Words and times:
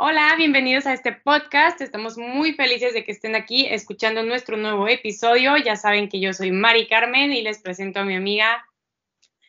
Hola, 0.00 0.36
bienvenidos 0.36 0.86
a 0.86 0.92
este 0.92 1.10
podcast. 1.10 1.80
Estamos 1.80 2.16
muy 2.16 2.52
felices 2.52 2.94
de 2.94 3.02
que 3.02 3.10
estén 3.10 3.34
aquí 3.34 3.66
escuchando 3.66 4.22
nuestro 4.22 4.56
nuevo 4.56 4.86
episodio. 4.86 5.56
Ya 5.56 5.74
saben 5.74 6.08
que 6.08 6.20
yo 6.20 6.32
soy 6.32 6.52
Mari 6.52 6.86
Carmen 6.86 7.32
y 7.32 7.42
les 7.42 7.60
presento 7.60 7.98
a 7.98 8.04
mi 8.04 8.14
amiga 8.14 8.64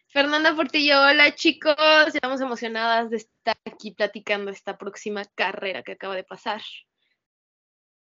Fernanda 0.07 0.55
Portillo. 0.55 1.03
Hola 1.03 1.35
chicos, 1.35 1.75
estamos 2.15 2.41
emocionadas 2.41 3.11
de 3.11 3.17
estar 3.17 3.57
aquí 3.63 3.91
platicando 3.91 4.49
esta 4.49 4.75
próxima 4.75 5.23
carrera 5.35 5.83
que 5.83 5.91
acaba 5.91 6.15
de 6.15 6.23
pasar. 6.23 6.63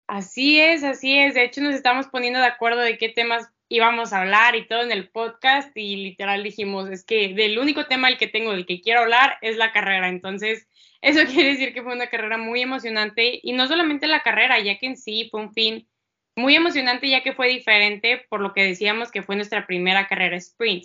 Así 0.07 0.61
es, 0.61 0.85
así 0.85 1.19
es. 1.19 1.35
De 1.35 1.43
hecho, 1.43 1.61
nos 1.63 1.75
estamos 1.75 2.07
poniendo 2.07 2.39
de 2.39 2.47
acuerdo 2.47 2.83
de 2.83 2.97
qué 2.97 3.09
temas 3.09 3.49
íbamos 3.69 4.12
a 4.12 4.21
hablar 4.21 4.55
y 4.57 4.67
todo 4.67 4.82
en 4.82 4.93
el 4.93 5.09
podcast 5.09 5.77
y 5.77 5.96
literal 5.96 6.43
dijimos, 6.43 6.89
es 6.91 7.05
que 7.05 7.35
del 7.35 7.59
único 7.59 7.87
tema 7.87 8.09
el 8.09 8.19
que 8.19 8.29
tengo, 8.29 8.53
del 8.53 8.67
que 8.67 8.81
quiero 8.81 9.00
hablar, 9.00 9.39
es 9.41 9.57
la 9.57 9.73
carrera. 9.73 10.09
Entonces, 10.09 10.69
eso 11.00 11.21
quiere 11.32 11.50
decir 11.50 11.75
que 11.75 11.82
fue 11.82 11.95
una 11.95 12.09
carrera 12.09 12.39
muy 12.39 12.63
emocionante 12.63 13.41
y 13.43 13.53
no 13.53 13.67
solamente 13.67 14.07
la 14.07 14.23
carrera, 14.23 14.59
ya 14.61 14.79
que 14.79 14.87
en 14.87 14.96
sí 14.96 15.29
fue 15.31 15.40
un 15.40 15.53
fin 15.53 15.89
muy 16.37 16.54
emocionante 16.54 17.09
ya 17.09 17.23
que 17.23 17.32
fue 17.32 17.49
diferente 17.49 18.26
por 18.29 18.40
lo 18.40 18.53
que 18.53 18.63
decíamos 18.63 19.11
que 19.11 19.23
fue 19.23 19.37
nuestra 19.37 19.67
primera 19.67 20.07
carrera 20.07 20.37
sprint. 20.37 20.85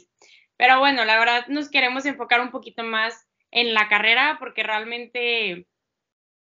Pero 0.57 0.79
bueno, 0.79 1.03
la 1.05 1.19
verdad 1.19 1.47
nos 1.47 1.69
queremos 1.69 2.05
enfocar 2.05 2.39
un 2.39 2.51
poquito 2.51 2.83
más 2.83 3.27
en 3.51 3.73
la 3.73 3.89
carrera 3.89 4.37
porque 4.39 4.63
realmente, 4.63 5.67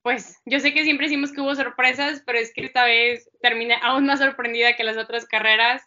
pues 0.01 0.37
yo 0.45 0.59
sé 0.59 0.73
que 0.73 0.83
siempre 0.83 1.07
decimos 1.07 1.31
que 1.31 1.41
hubo 1.41 1.55
sorpresas, 1.55 2.23
pero 2.25 2.39
es 2.39 2.53
que 2.53 2.65
esta 2.65 2.83
vez 2.83 3.29
terminé 3.41 3.75
aún 3.81 4.05
más 4.05 4.19
sorprendida 4.19 4.75
que 4.75 4.83
las 4.83 4.97
otras 4.97 5.25
carreras, 5.25 5.83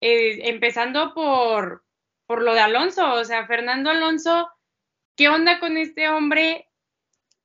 eh, 0.00 0.48
empezando 0.48 1.14
por, 1.14 1.84
por 2.26 2.42
lo 2.42 2.54
de 2.54 2.60
Alonso, 2.60 3.14
o 3.14 3.24
sea, 3.24 3.46
Fernando 3.46 3.90
Alonso, 3.90 4.48
¿qué 5.16 5.28
onda 5.28 5.60
con 5.60 5.76
este 5.76 6.08
hombre? 6.08 6.68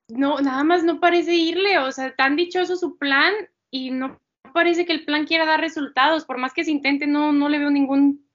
no, 0.07 0.39
nada 0.39 0.63
más 0.63 0.83
no 0.83 0.99
parece 0.99 1.33
irle, 1.33 1.77
o 1.79 1.91
sea, 1.91 2.15
tan 2.15 2.35
dichoso 2.35 2.75
su 2.75 2.97
plan 2.97 3.33
y 3.69 3.91
no 3.91 4.21
parece 4.53 4.85
que 4.85 4.93
el 4.93 5.05
plan 5.05 5.25
quiera 5.25 5.45
dar 5.45 5.59
resultados, 5.59 6.25
por 6.25 6.37
más 6.37 6.53
que 6.53 6.63
se 6.63 6.71
intente, 6.71 7.07
no, 7.07 7.31
no 7.31 7.49
le 7.49 7.59
veo 7.59 7.71
ningún 7.71 8.27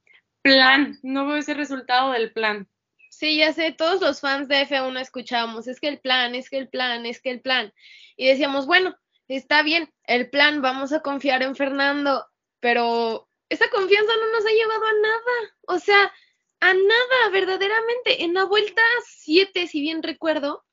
plan, 0.42 0.98
no 1.02 1.26
veo 1.26 1.36
ese 1.36 1.54
resultado 1.54 2.12
del 2.12 2.32
plan. 2.32 2.68
Sí, 3.10 3.38
ya 3.38 3.52
sé, 3.52 3.72
todos 3.72 4.00
los 4.00 4.20
fans 4.20 4.48
de 4.48 4.66
F1 4.66 5.00
escuchábamos, 5.00 5.68
es 5.68 5.80
que 5.80 5.88
el 5.88 6.00
plan, 6.00 6.34
es 6.34 6.50
que 6.50 6.58
el 6.58 6.68
plan, 6.68 7.06
es 7.06 7.20
que 7.20 7.30
el 7.30 7.40
plan. 7.40 7.72
Y 8.16 8.26
decíamos, 8.26 8.66
bueno, 8.66 8.96
está 9.28 9.62
bien, 9.62 9.92
el 10.04 10.30
plan, 10.30 10.60
vamos 10.62 10.92
a 10.92 11.00
confiar 11.00 11.42
en 11.42 11.54
Fernando, 11.54 12.26
pero 12.60 13.27
esa 13.48 13.68
confianza 13.70 14.12
no 14.16 14.32
nos 14.32 14.46
ha 14.46 14.50
llevado 14.50 14.84
a 14.84 14.92
nada, 14.92 15.56
o 15.66 15.78
sea, 15.78 16.12
a 16.60 16.74
nada, 16.74 17.30
verdaderamente. 17.32 18.24
En 18.24 18.34
la 18.34 18.44
vuelta 18.44 18.82
7, 19.06 19.66
si 19.66 19.80
bien 19.80 20.02
recuerdo, 20.02 20.64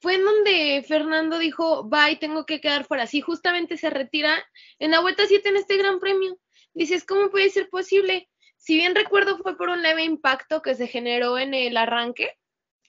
fue 0.00 0.14
en 0.14 0.24
donde 0.24 0.84
Fernando 0.86 1.38
dijo, 1.38 1.84
bye, 1.84 2.16
tengo 2.16 2.46
que 2.46 2.60
quedar 2.60 2.84
fuera. 2.84 3.06
Sí, 3.06 3.20
justamente 3.20 3.76
se 3.76 3.90
retira 3.90 4.44
en 4.78 4.90
la 4.90 5.00
vuelta 5.00 5.26
7 5.26 5.48
en 5.48 5.56
este 5.56 5.76
gran 5.76 5.98
premio. 5.98 6.38
Dices, 6.72 7.04
¿cómo 7.04 7.30
puede 7.30 7.50
ser 7.50 7.68
posible? 7.68 8.28
Si 8.56 8.76
bien 8.76 8.94
recuerdo, 8.94 9.38
fue 9.38 9.56
por 9.56 9.68
un 9.68 9.82
leve 9.82 10.04
impacto 10.04 10.62
que 10.62 10.74
se 10.74 10.86
generó 10.86 11.38
en 11.38 11.54
el 11.54 11.76
arranque, 11.76 12.38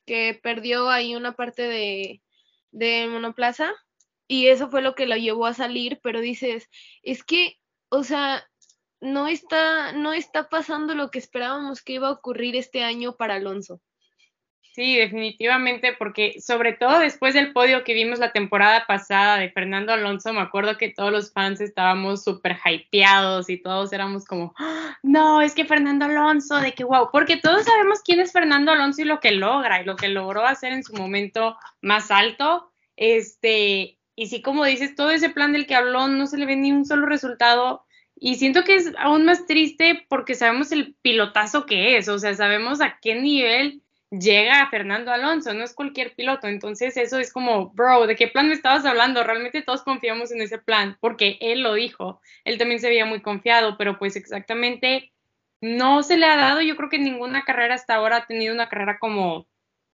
que 0.06 0.40
perdió 0.42 0.90
ahí 0.90 1.16
una 1.16 1.36
parte 1.36 1.64
de, 1.64 2.22
de 2.72 3.08
monoplaza, 3.08 3.74
y 4.28 4.48
eso 4.48 4.70
fue 4.70 4.82
lo 4.82 4.96
que 4.96 5.06
lo 5.06 5.16
llevó 5.16 5.46
a 5.46 5.54
salir, 5.54 6.00
pero 6.04 6.22
dices, 6.22 6.70
es 7.04 7.24
que, 7.24 7.58
o 7.90 8.04
sea, 8.04 8.50
no 9.02 9.28
está, 9.28 9.92
no 9.94 10.14
está 10.14 10.48
pasando 10.48 10.96
lo 10.96 11.10
que 11.10 11.20
esperábamos 11.20 11.82
que 11.82 11.94
iba 11.94 12.08
a 12.08 12.12
ocurrir 12.12 12.56
este 12.56 12.84
año 12.84 13.16
para 13.18 13.36
Alonso. 13.36 13.82
Sí, 14.74 14.96
definitivamente, 14.96 15.94
porque 16.00 16.40
sobre 16.40 16.72
todo 16.72 17.00
después 17.00 17.34
del 17.34 17.52
podio 17.52 17.84
que 17.84 17.94
vimos 17.94 18.20
la 18.20 18.32
temporada 18.32 18.86
pasada 18.88 19.38
de 19.38 19.50
Fernando 19.50 19.92
Alonso, 19.92 20.32
me 20.32 20.40
acuerdo 20.40 20.78
que 20.78 20.88
todos 20.88 21.12
los 21.12 21.34
fans 21.34 21.60
estábamos 21.60 22.24
súper 22.24 22.58
hypeados 22.64 23.50
y 23.50 23.58
todos 23.58 23.92
éramos 23.92 24.24
como, 24.24 24.54
¡Ah! 24.58 24.98
no, 25.04 25.42
es 25.42 25.56
que 25.56 25.66
Fernando 25.66 26.06
Alonso, 26.06 26.56
de 26.62 26.72
que 26.72 26.86
wow, 26.86 27.10
porque 27.12 27.36
todos 27.36 27.66
sabemos 27.66 28.00
quién 28.02 28.22
es 28.22 28.32
Fernando 28.32 28.72
Alonso 28.72 29.02
y 29.02 29.06
lo 29.06 29.20
que 29.20 29.32
logra 29.32 29.82
y 29.82 29.86
lo 29.86 29.98
que 29.98 30.08
logró 30.08 30.46
hacer 30.46 30.72
en 30.72 30.84
su 30.86 30.94
momento 30.94 31.58
más 31.82 32.10
alto. 32.10 32.72
Este, 32.96 34.00
y 34.16 34.28
sí, 34.28 34.42
como 34.42 34.64
dices, 34.64 34.96
todo 34.96 35.12
ese 35.12 35.30
plan 35.30 35.52
del 35.52 35.68
que 35.68 35.76
habló 35.76 36.08
no 36.08 36.28
se 36.28 36.38
le 36.38 36.46
ve 36.46 36.56
ni 36.56 36.72
un 36.72 36.86
solo 36.86 37.08
resultado. 37.08 37.84
Y 38.24 38.36
siento 38.36 38.64
que 38.64 38.76
es 38.76 38.94
aún 39.00 39.26
más 39.26 39.48
triste 39.48 40.06
porque 40.08 40.36
sabemos 40.36 40.72
el 40.72 40.94
pilotazo 41.02 41.66
que 41.66 41.98
es, 41.98 42.08
o 42.08 42.20
sea, 42.20 42.36
sabemos 42.36 42.80
a 42.80 43.00
qué 43.02 43.16
nivel 43.16 43.82
llega 44.12 44.70
Fernando 44.70 45.12
Alonso, 45.12 45.56
no 45.56 45.64
es 45.64 45.74
cualquier 45.74 46.14
piloto. 46.14 46.48
Entonces 46.48 46.98
eso 46.98 47.18
es 47.18 47.34
como, 47.34 47.72
bro, 47.72 48.06
¿de 48.06 48.16
qué 48.16 48.28
plan 48.28 48.48
me 48.48 48.54
estabas 48.54 48.86
hablando? 48.86 49.24
Realmente 49.24 49.64
todos 49.64 49.82
confiamos 49.82 50.32
en 50.32 50.40
ese 50.42 50.60
plan 50.60 51.00
porque 51.02 51.40
él 51.42 51.64
lo 51.64 51.74
dijo. 51.74 52.22
Él 52.46 52.60
también 52.60 52.80
se 52.80 52.90
veía 52.90 53.08
muy 53.08 53.24
confiado, 53.24 53.76
pero 53.76 53.98
pues 53.98 54.16
exactamente 54.16 55.12
no 55.60 56.04
se 56.04 56.18
le 56.18 56.28
ha 56.28 56.38
dado. 56.38 56.62
Yo 56.62 56.76
creo 56.76 56.90
que 56.90 57.00
ninguna 57.00 57.44
carrera 57.44 57.74
hasta 57.74 57.96
ahora 57.96 58.18
ha 58.18 58.28
tenido 58.28 58.54
una 58.54 58.70
carrera 58.70 59.00
como 59.00 59.48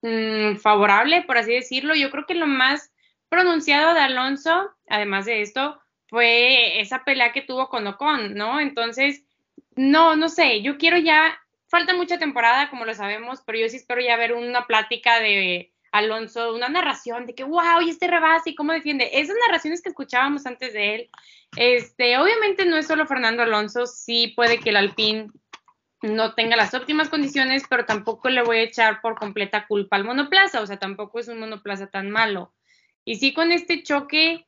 mm, 0.01 0.55
favorable, 0.61 1.23
por 1.23 1.37
así 1.37 1.51
decirlo. 1.51 1.93
Yo 1.93 2.09
creo 2.09 2.25
que 2.25 2.35
lo 2.35 2.47
más 2.47 2.93
pronunciado 3.27 3.93
de 3.93 3.99
Alonso, 3.99 4.71
además 4.87 5.25
de 5.25 5.41
esto, 5.41 5.82
fue 6.13 6.79
esa 6.79 7.03
pelea 7.03 7.33
que 7.33 7.41
tuvo 7.41 7.69
con 7.69 7.87
Ocon, 7.87 8.35
¿no? 8.35 8.59
Entonces, 8.59 9.23
no, 9.75 10.15
no 10.15 10.29
sé, 10.29 10.61
yo 10.61 10.77
quiero 10.77 10.99
ya 10.99 11.39
falta 11.67 11.95
mucha 11.95 12.19
temporada, 12.19 12.69
como 12.69 12.85
lo 12.85 12.93
sabemos, 12.93 13.41
pero 13.43 13.57
yo 13.57 13.67
sí 13.67 13.77
espero 13.77 13.99
ya 13.99 14.15
ver 14.15 14.33
una 14.33 14.67
plática 14.67 15.19
de 15.19 15.73
Alonso, 15.91 16.53
una 16.53 16.69
narración 16.69 17.25
de 17.25 17.33
que, 17.33 17.43
wow, 17.43 17.81
y 17.83 17.89
este 17.89 18.05
rebase 18.05 18.51
y 18.51 18.55
cómo 18.55 18.73
defiende. 18.73 19.09
Esas 19.11 19.35
narraciones 19.47 19.81
que 19.81 19.89
escuchábamos 19.89 20.45
antes 20.45 20.73
de 20.73 20.93
él. 20.93 21.09
Este, 21.57 22.15
obviamente 22.19 22.67
no 22.67 22.77
es 22.77 22.85
solo 22.85 23.07
Fernando 23.07 23.41
Alonso, 23.41 23.87
sí 23.87 24.33
puede 24.35 24.59
que 24.59 24.69
el 24.69 24.77
Alpine 24.77 25.31
no 26.03 26.35
tenga 26.35 26.55
las 26.55 26.75
óptimas 26.75 27.09
condiciones, 27.09 27.63
pero 27.67 27.85
tampoco 27.87 28.29
le 28.29 28.43
voy 28.43 28.57
a 28.57 28.63
echar 28.63 29.01
por 29.01 29.15
completa 29.15 29.65
culpa 29.65 29.95
al 29.95 30.03
monoplaza, 30.03 30.61
o 30.61 30.67
sea, 30.67 30.77
tampoco 30.77 31.17
es 31.17 31.27
un 31.27 31.39
monoplaza 31.39 31.87
tan 31.87 32.11
malo. 32.11 32.53
Y 33.03 33.15
sí 33.15 33.33
con 33.33 33.51
este 33.51 33.81
choque, 33.81 34.45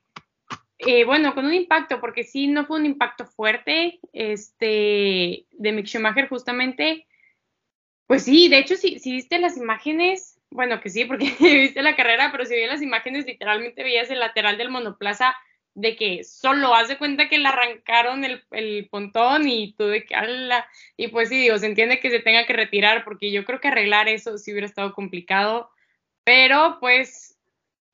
eh, 0.80 1.06
bueno, 1.06 1.34
con 1.34 1.46
un 1.46 1.54
impacto, 1.54 2.00
porque 2.02 2.24
sí 2.24 2.48
no 2.48 2.66
fue 2.66 2.80
un 2.80 2.86
impacto 2.86 3.26
fuerte, 3.26 4.00
este, 4.14 5.46
de 5.52 5.72
Mick 5.72 5.88
Schumacher 5.88 6.28
justamente, 6.28 7.08
pues 8.08 8.24
sí, 8.24 8.50
de 8.50 8.60
hecho, 8.60 8.76
si, 8.76 9.00
si 9.00 9.12
viste 9.12 9.40
las 9.40 9.58
imágenes, 9.58 10.40
bueno, 10.52 10.80
que 10.82 10.90
sí, 10.90 11.06
porque 11.06 11.26
viste 11.40 11.82
la 11.82 11.96
carrera, 11.96 12.32
pero 12.32 12.46
si 12.46 12.56
vi 12.56 12.66
las 12.66 12.82
imágenes, 12.82 13.26
literalmente 13.26 13.84
veías 13.84 14.10
el 14.10 14.20
lateral 14.20 14.58
del 14.58 14.70
monoplaza 14.70 15.36
de 15.76 15.98
que 15.98 16.24
solo 16.24 16.74
hace 16.74 16.98
cuenta 16.98 17.28
que 17.28 17.38
le 17.38 17.50
arrancaron 17.50 18.24
el, 18.24 18.44
el 18.52 18.88
pontón 18.90 19.48
y 19.48 19.74
tú 19.74 19.88
de 19.88 20.06
que 20.06 20.16
y 20.96 21.10
pues 21.10 21.30
sí, 21.30 21.38
digo, 21.38 21.58
se 21.58 21.66
entiende 21.66 22.00
que 22.00 22.10
se 22.10 22.22
tenga 22.22 22.46
que 22.46 22.54
retirar 22.54 23.04
porque 23.04 23.30
yo 23.30 23.44
creo 23.44 23.60
que 23.60 23.68
arreglar 23.68 24.08
eso 24.08 24.38
sí 24.38 24.52
hubiera 24.52 24.68
estado 24.68 24.94
complicado, 24.94 25.70
pero 26.24 26.78
pues 26.80 27.35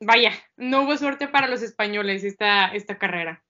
vaya, 0.02 0.34
no 0.58 0.84
hubo 0.84 0.98
suerte 0.98 1.28
para 1.28 1.48
los 1.48 1.62
españoles 1.62 2.24
esta, 2.24 2.68
esta 2.68 2.98
carrera. 2.98 3.44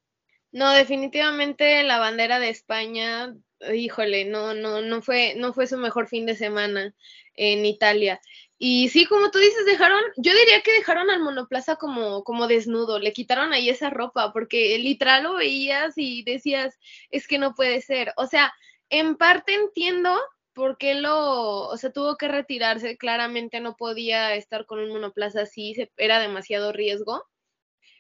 No, 0.51 0.72
definitivamente 0.72 1.84
la 1.84 1.97
bandera 1.97 2.39
de 2.39 2.50
España 2.50 3.34
híjole, 3.73 4.25
no, 4.25 4.53
no, 4.53 4.81
no 4.81 5.01
fue, 5.01 5.35
no 5.38 5.53
fue 5.53 5.67
su 5.67 5.78
mejor 5.78 6.07
fin 6.07 6.25
de 6.25 6.35
semana 6.35 6.94
en 7.35 7.66
Italia. 7.66 8.19
Y 8.57 8.89
sí, 8.89 9.06
como 9.06 9.31
tú 9.31 9.39
dices, 9.39 9.66
dejaron, 9.66 10.01
yo 10.17 10.34
diría 10.34 10.62
que 10.62 10.73
dejaron 10.73 11.09
al 11.09 11.22
monoplaza 11.22 11.78
como, 11.78 12.23
como 12.23 12.47
desnudo, 12.47 13.00
le 13.00 13.13
quitaron 13.13 13.53
ahí 13.53 13.69
esa 13.69 13.89
ropa, 13.89 14.33
porque 14.33 14.78
literal 14.78 15.23
lo 15.23 15.35
veías 15.35 15.94
y 15.97 16.23
decías, 16.23 16.78
es 17.09 17.28
que 17.28 17.39
no 17.39 17.56
puede 17.56 17.81
ser. 17.81 18.13
O 18.18 18.28
sea, 18.28 18.53
en 18.89 19.16
parte 19.16 19.53
entiendo 19.53 20.19
por 20.53 20.78
qué 20.78 20.95
lo, 20.95 21.67
o 21.67 21.78
sea, 21.78 21.91
tuvo 21.91 22.17
que 22.17 22.28
retirarse, 22.28 22.97
claramente 22.97 23.59
no 23.59 23.75
podía 23.75 24.35
estar 24.35 24.66
con 24.66 24.79
un 24.79 24.89
monoplaza 24.89 25.41
así, 25.41 25.75
era 25.97 26.19
demasiado 26.19 26.73
riesgo. 26.73 27.23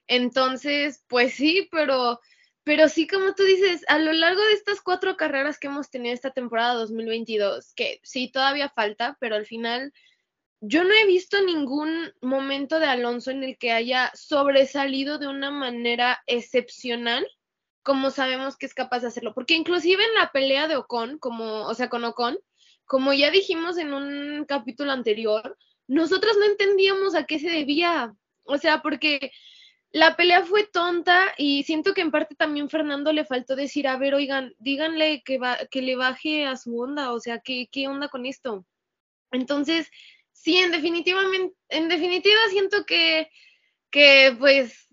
Entonces, 0.07 1.03
pues 1.07 1.33
sí, 1.33 1.67
pero 1.71 2.19
pero 2.63 2.89
sí, 2.89 3.07
como 3.07 3.33
tú 3.33 3.43
dices, 3.43 3.83
a 3.87 3.97
lo 3.97 4.13
largo 4.13 4.41
de 4.43 4.53
estas 4.53 4.81
cuatro 4.81 5.17
carreras 5.17 5.57
que 5.57 5.67
hemos 5.67 5.89
tenido 5.89 6.13
esta 6.13 6.31
temporada 6.31 6.75
2022, 6.75 7.73
que 7.73 7.99
sí, 8.03 8.31
todavía 8.31 8.69
falta, 8.69 9.17
pero 9.19 9.35
al 9.35 9.47
final 9.47 9.91
yo 10.59 10.83
no 10.83 10.93
he 10.93 11.07
visto 11.07 11.41
ningún 11.41 12.13
momento 12.21 12.79
de 12.79 12.85
Alonso 12.85 13.31
en 13.31 13.43
el 13.43 13.57
que 13.57 13.71
haya 13.71 14.11
sobresalido 14.13 15.17
de 15.17 15.27
una 15.27 15.49
manera 15.49 16.21
excepcional, 16.27 17.27
como 17.83 18.11
sabemos 18.11 18.57
que 18.57 18.65
es 18.65 18.73
capaz 18.73 18.99
de 18.99 19.07
hacerlo. 19.07 19.33
Porque 19.33 19.55
inclusive 19.55 20.03
en 20.03 20.13
la 20.15 20.31
pelea 20.31 20.67
de 20.67 20.75
Ocon, 20.75 21.17
como, 21.17 21.65
o 21.65 21.73
sea, 21.73 21.89
con 21.89 22.03
Ocon, 22.03 22.37
como 22.85 23.13
ya 23.13 23.31
dijimos 23.31 23.77
en 23.77 23.93
un 23.93 24.45
capítulo 24.45 24.91
anterior, 24.91 25.57
nosotros 25.87 26.35
no 26.37 26.45
entendíamos 26.45 27.15
a 27.15 27.25
qué 27.25 27.39
se 27.39 27.49
debía. 27.49 28.13
O 28.43 28.57
sea, 28.57 28.81
porque 28.81 29.31
la 29.91 30.15
pelea 30.15 30.43
fue 30.43 30.65
tonta 30.65 31.33
y 31.37 31.63
siento 31.63 31.93
que 31.93 32.01
en 32.01 32.11
parte 32.11 32.35
también 32.35 32.69
Fernando 32.69 33.11
le 33.11 33.25
faltó 33.25 33.55
decir, 33.55 33.87
a 33.87 33.97
ver, 33.97 34.13
oigan, 34.13 34.53
díganle 34.57 35.21
que, 35.23 35.37
va, 35.37 35.57
que 35.69 35.81
le 35.81 35.95
baje 35.95 36.45
a 36.45 36.55
su 36.55 36.79
onda, 36.79 37.11
o 37.11 37.19
sea, 37.19 37.39
¿qué, 37.39 37.67
qué 37.71 37.87
onda 37.87 38.07
con 38.07 38.25
esto? 38.25 38.65
Entonces, 39.31 39.89
sí, 40.31 40.57
en, 40.57 40.73
en 40.73 41.89
definitiva 41.89 42.39
siento 42.49 42.85
que 42.85 43.29
que 43.91 44.35
pues 44.39 44.87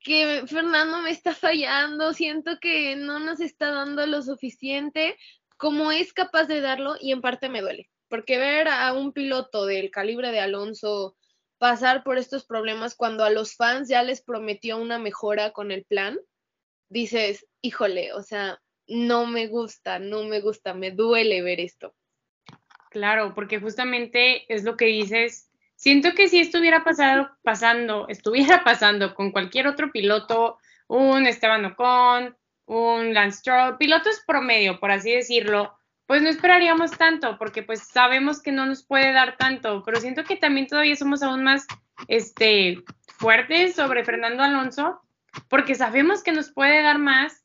que 0.00 0.44
Fernando 0.46 0.98
me 1.02 1.10
está 1.10 1.34
fallando, 1.34 2.12
siento 2.14 2.58
que 2.60 2.96
no 2.96 3.18
nos 3.20 3.40
está 3.40 3.70
dando 3.70 4.06
lo 4.06 4.22
suficiente 4.22 5.16
como 5.56 5.92
es 5.92 6.14
capaz 6.14 6.44
de 6.46 6.62
darlo 6.62 6.96
y 6.98 7.12
en 7.12 7.20
parte 7.20 7.50
me 7.50 7.60
duele, 7.60 7.90
porque 8.08 8.38
ver 8.38 8.68
a 8.68 8.92
un 8.94 9.12
piloto 9.12 9.66
del 9.66 9.90
calibre 9.90 10.32
de 10.32 10.40
Alonso 10.40 11.16
pasar 11.58 12.02
por 12.02 12.16
estos 12.16 12.46
problemas 12.46 12.94
cuando 12.94 13.22
a 13.22 13.30
los 13.30 13.54
fans 13.54 13.88
ya 13.88 14.02
les 14.02 14.22
prometió 14.22 14.78
una 14.78 14.98
mejora 14.98 15.52
con 15.52 15.70
el 15.70 15.84
plan, 15.84 16.18
dices, 16.88 17.46
híjole, 17.60 18.14
o 18.14 18.22
sea, 18.22 18.58
no 18.86 19.26
me 19.26 19.46
gusta, 19.46 19.98
no 19.98 20.24
me 20.24 20.40
gusta, 20.40 20.72
me 20.72 20.90
duele 20.90 21.42
ver 21.42 21.60
esto. 21.60 21.94
Claro, 22.90 23.34
porque 23.34 23.60
justamente 23.60 24.52
es 24.52 24.64
lo 24.64 24.76
que 24.76 24.86
dices. 24.86 25.49
Siento 25.80 26.12
que 26.12 26.28
si 26.28 26.38
estuviera 26.38 26.84
pasado, 26.84 27.30
pasando, 27.42 28.06
estuviera 28.08 28.62
pasando 28.64 29.14
con 29.14 29.30
cualquier 29.32 29.66
otro 29.66 29.90
piloto, 29.90 30.58
un 30.88 31.26
Esteban 31.26 31.64
Ocon, 31.64 32.36
un 32.66 33.14
Lance 33.14 33.38
Stroll, 33.38 33.78
pilotos 33.78 34.20
promedio, 34.26 34.78
por 34.78 34.90
así 34.90 35.10
decirlo, 35.10 35.74
pues 36.04 36.20
no 36.20 36.28
esperaríamos 36.28 36.90
tanto, 36.90 37.38
porque 37.38 37.62
pues 37.62 37.80
sabemos 37.88 38.42
que 38.42 38.52
no 38.52 38.66
nos 38.66 38.84
puede 38.84 39.10
dar 39.12 39.38
tanto, 39.38 39.82
pero 39.82 39.98
siento 39.98 40.22
que 40.24 40.36
también 40.36 40.66
todavía 40.66 40.96
somos 40.96 41.22
aún 41.22 41.44
más 41.44 41.66
este, 42.08 42.84
fuertes 43.16 43.74
sobre 43.74 44.04
Fernando 44.04 44.42
Alonso, 44.42 45.00
porque 45.48 45.74
sabemos 45.74 46.22
que 46.22 46.32
nos 46.32 46.52
puede 46.52 46.82
dar 46.82 46.98
más 46.98 47.39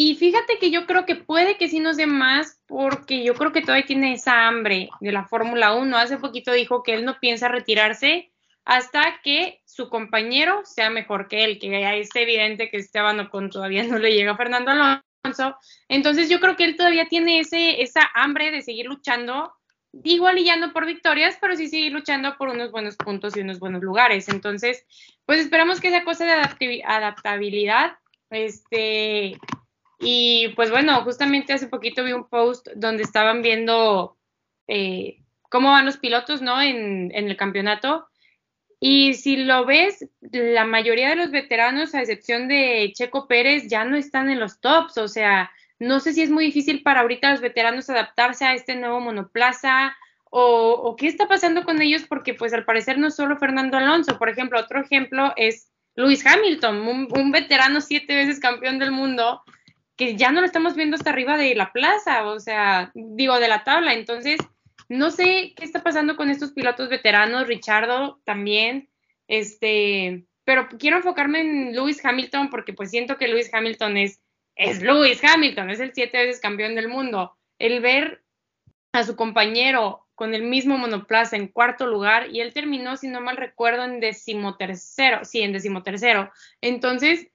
y 0.00 0.14
fíjate 0.14 0.58
que 0.60 0.70
yo 0.70 0.86
creo 0.86 1.04
que 1.06 1.16
puede 1.16 1.56
que 1.56 1.68
sí 1.68 1.80
nos 1.80 1.96
dé 1.96 2.06
más 2.06 2.62
porque 2.68 3.24
yo 3.24 3.34
creo 3.34 3.50
que 3.50 3.62
todavía 3.62 3.84
tiene 3.84 4.12
esa 4.12 4.46
hambre 4.46 4.90
de 5.00 5.10
la 5.10 5.24
Fórmula 5.24 5.74
1. 5.74 5.96
Hace 5.96 6.18
poquito 6.18 6.52
dijo 6.52 6.84
que 6.84 6.94
él 6.94 7.04
no 7.04 7.18
piensa 7.18 7.48
retirarse 7.48 8.30
hasta 8.64 9.20
que 9.24 9.60
su 9.64 9.88
compañero 9.88 10.60
sea 10.64 10.88
mejor 10.88 11.26
que 11.26 11.42
él, 11.42 11.58
que 11.58 11.68
ya 11.68 11.96
es 11.96 12.14
evidente 12.14 12.70
que 12.70 12.76
Esteban 12.76 13.18
Ocon 13.18 13.50
todavía 13.50 13.82
no 13.82 13.98
le 13.98 14.14
llega 14.14 14.30
a 14.30 14.36
Fernando 14.36 14.70
Alonso. 14.70 15.56
Entonces 15.88 16.28
yo 16.28 16.38
creo 16.38 16.54
que 16.54 16.66
él 16.66 16.76
todavía 16.76 17.08
tiene 17.08 17.40
ese, 17.40 17.82
esa 17.82 18.08
hambre 18.14 18.52
de 18.52 18.62
seguir 18.62 18.86
luchando, 18.86 19.52
digo 19.90 20.28
alillando 20.28 20.72
por 20.72 20.86
victorias, 20.86 21.36
pero 21.40 21.56
sí 21.56 21.66
seguir 21.66 21.90
luchando 21.90 22.36
por 22.38 22.50
unos 22.50 22.70
buenos 22.70 22.94
puntos 22.96 23.36
y 23.36 23.40
unos 23.40 23.58
buenos 23.58 23.82
lugares. 23.82 24.28
Entonces, 24.28 24.86
pues 25.26 25.40
esperamos 25.40 25.80
que 25.80 25.88
esa 25.88 26.04
cosa 26.04 26.24
de 26.24 26.84
adaptabilidad 26.84 27.98
este, 28.30 29.38
y 29.98 30.48
pues 30.54 30.70
bueno, 30.70 31.02
justamente 31.02 31.52
hace 31.52 31.66
poquito 31.66 32.04
vi 32.04 32.12
un 32.12 32.28
post 32.28 32.68
donde 32.76 33.02
estaban 33.02 33.42
viendo 33.42 34.16
eh, 34.68 35.18
cómo 35.48 35.70
van 35.70 35.86
los 35.86 35.96
pilotos, 35.96 36.40
¿no? 36.40 36.62
En, 36.62 37.10
en, 37.12 37.28
el 37.28 37.36
campeonato. 37.36 38.08
Y 38.78 39.14
si 39.14 39.36
lo 39.38 39.66
ves, 39.66 40.08
la 40.20 40.64
mayoría 40.64 41.08
de 41.08 41.16
los 41.16 41.32
veteranos, 41.32 41.94
a 41.94 42.00
excepción 42.00 42.46
de 42.46 42.92
Checo 42.94 43.26
Pérez, 43.26 43.66
ya 43.68 43.84
no 43.84 43.96
están 43.96 44.30
en 44.30 44.38
los 44.38 44.60
tops. 44.60 44.98
O 44.98 45.08
sea, 45.08 45.50
no 45.80 45.98
sé 45.98 46.12
si 46.12 46.22
es 46.22 46.30
muy 46.30 46.44
difícil 46.44 46.84
para 46.84 47.00
ahorita 47.00 47.32
los 47.32 47.40
veteranos 47.40 47.90
adaptarse 47.90 48.44
a 48.44 48.54
este 48.54 48.76
nuevo 48.76 49.00
monoplaza 49.00 49.96
o, 50.30 50.94
qué 50.96 51.08
está 51.08 51.26
pasando 51.26 51.64
con 51.64 51.80
ellos, 51.82 52.04
porque 52.08 52.34
pues 52.34 52.52
al 52.52 52.66
parecer 52.66 52.98
no 52.98 53.10
solo 53.10 53.36
Fernando 53.38 53.78
Alonso. 53.78 54.18
Por 54.18 54.28
ejemplo, 54.28 54.60
otro 54.60 54.80
ejemplo 54.80 55.32
es 55.36 55.72
Lewis 55.96 56.24
Hamilton, 56.24 57.08
un 57.10 57.32
veterano 57.32 57.80
siete 57.80 58.14
veces 58.14 58.38
campeón 58.38 58.78
del 58.78 58.92
mundo 58.92 59.42
que 59.98 60.16
ya 60.16 60.30
no 60.30 60.40
lo 60.40 60.46
estamos 60.46 60.76
viendo 60.76 60.96
hasta 60.96 61.10
arriba 61.10 61.36
de 61.36 61.56
la 61.56 61.72
plaza, 61.72 62.24
o 62.24 62.38
sea, 62.38 62.92
digo, 62.94 63.40
de 63.40 63.48
la 63.48 63.64
tabla. 63.64 63.94
Entonces, 63.94 64.38
no 64.88 65.10
sé 65.10 65.54
qué 65.56 65.64
está 65.64 65.82
pasando 65.82 66.16
con 66.16 66.30
estos 66.30 66.52
pilotos 66.52 66.88
veteranos, 66.88 67.48
Richardo 67.48 68.20
también, 68.24 68.88
este, 69.26 70.24
pero 70.44 70.68
quiero 70.78 70.98
enfocarme 70.98 71.40
en 71.40 71.74
Lewis 71.74 72.02
Hamilton 72.02 72.48
porque 72.48 72.72
pues 72.72 72.90
siento 72.90 73.18
que 73.18 73.26
Lewis 73.26 73.52
Hamilton 73.52 73.96
es, 73.96 74.22
es 74.54 74.80
Lewis 74.80 75.22
Hamilton, 75.22 75.68
es 75.70 75.80
el 75.80 75.92
siete 75.92 76.16
veces 76.16 76.40
campeón 76.40 76.76
del 76.76 76.88
mundo. 76.88 77.36
El 77.58 77.80
ver 77.80 78.22
a 78.92 79.02
su 79.02 79.16
compañero 79.16 80.06
con 80.14 80.32
el 80.32 80.44
mismo 80.44 80.78
monoplaza 80.78 81.36
en 81.36 81.48
cuarto 81.48 81.88
lugar 81.88 82.28
y 82.30 82.40
él 82.40 82.54
terminó, 82.54 82.96
si 82.96 83.08
no 83.08 83.20
mal 83.20 83.36
recuerdo, 83.36 83.84
en 83.84 83.98
decimotercero, 83.98 85.24
sí, 85.24 85.42
en 85.42 85.52
decimotercero. 85.52 86.30
Entonces, 86.60 87.28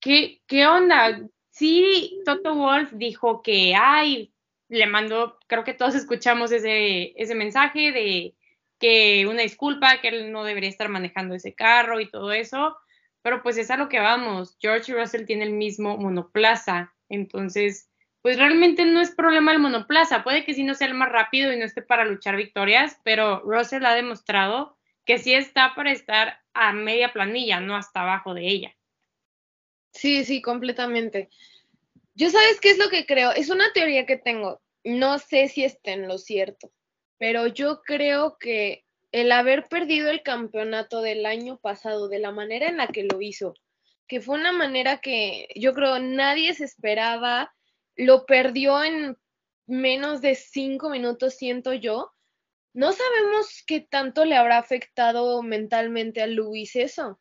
¿qué, 0.00 0.40
qué 0.46 0.66
onda? 0.66 1.20
Sí, 1.60 2.22
Toto 2.24 2.54
Wolf 2.54 2.90
dijo 2.92 3.42
que, 3.42 3.74
ay, 3.76 4.32
le 4.70 4.86
mandó, 4.86 5.38
creo 5.46 5.62
que 5.62 5.74
todos 5.74 5.94
escuchamos 5.94 6.52
ese, 6.52 7.12
ese 7.20 7.34
mensaje 7.34 7.92
de 7.92 8.34
que 8.78 9.26
una 9.26 9.42
disculpa, 9.42 10.00
que 10.00 10.08
él 10.08 10.32
no 10.32 10.42
debería 10.42 10.70
estar 10.70 10.88
manejando 10.88 11.34
ese 11.34 11.54
carro 11.54 12.00
y 12.00 12.10
todo 12.10 12.32
eso, 12.32 12.78
pero 13.20 13.42
pues 13.42 13.58
es 13.58 13.70
a 13.70 13.76
lo 13.76 13.90
que 13.90 14.00
vamos. 14.00 14.56
George 14.58 14.94
Russell 14.94 15.26
tiene 15.26 15.44
el 15.44 15.52
mismo 15.52 15.98
monoplaza, 15.98 16.94
entonces, 17.10 17.90
pues 18.22 18.38
realmente 18.38 18.86
no 18.86 19.02
es 19.02 19.10
problema 19.10 19.52
el 19.52 19.58
monoplaza, 19.58 20.24
puede 20.24 20.46
que 20.46 20.54
sí 20.54 20.64
no 20.64 20.72
sea 20.72 20.86
el 20.86 20.94
más 20.94 21.12
rápido 21.12 21.52
y 21.52 21.58
no 21.58 21.66
esté 21.66 21.82
para 21.82 22.06
luchar 22.06 22.36
victorias, 22.36 22.98
pero 23.04 23.40
Russell 23.40 23.84
ha 23.84 23.94
demostrado 23.94 24.78
que 25.04 25.18
sí 25.18 25.34
está 25.34 25.74
para 25.74 25.92
estar 25.92 26.40
a 26.54 26.72
media 26.72 27.12
planilla, 27.12 27.60
no 27.60 27.76
hasta 27.76 28.00
abajo 28.00 28.32
de 28.32 28.48
ella. 28.48 28.76
Sí, 29.92 30.24
sí, 30.24 30.40
completamente. 30.40 31.30
Yo 32.20 32.28
sabes 32.28 32.60
qué 32.60 32.68
es 32.68 32.76
lo 32.76 32.90
que 32.90 33.06
creo. 33.06 33.32
Es 33.32 33.48
una 33.48 33.72
teoría 33.72 34.04
que 34.04 34.18
tengo. 34.18 34.60
No 34.84 35.18
sé 35.18 35.48
si 35.48 35.64
está 35.64 35.92
en 35.92 36.06
lo 36.06 36.18
cierto, 36.18 36.70
pero 37.16 37.46
yo 37.46 37.80
creo 37.80 38.36
que 38.38 38.84
el 39.10 39.32
haber 39.32 39.68
perdido 39.68 40.10
el 40.10 40.22
campeonato 40.22 41.00
del 41.00 41.24
año 41.24 41.58
pasado 41.58 42.08
de 42.08 42.18
la 42.18 42.30
manera 42.30 42.68
en 42.68 42.76
la 42.76 42.88
que 42.88 43.04
lo 43.04 43.22
hizo, 43.22 43.54
que 44.06 44.20
fue 44.20 44.38
una 44.38 44.52
manera 44.52 44.98
que 44.98 45.48
yo 45.54 45.72
creo 45.72 45.98
nadie 45.98 46.52
se 46.52 46.64
esperaba, 46.64 47.54
lo 47.96 48.26
perdió 48.26 48.84
en 48.84 49.16
menos 49.66 50.20
de 50.20 50.34
cinco 50.34 50.90
minutos, 50.90 51.36
siento 51.36 51.72
yo. 51.72 52.12
No 52.74 52.92
sabemos 52.92 53.64
qué 53.66 53.80
tanto 53.80 54.26
le 54.26 54.36
habrá 54.36 54.58
afectado 54.58 55.42
mentalmente 55.42 56.20
a 56.20 56.26
Luis 56.26 56.76
eso. 56.76 57.18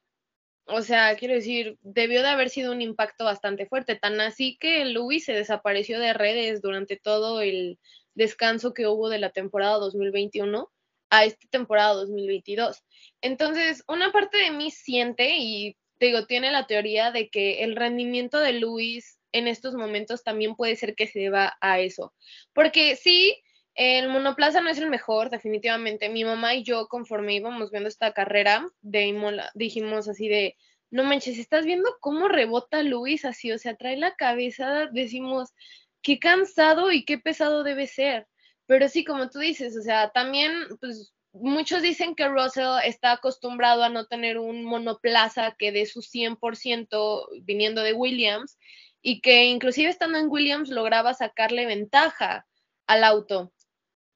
O 0.72 0.82
sea, 0.82 1.16
quiero 1.16 1.34
decir, 1.34 1.78
debió 1.82 2.22
de 2.22 2.30
haber 2.30 2.50
sido 2.50 2.72
un 2.72 2.82
impacto 2.82 3.26
bastante 3.26 3.66
fuerte, 3.66 3.96
tan 3.96 4.22
así 4.22 4.58
que 4.60 4.86
Louis 4.86 5.26
se 5.26 5.34
desapareció 5.34 6.00
de 6.00 6.14
redes 6.14 6.62
durante 6.62 6.98
todo 6.98 7.42
el 7.42 7.80
descanso 8.14 8.74
que 8.74 8.88
hubo 8.88 9.10
de 9.10 9.20
la 9.20 9.32
temporada 9.32 9.78
2021 9.78 10.70
a 11.10 11.26
esta 11.26 11.48
temporada 11.50 11.94
2022. 11.94 12.84
Entonces, 13.22 13.84
una 13.88 14.12
parte 14.12 14.38
de 14.38 14.52
mí 14.52 14.70
siente 14.72 15.38
y 15.38 15.76
digo, 16.00 16.26
tiene 16.26 16.52
la 16.52 16.68
teoría 16.68 17.12
de 17.12 17.30
que 17.30 17.64
el 17.64 17.76
rendimiento 17.76 18.40
de 18.40 18.54
Luis 18.54 19.20
en 19.32 19.48
estos 19.48 19.74
momentos 19.76 20.24
también 20.24 20.56
puede 20.56 20.76
ser 20.76 20.96
que 20.96 21.08
se 21.08 21.20
deba 21.20 21.58
a 21.62 21.80
eso. 21.80 22.14
Porque 22.54 22.96
sí, 22.96 23.42
el 23.82 24.10
monoplaza 24.10 24.60
no 24.60 24.70
es 24.70 24.78
el 24.78 24.90
mejor, 24.90 25.30
definitivamente. 25.30 26.10
Mi 26.10 26.26
mamá 26.26 26.54
y 26.54 26.64
yo, 26.64 26.90
conforme 26.90 27.36
íbamos 27.36 27.72
viendo 27.72 27.88
esta 27.88 28.12
carrera 28.12 28.68
de 28.82 29.06
Imola, 29.06 29.52
dijimos 29.54 30.10
así 30.10 30.28
de, 30.28 30.58
no 30.92 31.06
manches, 31.06 31.40
¿estás 31.40 31.64
viendo 31.66 31.90
cómo 32.02 32.28
rebota 32.28 32.84
Luis 32.84 33.24
así? 33.24 33.54
O 33.54 33.58
sea, 33.58 33.78
trae 33.78 33.96
la 33.96 34.16
cabeza, 34.16 34.88
decimos, 34.92 35.54
qué 36.02 36.20
cansado 36.20 36.92
y 36.92 37.06
qué 37.06 37.20
pesado 37.20 37.64
debe 37.64 37.88
ser. 37.88 38.28
Pero 38.66 38.90
sí, 38.90 39.06
como 39.06 39.30
tú 39.30 39.40
dices, 39.40 39.78
o 39.78 39.82
sea, 39.82 40.10
también, 40.10 40.52
pues, 40.82 41.14
muchos 41.32 41.82
dicen 41.82 42.16
que 42.16 42.28
Russell 42.28 42.84
está 42.84 43.14
acostumbrado 43.14 43.84
a 43.84 43.90
no 43.90 44.08
tener 44.08 44.40
un 44.40 44.66
monoplaza 44.66 45.56
que 45.58 45.72
dé 45.72 45.86
su 45.86 46.02
100% 46.02 47.30
viniendo 47.44 47.82
de 47.82 47.94
Williams 47.94 48.58
y 49.02 49.22
que 49.22 49.46
inclusive 49.46 49.90
estando 49.90 50.18
en 50.18 50.28
Williams 50.28 50.68
lograba 50.68 51.14
sacarle 51.14 51.66
ventaja 51.66 52.46
al 52.88 53.06
auto. 53.06 53.54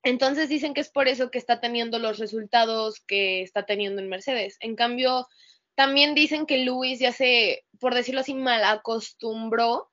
Entonces 0.03 0.49
dicen 0.49 0.73
que 0.73 0.81
es 0.81 0.89
por 0.89 1.07
eso 1.07 1.31
que 1.31 1.37
está 1.37 1.61
teniendo 1.61 1.97
los 1.97 2.19
resultados 2.19 2.99
que 3.07 3.41
está 3.41 3.65
teniendo 3.65 4.01
en 4.01 4.09
Mercedes. 4.09 4.57
En 4.59 4.75
cambio, 4.75 5.27
también 5.75 6.13
dicen 6.13 6.45
que 6.45 6.65
Luis 6.65 6.99
ya 6.99 7.11
se, 7.11 7.65
por 7.79 7.95
decirlo 7.95 8.21
así, 8.21 8.33
mal 8.33 8.63
acostumbró 8.63 9.89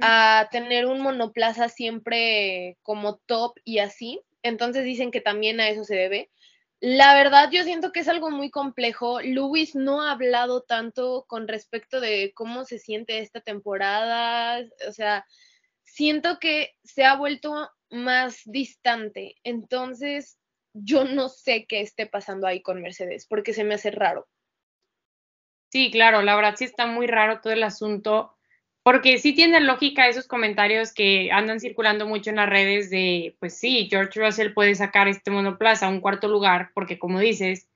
a 0.00 0.48
tener 0.50 0.86
un 0.86 1.00
monoplaza 1.00 1.68
siempre 1.68 2.78
como 2.82 3.16
top 3.26 3.54
y 3.64 3.78
así. 3.78 4.20
Entonces 4.42 4.84
dicen 4.84 5.10
que 5.10 5.20
también 5.20 5.60
a 5.60 5.68
eso 5.68 5.84
se 5.84 5.94
debe. 5.94 6.30
La 6.80 7.14
verdad, 7.14 7.50
yo 7.50 7.62
siento 7.64 7.92
que 7.92 8.00
es 8.00 8.08
algo 8.08 8.30
muy 8.30 8.50
complejo. 8.50 9.22
Luis 9.22 9.74
no 9.74 10.02
ha 10.02 10.10
hablado 10.10 10.62
tanto 10.62 11.24
con 11.28 11.48
respecto 11.48 12.00
de 12.00 12.32
cómo 12.34 12.64
se 12.64 12.78
siente 12.78 13.20
esta 13.20 13.40
temporada. 13.40 14.62
O 14.86 14.92
sea, 14.92 15.24
siento 15.84 16.38
que 16.38 16.74
se 16.82 17.04
ha 17.04 17.16
vuelto 17.16 17.70
más 17.90 18.42
distante. 18.44 19.36
Entonces, 19.44 20.38
yo 20.74 21.04
no 21.04 21.28
sé 21.28 21.66
qué 21.66 21.80
esté 21.80 22.06
pasando 22.06 22.46
ahí 22.46 22.62
con 22.62 22.82
Mercedes, 22.82 23.26
porque 23.26 23.52
se 23.52 23.64
me 23.64 23.74
hace 23.74 23.90
raro. 23.90 24.26
Sí, 25.70 25.90
claro, 25.90 26.22
la 26.22 26.36
verdad 26.36 26.54
sí 26.56 26.64
está 26.64 26.86
muy 26.86 27.06
raro 27.06 27.40
todo 27.40 27.52
el 27.52 27.62
asunto, 27.62 28.36
porque 28.82 29.18
sí 29.18 29.34
tiene 29.34 29.60
lógica 29.60 30.08
esos 30.08 30.28
comentarios 30.28 30.92
que 30.92 31.32
andan 31.32 31.58
circulando 31.58 32.06
mucho 32.06 32.30
en 32.30 32.36
las 32.36 32.48
redes 32.48 32.90
de, 32.90 33.36
pues 33.40 33.58
sí, 33.58 33.88
George 33.90 34.20
Russell 34.20 34.52
puede 34.52 34.74
sacar 34.74 35.08
este 35.08 35.30
monoplaza 35.30 35.86
a 35.86 35.90
un 35.90 36.00
cuarto 36.00 36.28
lugar, 36.28 36.70
porque 36.74 36.98
como 36.98 37.18
dices, 37.18 37.68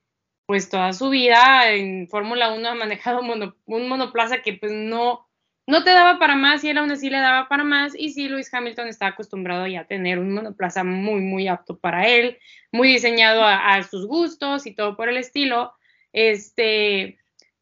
pues 0.45 0.69
toda 0.69 0.93
su 0.93 1.09
vida 1.09 1.71
en 1.71 2.07
Fórmula 2.07 2.53
1 2.53 2.69
ha 2.69 2.75
manejado 2.75 3.21
un 3.21 3.87
monoplaza 3.87 4.41
que 4.41 4.53
pues 4.53 4.71
no, 4.71 5.28
no 5.69 5.83
te 5.83 5.91
daba 5.91 6.17
para 6.17 6.35
más 6.35 6.63
y 6.63 6.69
él 6.69 6.79
aún 6.79 6.89
así 6.89 7.11
le 7.11 7.19
daba 7.19 7.47
para 7.47 7.63
más. 7.63 7.93
Y 7.95 8.09
sí, 8.09 8.27
Luis 8.27 8.51
Hamilton 8.51 8.87
está 8.87 9.05
acostumbrado 9.05 9.67
ya 9.67 9.81
a 9.81 9.87
tener 9.87 10.17
un 10.17 10.33
monoplaza 10.33 10.83
muy, 10.83 11.21
muy 11.21 11.47
apto 11.47 11.77
para 11.77 12.07
él, 12.07 12.39
muy 12.71 12.87
diseñado 12.87 13.43
a, 13.43 13.83
sus 13.83 14.07
gustos 14.07 14.65
y 14.65 14.73
todo 14.73 14.97
por 14.97 15.09
el 15.09 15.17
estilo. 15.17 15.73
Este, 16.11 17.19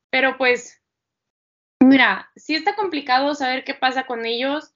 pero 0.09 0.37
pues, 0.37 0.81
mira, 1.81 2.31
sí 2.37 2.55
está 2.55 2.75
complicado 2.75 3.35
saber 3.35 3.65
qué 3.65 3.73
pasa 3.73 4.05
con 4.05 4.25
ellos. 4.25 4.73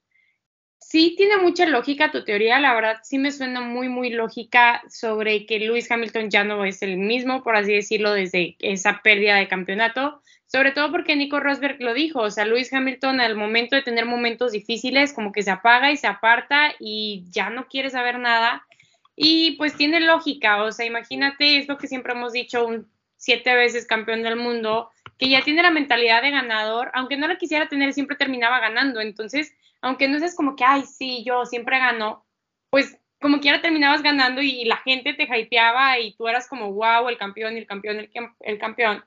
Sí 0.82 1.14
tiene 1.16 1.38
mucha 1.38 1.66
lógica 1.66 2.12
tu 2.12 2.26
teoría, 2.26 2.60
la 2.60 2.74
verdad 2.74 2.98
sí 3.04 3.18
me 3.18 3.32
suena 3.32 3.62
muy, 3.62 3.88
muy 3.88 4.10
lógica 4.10 4.82
sobre 4.90 5.46
que 5.46 5.60
Luis 5.60 5.90
Hamilton 5.90 6.30
ya 6.30 6.44
no 6.44 6.66
es 6.66 6.82
el 6.82 6.98
mismo, 6.98 7.44
por 7.44 7.56
así 7.56 7.74
decirlo, 7.74 8.12
desde 8.12 8.58
esa 8.60 9.02
pérdida 9.02 9.36
de 9.36 9.48
campeonato 9.48 10.22
sobre 10.52 10.72
todo 10.72 10.92
porque 10.92 11.16
Nico 11.16 11.40
Rosberg 11.40 11.80
lo 11.80 11.94
dijo, 11.94 12.20
o 12.20 12.30
sea, 12.30 12.44
Luis 12.44 12.74
Hamilton 12.74 13.22
al 13.22 13.38
momento 13.38 13.78
de 13.78 13.84
tener 13.84 14.06
momentos 14.06 14.52
difíciles 14.52 15.14
como 15.14 15.32
que 15.32 15.44
se 15.44 15.52
apaga 15.52 15.92
y 15.92 15.98
se 15.98 16.08
aparta 16.08 16.74
y 16.78 17.24
ya 17.30 17.50
no 17.50 17.68
quiere 17.68 17.90
saber 17.90 18.20
nada 18.20 18.68
y 19.16 19.52
pues 19.52 19.78
tiene 19.78 20.02
lógica, 20.02 20.62
o 20.62 20.74
sea, 20.74 20.86
imagínate, 20.86 21.58
es 21.58 21.70
lo 21.70 21.78
que 21.78 21.88
siempre 21.88 22.12
hemos 22.12 22.34
dicho, 22.34 22.66
un 22.66 22.92
siete 23.16 23.54
veces 23.56 23.86
campeón 23.88 24.24
del 24.24 24.36
mundo, 24.36 24.90
que 25.18 25.30
ya 25.30 25.42
tiene 25.42 25.62
la 25.62 25.72
mentalidad 25.72 26.22
de 26.22 26.32
ganador, 26.32 26.92
aunque 26.96 27.16
no 27.16 27.28
la 27.28 27.38
quisiera 27.38 27.70
tener, 27.70 27.94
siempre 27.94 28.18
terminaba 28.18 28.60
ganando, 28.60 29.00
entonces, 29.00 29.54
aunque 29.82 30.08
no 30.08 30.20
seas 30.20 30.36
como 30.36 30.56
que, 30.56 30.64
ay, 30.64 30.84
sí, 30.84 31.24
yo 31.26 31.46
siempre 31.46 31.80
gano, 31.80 32.26
pues 32.70 32.98
como 33.20 33.40
quiera 33.40 33.62
terminabas 33.62 34.02
ganando 34.02 34.42
y 34.42 34.66
la 34.66 34.78
gente 34.78 35.14
te 35.14 35.24
hypeaba 35.24 36.00
y 36.00 36.16
tú 36.16 36.28
eras 36.28 36.48
como, 36.48 36.74
wow, 36.74 37.08
el 37.08 37.18
campeón, 37.18 37.56
el 37.56 37.68
campeón, 37.68 38.00
el, 38.00 38.10
el 38.40 38.58
campeón. 38.58 39.04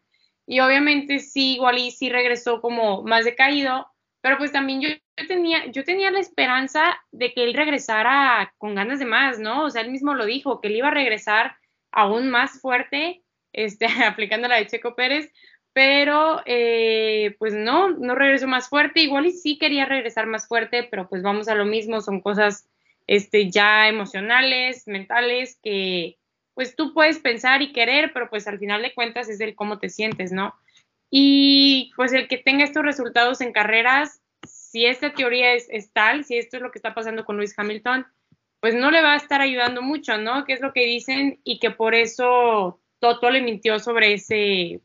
Y 0.46 0.60
obviamente 0.60 1.18
sí, 1.18 1.54
igual 1.54 1.78
y 1.78 1.90
sí 1.90 2.10
regresó 2.10 2.60
como 2.60 3.02
más 3.02 3.24
decaído, 3.24 3.88
pero 4.20 4.38
pues 4.38 4.52
también 4.52 4.80
yo, 4.80 4.88
tenía, 5.28 5.66
yo 5.66 5.84
tenía 5.84 6.10
la 6.10 6.20
esperanza 6.20 6.98
de 7.12 7.32
que 7.32 7.44
él 7.44 7.54
regresara 7.54 8.54
con 8.58 8.74
ganas 8.74 8.98
de 8.98 9.04
más, 9.04 9.38
¿no? 9.38 9.64
O 9.64 9.70
sea, 9.70 9.82
él 9.82 9.90
mismo 9.90 10.14
lo 10.14 10.24
dijo, 10.26 10.60
que 10.60 10.68
él 10.68 10.76
iba 10.76 10.88
a 10.88 10.92
regresar 10.92 11.56
aún 11.92 12.30
más 12.30 12.60
fuerte, 12.60 13.22
este, 13.52 13.86
aplicando 14.06 14.48
la 14.48 14.56
de 14.56 14.66
Checo 14.66 14.94
Pérez, 14.94 15.30
pero 15.74 16.40
eh, 16.46 17.36
pues 17.38 17.52
no, 17.52 17.90
no 17.90 18.14
regresó 18.14 18.46
más 18.46 18.70
fuerte, 18.70 19.00
igual 19.00 19.26
y 19.26 19.32
sí 19.32 19.58
quería 19.58 19.84
regresar 19.84 20.26
más 20.26 20.48
fuerte, 20.48 20.88
pero 20.90 21.08
pues 21.08 21.22
vamos 21.22 21.48
a 21.48 21.54
lo 21.54 21.66
mismo, 21.66 22.00
son 22.00 22.20
cosas 22.20 22.66
este, 23.06 23.50
ya 23.50 23.88
emocionales, 23.88 24.86
mentales, 24.86 25.58
que, 25.62 26.16
pues 26.54 26.76
tú 26.76 26.94
puedes 26.94 27.18
pensar 27.18 27.60
y 27.60 27.72
querer, 27.72 28.12
pero 28.12 28.30
pues 28.30 28.46
al 28.46 28.58
final 28.58 28.80
de 28.82 28.94
cuentas 28.94 29.28
es 29.28 29.40
el 29.40 29.54
cómo 29.54 29.78
te 29.78 29.90
sientes, 29.90 30.32
¿no? 30.32 30.54
Y 31.10 31.92
pues 31.96 32.12
el 32.12 32.28
que 32.28 32.38
tenga 32.38 32.64
estos 32.64 32.84
resultados 32.84 33.40
en 33.40 33.52
carreras, 33.52 34.22
si 34.46 34.86
esta 34.86 35.12
teoría 35.12 35.54
es, 35.54 35.92
tal, 35.92 36.24
si 36.24 36.38
esto 36.38 36.56
es 36.56 36.62
lo 36.62 36.70
que 36.70 36.78
está 36.78 36.94
pasando 36.94 37.24
con 37.24 37.36
Luis 37.36 37.54
Hamilton, 37.56 38.06
pues 38.60 38.74
no 38.74 38.90
le 38.90 39.02
va 39.02 39.12
a 39.12 39.16
estar 39.16 39.40
ayudando 39.40 39.82
mucho, 39.82 40.16
¿no? 40.18 40.44
Que 40.44 40.54
es 40.54 40.60
lo 40.60 40.72
que 40.72 40.86
dicen 40.86 41.40
y 41.44 41.58
que 41.58 41.70
por 41.70 41.94
eso 41.94 42.80
Toto 43.00 43.30
le 43.30 43.42
mintió 43.42 43.78
sobre 43.78 44.14
ese, 44.14 44.80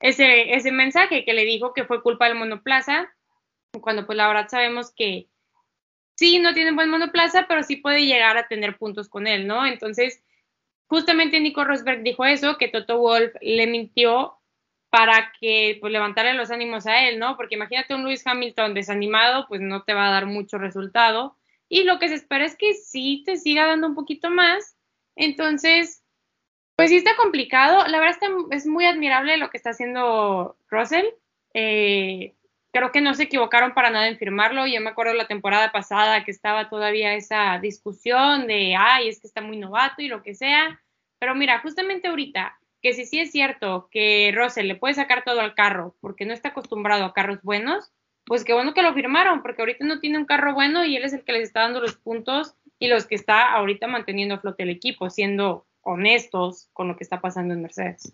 ese, 0.00 0.54
ese 0.54 0.72
mensaje 0.72 1.24
que 1.24 1.34
le 1.34 1.44
dijo 1.44 1.72
que 1.72 1.84
fue 1.84 2.02
culpa 2.02 2.26
del 2.26 2.38
monoplaza, 2.38 3.08
cuando 3.80 4.06
pues 4.06 4.16
la 4.16 4.26
verdad 4.26 4.48
sabemos 4.48 4.92
que 4.94 5.28
sí, 6.16 6.38
no 6.38 6.52
tiene 6.54 6.72
buen 6.72 6.90
monoplaza, 6.90 7.46
pero 7.48 7.62
sí 7.62 7.76
puede 7.76 8.04
llegar 8.04 8.36
a 8.36 8.48
tener 8.48 8.76
puntos 8.76 9.08
con 9.08 9.26
él, 9.26 9.46
¿no? 9.46 9.64
Entonces, 9.66 10.22
justamente 10.86 11.40
Nico 11.40 11.64
Rosberg 11.64 12.02
dijo 12.02 12.24
eso, 12.24 12.58
que 12.58 12.68
Toto 12.68 12.98
Wolf 12.98 13.32
le 13.40 13.66
mintió 13.66 14.36
para 14.90 15.32
que 15.38 15.78
pues 15.80 15.92
levantara 15.92 16.34
los 16.34 16.50
ánimos 16.50 16.86
a 16.86 17.08
él, 17.08 17.18
¿no? 17.18 17.36
Porque 17.36 17.54
imagínate 17.54 17.94
un 17.94 18.02
Lewis 18.02 18.26
Hamilton 18.26 18.74
desanimado, 18.74 19.46
pues 19.48 19.60
no 19.60 19.84
te 19.84 19.94
va 19.94 20.08
a 20.08 20.10
dar 20.10 20.26
mucho 20.26 20.58
resultado. 20.58 21.36
Y 21.68 21.84
lo 21.84 22.00
que 22.00 22.08
se 22.08 22.16
espera 22.16 22.44
es 22.44 22.56
que 22.56 22.74
sí 22.74 23.22
te 23.24 23.36
siga 23.36 23.66
dando 23.66 23.86
un 23.86 23.94
poquito 23.94 24.28
más. 24.30 24.76
Entonces, 25.14 25.99
pues 26.80 26.88
sí 26.88 26.96
está 26.96 27.14
complicado. 27.14 27.86
La 27.88 28.00
verdad 28.00 28.16
es 28.52 28.66
muy 28.66 28.86
admirable 28.86 29.36
lo 29.36 29.50
que 29.50 29.58
está 29.58 29.70
haciendo 29.70 30.56
Russell. 30.70 31.04
Eh, 31.52 32.32
creo 32.72 32.90
que 32.90 33.02
no 33.02 33.12
se 33.12 33.24
equivocaron 33.24 33.74
para 33.74 33.90
nada 33.90 34.08
en 34.08 34.16
firmarlo. 34.16 34.66
Yo 34.66 34.80
me 34.80 34.88
acuerdo 34.88 35.12
la 35.12 35.26
temporada 35.26 35.72
pasada 35.72 36.24
que 36.24 36.30
estaba 36.30 36.70
todavía 36.70 37.12
esa 37.12 37.58
discusión 37.58 38.46
de, 38.46 38.76
ay, 38.78 39.08
es 39.08 39.20
que 39.20 39.26
está 39.26 39.42
muy 39.42 39.58
novato 39.58 40.00
y 40.00 40.08
lo 40.08 40.22
que 40.22 40.34
sea. 40.34 40.80
Pero 41.18 41.34
mira, 41.34 41.58
justamente 41.58 42.08
ahorita, 42.08 42.58
que 42.80 42.94
si 42.94 43.04
sí 43.04 43.20
es 43.20 43.30
cierto 43.30 43.90
que 43.90 44.32
Russell 44.34 44.66
le 44.66 44.76
puede 44.76 44.94
sacar 44.94 45.22
todo 45.22 45.40
al 45.40 45.54
carro 45.54 45.94
porque 46.00 46.24
no 46.24 46.32
está 46.32 46.48
acostumbrado 46.48 47.04
a 47.04 47.12
carros 47.12 47.42
buenos, 47.42 47.92
pues 48.24 48.42
qué 48.42 48.54
bueno 48.54 48.72
que 48.72 48.82
lo 48.82 48.94
firmaron, 48.94 49.42
porque 49.42 49.60
ahorita 49.60 49.84
no 49.84 50.00
tiene 50.00 50.16
un 50.16 50.24
carro 50.24 50.54
bueno 50.54 50.82
y 50.86 50.96
él 50.96 51.04
es 51.04 51.12
el 51.12 51.24
que 51.24 51.32
les 51.32 51.42
está 51.42 51.60
dando 51.60 51.82
los 51.82 51.96
puntos 51.96 52.54
y 52.78 52.88
los 52.88 53.04
que 53.04 53.16
está 53.16 53.52
ahorita 53.52 53.86
manteniendo 53.86 54.36
a 54.36 54.40
flote 54.40 54.62
el 54.62 54.70
equipo, 54.70 55.10
siendo 55.10 55.66
honestos 55.82 56.68
con 56.72 56.88
lo 56.88 56.96
que 56.96 57.04
está 57.04 57.20
pasando 57.20 57.54
en 57.54 57.62
Mercedes. 57.62 58.12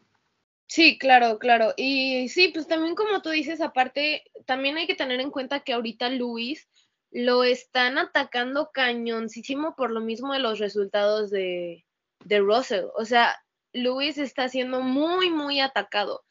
Sí, 0.69 0.99
claro, 0.99 1.39
claro. 1.39 1.75
Y 1.77 2.29
sí, 2.29 2.49
pues 2.49 2.67
también 2.67 2.95
como 2.95 3.23
tú 3.23 3.31
dices, 3.31 3.61
aparte, 3.61 4.25
también 4.47 4.77
hay 4.77 4.87
que 4.87 4.97
tener 4.97 5.21
en 5.21 5.31
cuenta 5.31 5.61
que 5.61 5.73
ahorita 5.73 6.09
Luis 6.11 6.69
lo 7.13 7.45
están 7.45 7.99
atacando 7.99 8.71
cañoncísimo 8.73 9.77
por 9.77 9.91
lo 9.91 10.01
mismo 10.01 10.33
de 10.33 10.41
los 10.41 10.59
resultados 10.59 11.31
de, 11.31 11.85
de 12.25 12.41
Russell. 12.41 12.87
O 12.97 13.05
sea, 13.05 13.37
Luis 13.73 14.19
está 14.19 14.49
siendo 14.49 14.81
muy, 14.81 15.31
muy 15.31 15.61
atacado. 15.61 16.25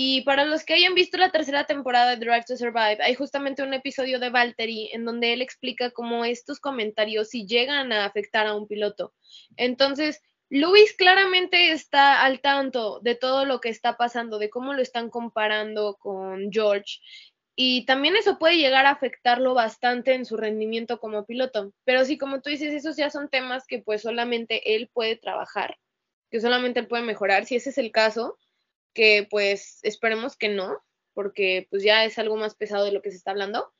Y 0.00 0.20
para 0.20 0.44
los 0.44 0.64
que 0.64 0.74
hayan 0.74 0.94
visto 0.94 1.16
la 1.16 1.32
tercera 1.32 1.64
temporada 1.64 2.10
de 2.10 2.24
Drive 2.24 2.44
to 2.46 2.56
Survive, 2.56 2.98
hay 3.02 3.14
justamente 3.14 3.64
un 3.64 3.74
episodio 3.74 4.20
de 4.20 4.30
Valtteri 4.30 4.90
en 4.92 5.04
donde 5.04 5.32
él 5.32 5.42
explica 5.42 5.90
cómo 5.90 6.24
estos 6.24 6.60
comentarios 6.60 7.30
si 7.30 7.46
llegan 7.46 7.92
a 7.92 8.04
afectar 8.04 8.46
a 8.46 8.54
un 8.54 8.68
piloto. 8.68 9.12
Entonces, 9.56 10.22
Luis 10.50 10.94
claramente 10.94 11.72
está 11.72 12.22
al 12.24 12.40
tanto 12.40 13.00
de 13.00 13.14
todo 13.14 13.44
lo 13.44 13.60
que 13.60 13.68
está 13.68 13.96
pasando, 13.96 14.38
de 14.38 14.48
cómo 14.48 14.72
lo 14.72 14.80
están 14.80 15.10
comparando 15.10 15.96
con 15.96 16.50
George. 16.50 17.00
Y 17.54 17.84
también 17.86 18.16
eso 18.16 18.38
puede 18.38 18.56
llegar 18.56 18.86
a 18.86 18.90
afectarlo 18.90 19.52
bastante 19.52 20.14
en 20.14 20.24
su 20.24 20.36
rendimiento 20.36 21.00
como 21.00 21.26
piloto. 21.26 21.72
Pero 21.84 22.04
sí, 22.04 22.16
como 22.16 22.40
tú 22.40 22.50
dices, 22.50 22.72
esos 22.72 22.96
ya 22.96 23.10
son 23.10 23.28
temas 23.28 23.66
que 23.66 23.80
pues 23.80 24.02
solamente 24.02 24.76
él 24.76 24.88
puede 24.92 25.16
trabajar, 25.16 25.76
que 26.30 26.40
solamente 26.40 26.80
él 26.80 26.86
puede 26.86 27.02
mejorar. 27.02 27.44
Si 27.44 27.56
ese 27.56 27.70
es 27.70 27.78
el 27.78 27.90
caso, 27.90 28.38
que 28.94 29.26
pues 29.28 29.80
esperemos 29.82 30.36
que 30.36 30.48
no, 30.48 30.78
porque 31.14 31.66
pues 31.68 31.82
ya 31.82 32.04
es 32.04 32.18
algo 32.18 32.36
más 32.36 32.54
pesado 32.54 32.84
de 32.84 32.92
lo 32.92 33.02
que 33.02 33.10
se 33.10 33.16
está 33.16 33.32
hablando 33.32 33.72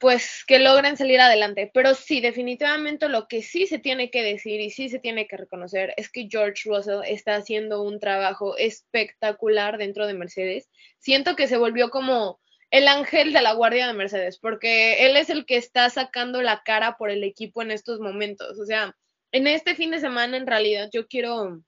pues 0.00 0.44
que 0.46 0.58
logren 0.58 0.96
salir 0.96 1.20
adelante. 1.20 1.70
Pero 1.72 1.94
sí, 1.94 2.22
definitivamente 2.22 3.10
lo 3.10 3.28
que 3.28 3.42
sí 3.42 3.66
se 3.66 3.78
tiene 3.78 4.10
que 4.10 4.22
decir 4.22 4.58
y 4.58 4.70
sí 4.70 4.88
se 4.88 4.98
tiene 4.98 5.28
que 5.28 5.36
reconocer 5.36 5.92
es 5.98 6.10
que 6.10 6.26
George 6.28 6.62
Russell 6.64 7.02
está 7.06 7.36
haciendo 7.36 7.82
un 7.82 8.00
trabajo 8.00 8.56
espectacular 8.56 9.76
dentro 9.76 10.06
de 10.06 10.14
Mercedes. 10.14 10.70
Siento 10.98 11.36
que 11.36 11.46
se 11.46 11.58
volvió 11.58 11.90
como 11.90 12.40
el 12.70 12.88
ángel 12.88 13.34
de 13.34 13.42
la 13.42 13.52
guardia 13.52 13.86
de 13.86 13.92
Mercedes, 13.92 14.38
porque 14.38 15.04
él 15.06 15.18
es 15.18 15.28
el 15.28 15.44
que 15.44 15.58
está 15.58 15.90
sacando 15.90 16.40
la 16.40 16.62
cara 16.64 16.96
por 16.96 17.10
el 17.10 17.22
equipo 17.22 17.60
en 17.60 17.70
estos 17.70 18.00
momentos. 18.00 18.58
O 18.58 18.64
sea, 18.64 18.96
en 19.32 19.46
este 19.46 19.74
fin 19.74 19.90
de 19.90 20.00
semana 20.00 20.38
en 20.38 20.46
realidad 20.46 20.88
yo 20.90 21.08
quiero 21.08 21.62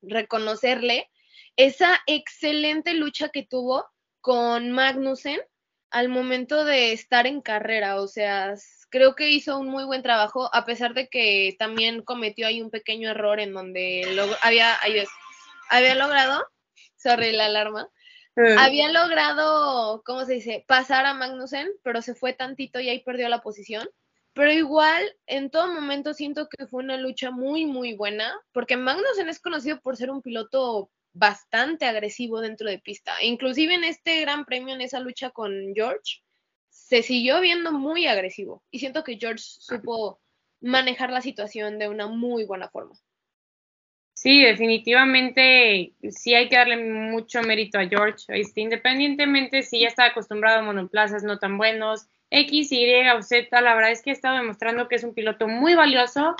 reconocerle 0.00 1.10
esa 1.56 2.00
excelente 2.06 2.94
lucha 2.94 3.28
que 3.28 3.44
tuvo 3.44 3.84
con 4.22 4.70
Magnussen 4.70 5.40
al 5.90 6.08
momento 6.08 6.64
de 6.64 6.92
estar 6.92 7.26
en 7.26 7.40
carrera, 7.40 8.00
o 8.00 8.08
sea, 8.08 8.54
creo 8.90 9.14
que 9.14 9.30
hizo 9.30 9.58
un 9.58 9.68
muy 9.68 9.84
buen 9.84 10.02
trabajo, 10.02 10.50
a 10.54 10.64
pesar 10.64 10.94
de 10.94 11.08
que 11.08 11.56
también 11.58 12.02
cometió 12.02 12.46
ahí 12.46 12.60
un 12.60 12.70
pequeño 12.70 13.10
error 13.10 13.40
en 13.40 13.54
donde 13.54 14.06
lo, 14.14 14.26
había, 14.42 14.76
había 15.70 15.94
logrado, 15.94 16.44
sorry 16.96 17.32
la 17.32 17.46
alarma, 17.46 17.88
mm. 18.36 18.58
había 18.58 18.88
logrado, 18.90 20.02
¿cómo 20.04 20.24
se 20.24 20.34
dice?, 20.34 20.64
pasar 20.66 21.06
a 21.06 21.14
Magnussen, 21.14 21.68
pero 21.82 22.02
se 22.02 22.14
fue 22.14 22.32
tantito 22.32 22.80
y 22.80 22.88
ahí 22.88 23.00
perdió 23.00 23.28
la 23.28 23.40
posición. 23.40 23.88
Pero 24.34 24.52
igual, 24.52 25.16
en 25.26 25.50
todo 25.50 25.72
momento 25.72 26.14
siento 26.14 26.48
que 26.48 26.66
fue 26.66 26.84
una 26.84 26.96
lucha 26.96 27.32
muy, 27.32 27.66
muy 27.66 27.94
buena, 27.96 28.32
porque 28.52 28.76
Magnussen 28.76 29.28
es 29.28 29.40
conocido 29.40 29.80
por 29.80 29.96
ser 29.96 30.10
un 30.10 30.22
piloto 30.22 30.90
bastante 31.18 31.84
agresivo 31.84 32.40
dentro 32.40 32.68
de 32.68 32.78
pista. 32.78 33.22
Inclusive 33.22 33.74
en 33.74 33.84
este 33.84 34.20
gran 34.20 34.44
premio, 34.44 34.74
en 34.74 34.80
esa 34.80 35.00
lucha 35.00 35.30
con 35.30 35.74
George, 35.74 36.22
se 36.68 37.02
siguió 37.02 37.40
viendo 37.40 37.72
muy 37.72 38.06
agresivo 38.06 38.62
y 38.70 38.78
siento 38.78 39.04
que 39.04 39.18
George 39.18 39.42
supo 39.44 40.20
manejar 40.60 41.10
la 41.10 41.20
situación 41.20 41.78
de 41.78 41.88
una 41.88 42.06
muy 42.06 42.44
buena 42.44 42.68
forma. 42.68 42.94
Sí, 44.14 44.42
definitivamente 44.42 45.92
sí 46.10 46.34
hay 46.34 46.48
que 46.48 46.56
darle 46.56 46.76
mucho 46.76 47.40
mérito 47.42 47.78
a 47.78 47.86
George, 47.86 48.24
este, 48.28 48.62
independientemente 48.62 49.62
si 49.62 49.80
ya 49.80 49.88
está 49.88 50.06
acostumbrado 50.06 50.58
a 50.58 50.62
monoplazas 50.62 51.22
no 51.22 51.38
tan 51.38 51.56
buenos, 51.56 52.08
X, 52.30 52.72
Y 52.72 52.86
Z, 53.22 53.60
la 53.60 53.74
verdad 53.74 53.92
es 53.92 54.02
que 54.02 54.10
ha 54.10 54.12
estado 54.12 54.38
demostrando 54.38 54.88
que 54.88 54.96
es 54.96 55.04
un 55.04 55.14
piloto 55.14 55.46
muy 55.46 55.76
valioso, 55.76 56.34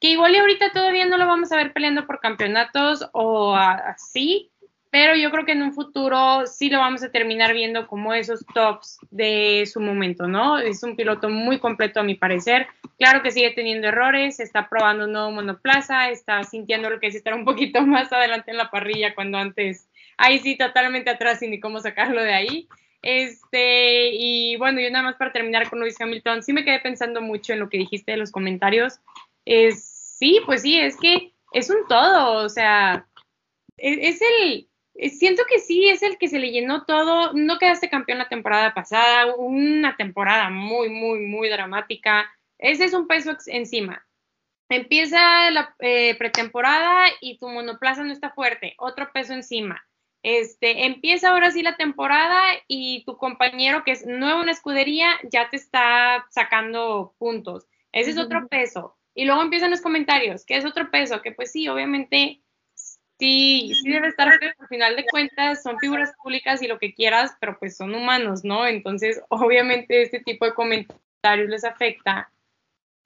que 0.00 0.08
igual 0.08 0.34
y 0.34 0.38
ahorita 0.38 0.72
todavía 0.72 1.06
no 1.06 1.16
lo 1.16 1.26
vamos 1.26 1.52
a 1.52 1.56
ver 1.56 1.72
peleando 1.72 2.06
por 2.06 2.20
campeonatos 2.20 3.08
o 3.12 3.54
así, 3.54 4.50
pero 4.90 5.14
yo 5.14 5.30
creo 5.30 5.44
que 5.44 5.52
en 5.52 5.62
un 5.62 5.74
futuro 5.74 6.46
sí 6.46 6.70
lo 6.70 6.78
vamos 6.78 7.02
a 7.02 7.10
terminar 7.10 7.52
viendo 7.52 7.86
como 7.86 8.14
esos 8.14 8.44
tops 8.54 8.98
de 9.10 9.64
su 9.66 9.80
momento, 9.80 10.26
¿no? 10.26 10.58
Es 10.58 10.82
un 10.82 10.96
piloto 10.96 11.28
muy 11.28 11.58
completo 11.58 12.00
a 12.00 12.02
mi 12.02 12.14
parecer. 12.14 12.66
Claro 12.98 13.22
que 13.22 13.30
sigue 13.30 13.50
teniendo 13.50 13.88
errores, 13.88 14.40
está 14.40 14.70
probando 14.70 15.04
un 15.04 15.12
nuevo 15.12 15.30
monoplaza, 15.32 16.08
está 16.08 16.42
sintiendo 16.44 16.88
lo 16.88 16.98
que 16.98 17.08
es 17.08 17.14
estar 17.14 17.34
un 17.34 17.44
poquito 17.44 17.82
más 17.86 18.12
adelante 18.12 18.52
en 18.52 18.56
la 18.56 18.70
parrilla 18.70 19.14
cuando 19.14 19.38
antes, 19.38 19.88
ahí 20.16 20.38
sí, 20.38 20.56
totalmente 20.56 21.10
atrás 21.10 21.42
y 21.42 21.48
ni 21.48 21.60
cómo 21.60 21.80
sacarlo 21.80 22.22
de 22.22 22.32
ahí. 22.32 22.68
Este, 23.02 24.10
y 24.14 24.56
bueno, 24.56 24.80
yo 24.80 24.90
nada 24.90 25.04
más 25.04 25.16
para 25.16 25.32
terminar 25.32 25.68
con 25.68 25.78
Luis 25.78 26.00
Hamilton, 26.00 26.42
sí 26.42 26.52
me 26.52 26.64
quedé 26.64 26.80
pensando 26.80 27.20
mucho 27.20 27.52
en 27.52 27.60
lo 27.60 27.68
que 27.68 27.78
dijiste 27.78 28.12
de 28.12 28.18
los 28.18 28.32
comentarios. 28.32 29.00
Es, 29.46 30.16
sí, 30.18 30.40
pues 30.44 30.62
sí, 30.62 30.78
es 30.78 30.96
que 30.98 31.32
es 31.52 31.70
un 31.70 31.86
todo, 31.88 32.44
o 32.44 32.48
sea, 32.50 33.06
e, 33.78 34.08
es 34.08 34.20
el, 34.20 34.68
siento 35.10 35.44
que 35.48 35.58
sí, 35.58 35.88
es 35.88 36.02
el 36.02 36.18
que 36.18 36.28
se 36.28 36.38
le 36.38 36.50
llenó 36.50 36.84
todo. 36.84 37.32
No 37.32 37.58
quedaste 37.58 37.90
campeón 37.90 38.18
la 38.18 38.28
temporada 38.28 38.74
pasada, 38.74 39.34
una 39.36 39.96
temporada 39.96 40.50
muy, 40.50 40.88
muy, 40.88 41.20
muy 41.20 41.48
dramática. 41.48 42.30
Ese 42.58 42.84
es 42.84 42.94
un 42.94 43.06
peso 43.06 43.36
encima. 43.46 44.06
Empieza 44.68 45.50
la 45.50 45.74
eh, 45.78 46.16
pretemporada 46.18 47.06
y 47.20 47.38
tu 47.38 47.48
monoplaza 47.48 48.02
no 48.02 48.12
está 48.12 48.30
fuerte, 48.30 48.74
otro 48.78 49.12
peso 49.12 49.32
encima. 49.32 49.86
Este, 50.24 50.86
empieza 50.86 51.30
ahora 51.30 51.52
sí 51.52 51.62
la 51.62 51.76
temporada 51.76 52.42
y 52.66 53.04
tu 53.04 53.16
compañero 53.16 53.84
que 53.84 53.92
es 53.92 54.04
nuevo 54.06 54.40
en 54.40 54.46
la 54.46 54.52
escudería 54.52 55.08
ya 55.30 55.50
te 55.50 55.56
está 55.56 56.26
sacando 56.30 57.14
puntos. 57.18 57.68
Ese 57.92 58.10
es 58.10 58.18
otro 58.18 58.48
peso. 58.48 58.96
Y 59.16 59.24
luego 59.24 59.42
empiezan 59.42 59.72
los 59.72 59.80
comentarios, 59.80 60.44
que 60.44 60.56
es 60.56 60.64
otro 60.64 60.90
peso, 60.92 61.22
que 61.22 61.32
pues 61.32 61.50
sí, 61.50 61.66
obviamente 61.66 62.40
Sí, 63.18 63.72
sí 63.82 63.90
debe 63.90 64.08
estar 64.08 64.28
al 64.28 64.68
final 64.68 64.94
de 64.94 65.06
cuentas 65.06 65.62
son 65.62 65.78
figuras 65.78 66.12
públicas 66.22 66.60
y 66.60 66.66
lo 66.66 66.78
que 66.78 66.92
quieras, 66.92 67.34
pero 67.40 67.58
pues 67.58 67.74
son 67.76 67.94
humanos, 67.94 68.44
¿no? 68.44 68.66
Entonces, 68.66 69.22
obviamente 69.30 70.02
este 70.02 70.20
tipo 70.20 70.44
de 70.44 70.52
comentarios 70.52 71.48
les 71.48 71.64
afecta. 71.64 72.30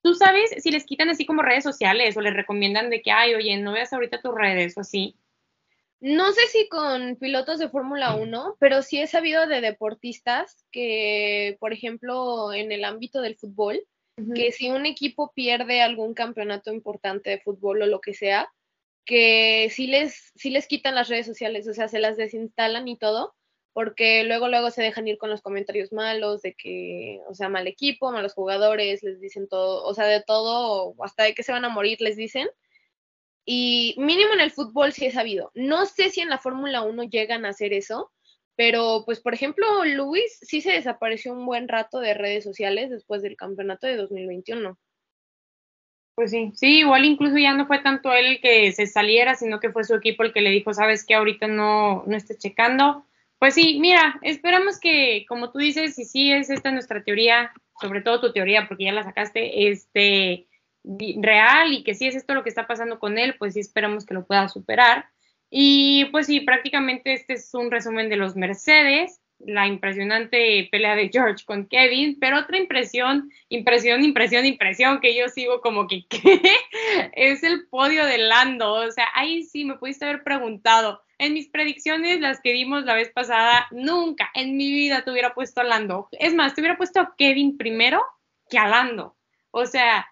¿Tú 0.03 0.15
sabes 0.15 0.51
si 0.59 0.73
les 0.73 0.85
quitan 0.85 1.11
así 1.11 1.27
como 1.27 1.43
redes 1.43 1.63
sociales 1.63 2.17
o 2.17 2.23
les 2.23 2.35
recomiendan 2.35 2.91
de 2.91 3.03
que, 3.03 3.13
ay, 3.13 3.35
oye, 3.35 3.57
no 3.59 3.73
veas 3.73 3.93
ahorita 3.93 4.21
tus 4.21 4.35
redes 4.35 4.77
o 4.77 4.81
así? 4.81 5.15
No 6.01 6.33
sé 6.33 6.41
si 6.49 6.69
con 6.69 7.17
pilotos 7.17 7.59
de 7.59 7.69
Fórmula 7.69 8.17
1, 8.17 8.57
pero 8.59 8.83
sí 8.83 8.99
he 8.99 9.07
sabido 9.07 9.47
de 9.47 9.61
deportistas 9.61 10.65
que, 10.73 11.57
por 11.61 11.73
ejemplo, 11.73 12.53
en 12.53 12.73
el 12.73 12.85
ámbito 12.85 13.21
del 13.21 13.37
fútbol, 13.37 13.81
que 14.35 14.53
si 14.53 14.71
un 14.71 14.87
equipo 14.87 15.33
pierde 15.35 15.83
algún 15.83 16.15
campeonato 16.15 16.73
importante 16.73 17.31
de 17.31 17.41
fútbol 17.41 17.83
o 17.83 17.87
lo 17.87 18.01
que 18.01 18.15
sea, 18.15 18.51
que 19.05 19.69
sí 19.71 19.87
les, 19.87 20.33
sí 20.37 20.51
les 20.51 20.67
quitan 20.67 20.95
las 20.95 21.09
redes 21.09 21.27
sociales, 21.27 21.67
o 21.67 21.75
sea, 21.75 21.89
se 21.89 21.99
las 21.99 22.17
desinstalan 22.17 22.89
y 22.89 22.97
todo, 22.97 23.35
porque 23.73 24.25
luego, 24.25 24.49
luego 24.49 24.71
se 24.71 24.83
dejan 24.83 25.09
ir 25.09 25.19
con 25.19 25.31
los 25.31 25.43
comentarios 25.43 25.93
malos 25.93 26.43
de 26.43 26.55
que, 26.55 27.21
o 27.29 27.35
sea, 27.35 27.49
mal 27.49 27.67
equipo, 27.67 28.13
malos 28.13 28.35
jugadores, 28.35 29.03
les 29.03 29.21
dicen 29.21 29.49
todo, 29.49 29.85
o 29.85 29.95
sea, 29.95 30.07
de 30.07 30.23
todo, 30.23 30.95
hasta 31.03 31.25
de 31.25 31.35
que 31.35 31.43
se 31.43 31.53
van 31.53 31.65
a 31.65 31.69
morir, 31.69 32.01
les 32.01 32.17
dicen. 32.17 32.49
Y 33.45 33.95
mínimo 33.99 34.33
en 34.35 34.41
el 34.41 34.51
fútbol 34.51 34.93
sí 34.93 35.07
he 35.07 35.11
sabido. 35.11 35.51
No 35.55 35.87
sé 35.87 36.11
si 36.11 36.21
en 36.21 36.29
la 36.29 36.39
Fórmula 36.39 36.83
1 36.83 37.05
llegan 37.05 37.45
a 37.45 37.51
hacer 37.51 37.73
eso, 37.73 38.13
pero 38.61 39.05
pues 39.07 39.21
por 39.21 39.33
ejemplo, 39.33 39.65
Luis 39.87 40.39
sí 40.43 40.61
se 40.61 40.73
desapareció 40.73 41.33
un 41.33 41.47
buen 41.47 41.67
rato 41.67 41.99
de 41.99 42.13
redes 42.13 42.45
sociales 42.45 42.91
después 42.91 43.23
del 43.23 43.35
campeonato 43.35 43.87
de 43.87 43.97
2021. 43.97 44.77
Pues 46.15 46.31
sí, 46.31 46.53
sí, 46.55 46.81
igual 46.81 47.07
incluso 47.07 47.39
ya 47.39 47.55
no 47.55 47.67
fue 47.67 47.79
tanto 47.79 48.13
él 48.13 48.27
el 48.27 48.41
que 48.43 48.71
se 48.73 48.87
saliera, 48.87 49.35
sino 49.35 49.61
que 49.61 49.71
fue 49.71 49.85
su 49.85 49.95
equipo 49.95 50.25
el 50.25 50.35
que 50.35 50.43
le 50.43 50.51
dijo, 50.51 50.75
sabes 50.75 51.07
que 51.07 51.15
ahorita 51.15 51.47
no, 51.47 52.05
no 52.07 52.15
esté 52.15 52.37
checando. 52.37 53.07
Pues 53.39 53.55
sí, 53.55 53.79
mira, 53.81 54.19
esperamos 54.21 54.79
que, 54.79 55.25
como 55.27 55.51
tú 55.53 55.59
dices, 55.59 55.99
y 55.99 56.05
sí 56.05 56.31
es 56.31 56.51
esta 56.51 56.71
nuestra 56.71 57.03
teoría, 57.03 57.53
sobre 57.81 58.03
todo 58.03 58.21
tu 58.21 58.35
teoría, 58.35 58.69
porque 58.69 58.85
ya 58.85 58.93
la 58.93 59.05
sacaste, 59.05 59.71
este, 59.71 60.49
real 60.85 61.73
y 61.73 61.83
que 61.83 61.95
sí 61.95 62.09
es 62.09 62.15
esto 62.15 62.35
lo 62.35 62.43
que 62.43 62.51
está 62.51 62.67
pasando 62.67 62.99
con 62.99 63.17
él, 63.17 63.37
pues 63.39 63.55
sí 63.55 63.61
esperamos 63.61 64.05
que 64.05 64.13
lo 64.13 64.27
pueda 64.27 64.51
superar. 64.51 65.07
Y 65.51 66.07
pues 66.07 66.27
sí, 66.27 66.41
prácticamente 66.41 67.13
este 67.13 67.35
es 67.35 67.53
un 67.55 67.71
resumen 67.71 68.09
de 68.09 68.17
los 68.17 68.37
Mercedes 68.37 69.21
la 69.41 69.67
impresionante 69.67 70.69
pelea 70.71 70.95
de 70.95 71.09
George 71.13 71.45
con 71.45 71.67
Kevin, 71.67 72.19
pero 72.21 72.39
otra 72.39 72.59
impresión, 72.59 73.31
impresión, 73.49 74.05
impresión, 74.05 74.47
impresión 74.47 75.01
que 75.01 75.17
yo 75.17 75.29
sigo 75.29 75.61
como 75.61 75.87
que 75.87 76.05
¿qué? 76.09 76.41
es 77.13 77.43
el 77.43 77.67
podio 77.69 78.05
de 78.07 78.19
Lando, 78.19 78.73
o 78.73 78.91
sea, 78.91 79.09
ahí 79.15 79.43
sí 79.43 79.65
me 79.65 79.77
pudiste 79.77 80.05
haber 80.05 80.23
preguntado. 80.23 81.03
En 81.19 81.35
mis 81.35 81.49
predicciones, 81.49 82.21
las 82.21 82.41
que 82.41 82.53
dimos 82.53 82.85
la 82.85 82.95
vez 82.95 83.11
pasada, 83.11 83.67
nunca 83.71 84.31
en 84.35 84.57
mi 84.57 84.71
vida 84.71 85.05
te 85.05 85.11
hubiera 85.11 85.35
puesto 85.35 85.61
a 85.61 85.65
Lando. 85.65 86.09
Es 86.13 86.35
más, 86.35 86.55
te 86.55 86.63
hubiera 86.63 86.79
puesto 86.79 86.99
a 86.99 87.15
Kevin 87.17 87.59
primero 87.59 88.03
que 88.49 88.59
a 88.59 88.67
Lando. 88.67 89.17
O 89.51 89.67
sea, 89.67 90.07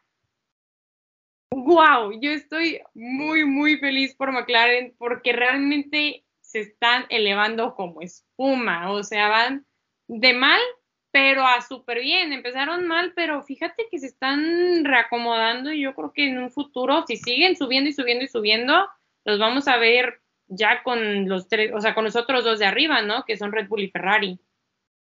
wow, 1.51 2.13
yo 2.21 2.31
estoy 2.31 2.81
muy, 2.95 3.45
muy 3.45 3.77
feliz 3.79 4.15
por 4.15 4.33
McLaren 4.33 4.95
porque 4.99 5.33
realmente 5.33 6.25
se 6.41 6.61
están 6.61 7.05
elevando 7.11 7.75
como 7.75 8.01
espuma, 8.01 8.91
o 8.91 9.03
sea, 9.03 9.29
van 9.29 9.67
de 10.07 10.33
mal, 10.33 10.61
pero 11.11 11.47
a 11.47 11.61
súper 11.61 12.01
bien. 12.01 12.33
Empezaron 12.33 12.87
mal, 12.87 13.13
pero 13.15 13.43
fíjate 13.43 13.87
que 13.91 13.99
se 13.99 14.07
están 14.07 14.85
reacomodando 14.85 15.73
y 15.73 15.83
yo 15.83 15.95
creo 15.95 16.13
que 16.13 16.29
en 16.29 16.39
un 16.39 16.51
futuro, 16.51 17.05
si 17.07 17.17
siguen 17.17 17.57
subiendo 17.57 17.91
y 17.91 17.93
subiendo 17.93 18.25
y 18.25 18.29
subiendo, 18.29 18.89
los 19.25 19.39
vamos 19.39 19.69
a 19.69 19.77
ver 19.77 20.21
ya 20.47 20.83
con 20.83 21.29
los 21.29 21.49
tres, 21.49 21.73
o 21.75 21.81
sea, 21.81 21.95
con 21.95 22.05
los 22.05 22.17
otros 22.17 22.45
dos 22.45 22.59
de 22.59 22.67
arriba, 22.67 23.03
¿no? 23.03 23.25
Que 23.25 23.37
son 23.37 23.53
Red 23.53 23.69
Bull 23.69 23.83
y 23.83 23.91
Ferrari. 23.91 24.41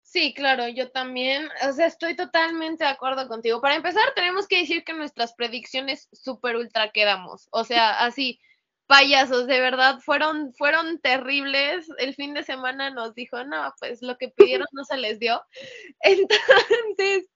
Sí, 0.06 0.34
claro, 0.34 0.68
yo 0.68 0.90
también, 0.90 1.48
o 1.66 1.72
sea, 1.72 1.86
estoy 1.86 2.14
totalmente 2.14 2.84
de 2.84 2.90
acuerdo 2.90 3.26
contigo. 3.26 3.60
Para 3.62 3.74
empezar, 3.74 4.04
tenemos 4.14 4.46
que 4.46 4.58
decir 4.60 4.84
que 4.84 4.92
nuestras 4.92 5.32
predicciones 5.34 6.08
súper 6.12 6.56
ultra 6.56 6.92
quedamos, 6.92 7.48
o 7.50 7.64
sea, 7.64 8.04
así, 8.04 8.38
payasos, 8.86 9.46
de 9.46 9.60
verdad, 9.60 9.98
fueron, 10.00 10.52
fueron 10.54 11.00
terribles. 11.00 11.88
El 11.98 12.14
fin 12.14 12.34
de 12.34 12.42
semana 12.44 12.90
nos 12.90 13.14
dijo, 13.14 13.42
no, 13.44 13.72
pues 13.80 14.02
lo 14.02 14.16
que 14.18 14.28
pidieron 14.28 14.66
no 14.72 14.84
se 14.84 14.98
les 14.98 15.18
dio. 15.18 15.42
Entonces, 16.00 17.26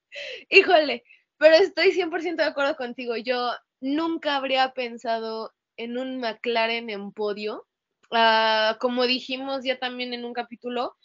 híjole, 0.51 1.05
pero 1.39 1.57
estoy 1.57 1.93
100% 1.93 2.37
de 2.37 2.45
acuerdo 2.45 2.77
contigo. 2.77 3.17
Yo 3.17 3.51
nunca 3.81 4.37
habría 4.37 4.73
pensado 4.75 5.55
en 5.77 5.99
un 5.99 6.19
McLaren 6.19 6.91
en 6.91 7.13
podio. 7.13 7.67
Ah, 8.13 8.77
como 8.81 9.07
dijimos 9.07 9.65
ya 9.65 9.79
también 9.79 10.13
en 10.15 10.25
un 10.25 10.35
capítulo, 10.35 10.97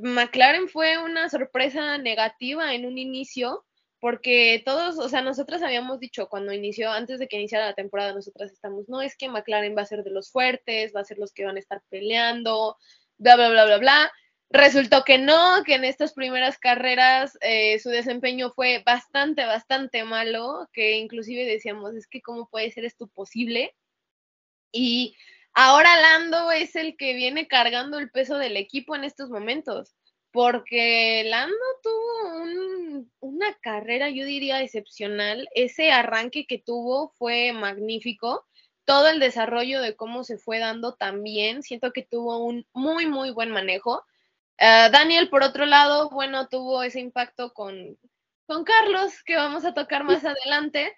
McLaren 0.00 0.68
fue 0.68 0.98
una 0.98 1.28
sorpresa 1.28 1.98
negativa 1.98 2.74
en 2.74 2.86
un 2.86 2.98
inicio 2.98 3.64
porque 4.00 4.62
todos, 4.64 4.98
o 4.98 5.08
sea, 5.08 5.22
nosotras 5.22 5.62
habíamos 5.62 5.98
dicho 5.98 6.28
cuando 6.28 6.52
inició, 6.52 6.90
antes 6.92 7.18
de 7.18 7.26
que 7.26 7.36
iniciara 7.36 7.66
la 7.66 7.74
temporada, 7.74 8.14
nosotras 8.14 8.52
estamos, 8.52 8.88
no 8.88 9.02
es 9.02 9.16
que 9.16 9.28
McLaren 9.28 9.76
va 9.76 9.82
a 9.82 9.86
ser 9.86 10.04
de 10.04 10.10
los 10.10 10.30
fuertes, 10.30 10.92
va 10.94 11.00
a 11.00 11.04
ser 11.04 11.18
los 11.18 11.32
que 11.32 11.44
van 11.44 11.56
a 11.56 11.58
estar 11.58 11.82
peleando, 11.88 12.76
bla, 13.16 13.34
bla, 13.36 13.50
bla, 13.50 13.64
bla, 13.64 13.78
bla. 13.78 14.12
Resultó 14.50 15.02
que 15.04 15.18
no, 15.18 15.62
que 15.64 15.74
en 15.74 15.84
estas 15.84 16.14
primeras 16.14 16.58
carreras 16.58 17.36
eh, 17.40 17.78
su 17.80 17.90
desempeño 17.90 18.52
fue 18.52 18.82
bastante, 18.86 19.44
bastante 19.44 20.04
malo, 20.04 20.68
que 20.72 20.96
inclusive 20.96 21.44
decíamos, 21.44 21.94
es 21.94 22.06
que 22.06 22.22
cómo 22.22 22.48
puede 22.48 22.70
ser 22.70 22.84
esto 22.84 23.08
posible. 23.08 23.74
Y 24.70 25.16
ahora 25.58 26.00
Lando 26.00 26.50
es 26.52 26.76
el 26.76 26.96
que 26.96 27.14
viene 27.14 27.48
cargando 27.48 27.98
el 27.98 28.10
peso 28.10 28.38
del 28.38 28.56
equipo 28.56 28.96
en 28.96 29.04
estos 29.04 29.30
momentos 29.30 29.94
porque 30.32 31.24
Lando 31.24 31.56
tuvo 31.82 33.04
una 33.20 33.54
carrera, 33.60 34.10
yo 34.10 34.24
diría, 34.24 34.62
excepcional. 34.62 35.48
Ese 35.54 35.90
arranque 35.90 36.46
que 36.46 36.58
tuvo 36.58 37.10
fue 37.18 37.52
magnífico. 37.52 38.46
Todo 38.84 39.08
el 39.08 39.20
desarrollo 39.20 39.82
de 39.82 39.96
cómo 39.96 40.24
se 40.24 40.38
fue 40.38 40.58
dando 40.58 40.94
también, 40.94 41.62
siento 41.62 41.92
que 41.92 42.02
tuvo 42.02 42.38
un 42.38 42.66
muy, 42.72 43.06
muy 43.06 43.30
buen 43.30 43.50
manejo. 43.50 44.04
Ah, 44.58 44.88
Daniel, 44.90 45.28
por 45.28 45.42
otro 45.42 45.66
lado, 45.66 46.08
bueno, 46.10 46.48
tuvo 46.48 46.82
ese 46.82 47.00
impacto 47.00 47.52
con, 47.52 47.98
con 48.46 48.64
Carlos, 48.64 49.22
que 49.24 49.36
vamos 49.36 49.64
a 49.64 49.74
tocar 49.74 50.04
más 50.04 50.24
adelante, 50.24 50.94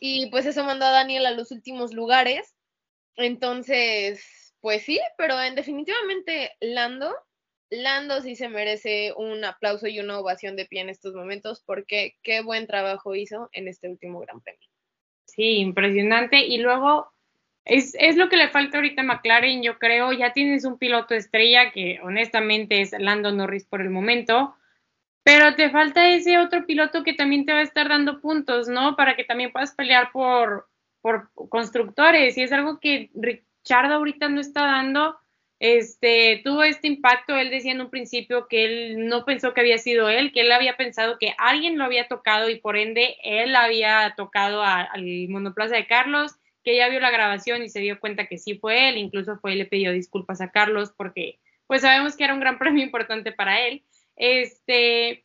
y 0.00 0.30
pues 0.30 0.46
eso 0.46 0.64
mandó 0.64 0.86
a 0.86 0.90
Daniel 0.90 1.26
a 1.26 1.32
los 1.32 1.50
últimos 1.50 1.92
lugares. 1.92 2.54
Entonces, 3.16 4.54
pues 4.60 4.82
sí, 4.82 5.00
pero 5.16 5.40
en 5.40 5.54
definitivamente 5.54 6.52
Lando 6.60 7.14
Lando 7.72 8.20
sí 8.20 8.36
se 8.36 8.50
merece 8.50 9.14
un 9.16 9.44
aplauso 9.46 9.86
y 9.86 9.98
una 9.98 10.18
ovación 10.18 10.56
de 10.56 10.66
pie 10.66 10.82
en 10.82 10.90
estos 10.90 11.14
momentos 11.14 11.62
porque 11.64 12.16
qué 12.22 12.42
buen 12.42 12.66
trabajo 12.66 13.14
hizo 13.14 13.48
en 13.52 13.66
este 13.66 13.88
último 13.88 14.20
Gran 14.20 14.42
Premio. 14.42 14.68
Sí, 15.24 15.56
impresionante. 15.56 16.44
Y 16.44 16.58
luego 16.58 17.10
es, 17.64 17.94
es, 17.98 18.16
lo 18.16 18.28
que 18.28 18.36
le 18.36 18.50
falta 18.50 18.76
ahorita 18.76 19.00
a 19.00 19.04
McLaren, 19.04 19.62
yo 19.62 19.78
creo. 19.78 20.12
Ya 20.12 20.34
tienes 20.34 20.66
un 20.66 20.76
piloto 20.76 21.14
estrella 21.14 21.72
que 21.72 21.98
honestamente 22.02 22.82
es 22.82 22.92
Lando 22.92 23.32
Norris 23.32 23.64
por 23.64 23.80
el 23.80 23.88
momento, 23.88 24.54
pero 25.22 25.54
te 25.54 25.70
falta 25.70 26.10
ese 26.10 26.36
otro 26.36 26.66
piloto 26.66 27.02
que 27.02 27.14
también 27.14 27.46
te 27.46 27.54
va 27.54 27.60
a 27.60 27.62
estar 27.62 27.88
dando 27.88 28.20
puntos, 28.20 28.68
¿no? 28.68 28.96
Para 28.96 29.16
que 29.16 29.24
también 29.24 29.50
puedas 29.50 29.74
pelear 29.74 30.12
por, 30.12 30.68
por 31.02 31.30
constructores. 31.34 32.38
Y 32.38 32.42
es 32.42 32.52
algo 32.52 32.80
que 32.80 33.10
Richard 33.14 33.92
ahorita 33.92 34.30
no 34.30 34.40
está 34.40 34.62
dando 34.62 35.16
este, 35.62 36.40
tuvo 36.42 36.64
este 36.64 36.88
impacto. 36.88 37.36
Él 37.36 37.50
decía 37.50 37.70
en 37.70 37.80
un 37.80 37.88
principio 37.88 38.48
que 38.48 38.64
él 38.64 39.06
no 39.06 39.24
pensó 39.24 39.54
que 39.54 39.60
había 39.60 39.78
sido 39.78 40.08
él, 40.08 40.32
que 40.32 40.40
él 40.40 40.50
había 40.50 40.76
pensado 40.76 41.18
que 41.18 41.36
alguien 41.38 41.78
lo 41.78 41.84
había 41.84 42.08
tocado 42.08 42.50
y 42.50 42.58
por 42.58 42.76
ende 42.76 43.16
él 43.22 43.54
había 43.54 44.12
tocado 44.16 44.64
al 44.64 45.28
monoplaza 45.28 45.76
de 45.76 45.86
Carlos, 45.86 46.32
que 46.64 46.76
ya 46.76 46.88
vio 46.88 46.98
la 46.98 47.12
grabación 47.12 47.62
y 47.62 47.68
se 47.68 47.78
dio 47.78 48.00
cuenta 48.00 48.26
que 48.26 48.38
sí 48.38 48.58
fue 48.58 48.88
él, 48.88 48.96
incluso 48.96 49.38
fue 49.38 49.52
y 49.52 49.56
le 49.56 49.66
pidió 49.66 49.92
disculpas 49.92 50.40
a 50.40 50.50
Carlos 50.50 50.92
porque 50.96 51.38
pues 51.68 51.82
sabemos 51.82 52.16
que 52.16 52.24
era 52.24 52.34
un 52.34 52.40
gran 52.40 52.58
premio 52.58 52.82
importante 52.82 53.30
para 53.30 53.60
él. 53.60 53.84
Este, 54.16 55.24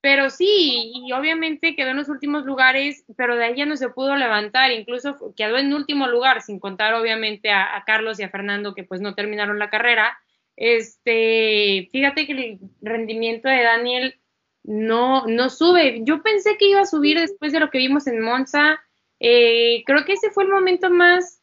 pero 0.00 0.30
sí, 0.30 0.92
y 0.94 1.12
obviamente 1.12 1.74
quedó 1.74 1.90
en 1.90 1.96
los 1.96 2.08
últimos 2.08 2.44
lugares, 2.44 3.04
pero 3.16 3.36
de 3.36 3.44
ahí 3.44 3.56
ya 3.56 3.66
no 3.66 3.76
se 3.76 3.88
pudo 3.88 4.14
levantar, 4.14 4.70
incluso 4.70 5.34
quedó 5.36 5.58
en 5.58 5.74
último 5.74 6.06
lugar, 6.06 6.40
sin 6.42 6.60
contar 6.60 6.94
obviamente 6.94 7.50
a, 7.50 7.82
Carlos 7.84 8.20
y 8.20 8.22
a 8.22 8.30
Fernando 8.30 8.74
que 8.74 8.84
pues 8.84 9.00
no 9.00 9.14
terminaron 9.14 9.58
la 9.58 9.70
carrera. 9.70 10.16
Este, 10.56 11.88
fíjate 11.90 12.26
que 12.26 12.32
el 12.32 12.58
rendimiento 12.80 13.48
de 13.48 13.62
Daniel 13.62 14.20
no, 14.62 15.26
no 15.26 15.50
sube. 15.50 16.00
Yo 16.04 16.22
pensé 16.22 16.56
que 16.58 16.68
iba 16.68 16.80
a 16.80 16.86
subir 16.86 17.18
después 17.18 17.52
de 17.52 17.60
lo 17.60 17.70
que 17.70 17.78
vimos 17.78 18.06
en 18.06 18.20
Monza. 18.20 18.80
Eh, 19.18 19.82
creo 19.84 20.04
que 20.04 20.12
ese 20.12 20.30
fue 20.30 20.44
el 20.44 20.50
momento 20.50 20.90
más 20.90 21.42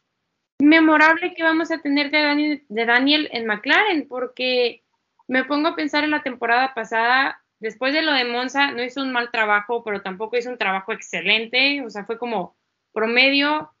memorable 0.58 1.34
que 1.34 1.42
vamos 1.42 1.70
a 1.70 1.82
tener 1.82 2.10
de 2.10 2.22
Daniel, 2.22 2.64
de 2.68 2.86
Daniel 2.86 3.28
en 3.32 3.46
McLaren, 3.46 4.08
porque 4.08 4.82
me 5.28 5.44
pongo 5.44 5.68
a 5.68 5.76
pensar 5.76 6.04
en 6.04 6.10
la 6.10 6.22
temporada 6.22 6.72
pasada, 6.74 7.42
Después 7.58 7.92
de 7.94 8.02
lo 8.02 8.12
de 8.12 8.24
Monza, 8.24 8.72
no 8.72 8.82
hizo 8.82 9.02
un 9.02 9.12
mal 9.12 9.30
trabajo, 9.30 9.82
pero 9.82 10.02
tampoco 10.02 10.36
hizo 10.36 10.50
un 10.50 10.58
trabajo 10.58 10.92
excelente. 10.92 11.82
O 11.84 11.90
sea, 11.90 12.04
fue 12.04 12.18
como 12.18 12.56
promedio. 12.92 13.72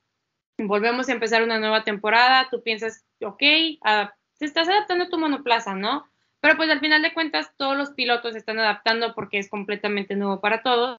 Volvemos 0.58 1.08
a 1.08 1.12
empezar 1.12 1.42
una 1.42 1.58
nueva 1.58 1.84
temporada. 1.84 2.48
Tú 2.50 2.62
piensas, 2.62 3.04
ok, 3.20 3.38
te 3.38 4.44
estás 4.44 4.68
adaptando 4.68 5.04
a 5.04 5.08
tu 5.08 5.18
monoplaza, 5.18 5.74
¿no? 5.74 6.06
Pero 6.40 6.56
pues 6.56 6.70
al 6.70 6.80
final 6.80 7.02
de 7.02 7.12
cuentas, 7.12 7.52
todos 7.56 7.76
los 7.76 7.90
pilotos 7.90 8.32
se 8.32 8.38
están 8.38 8.58
adaptando 8.58 9.14
porque 9.14 9.38
es 9.38 9.50
completamente 9.50 10.16
nuevo 10.16 10.40
para 10.40 10.62
todos. 10.62 10.98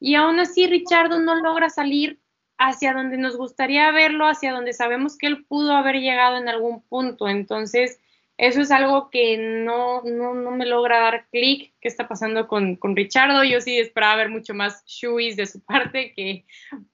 Y 0.00 0.16
aún 0.16 0.40
así, 0.40 0.66
Richardo 0.66 1.20
no 1.20 1.34
logra 1.36 1.70
salir 1.70 2.20
hacia 2.58 2.92
donde 2.92 3.16
nos 3.16 3.36
gustaría 3.36 3.90
verlo, 3.92 4.26
hacia 4.26 4.52
donde 4.52 4.72
sabemos 4.72 5.16
que 5.16 5.26
él 5.26 5.44
pudo 5.46 5.72
haber 5.76 5.96
llegado 5.96 6.36
en 6.36 6.48
algún 6.48 6.82
punto. 6.82 7.28
Entonces, 7.28 8.00
eso 8.36 8.60
es 8.60 8.70
algo 8.72 9.10
que 9.10 9.36
no, 9.38 10.02
no, 10.02 10.34
no 10.34 10.50
me 10.50 10.66
logra 10.66 10.98
dar 10.98 11.26
clic. 11.30 11.72
¿Qué 11.80 11.86
está 11.88 12.08
pasando 12.08 12.48
con, 12.48 12.74
con 12.76 12.96
Richardo? 12.96 13.44
Yo 13.44 13.60
sí 13.60 13.78
esperaba 13.78 14.16
ver 14.16 14.28
mucho 14.28 14.54
más 14.54 14.84
shoeys 14.86 15.36
de 15.36 15.46
su 15.46 15.64
parte, 15.64 16.12
que 16.14 16.44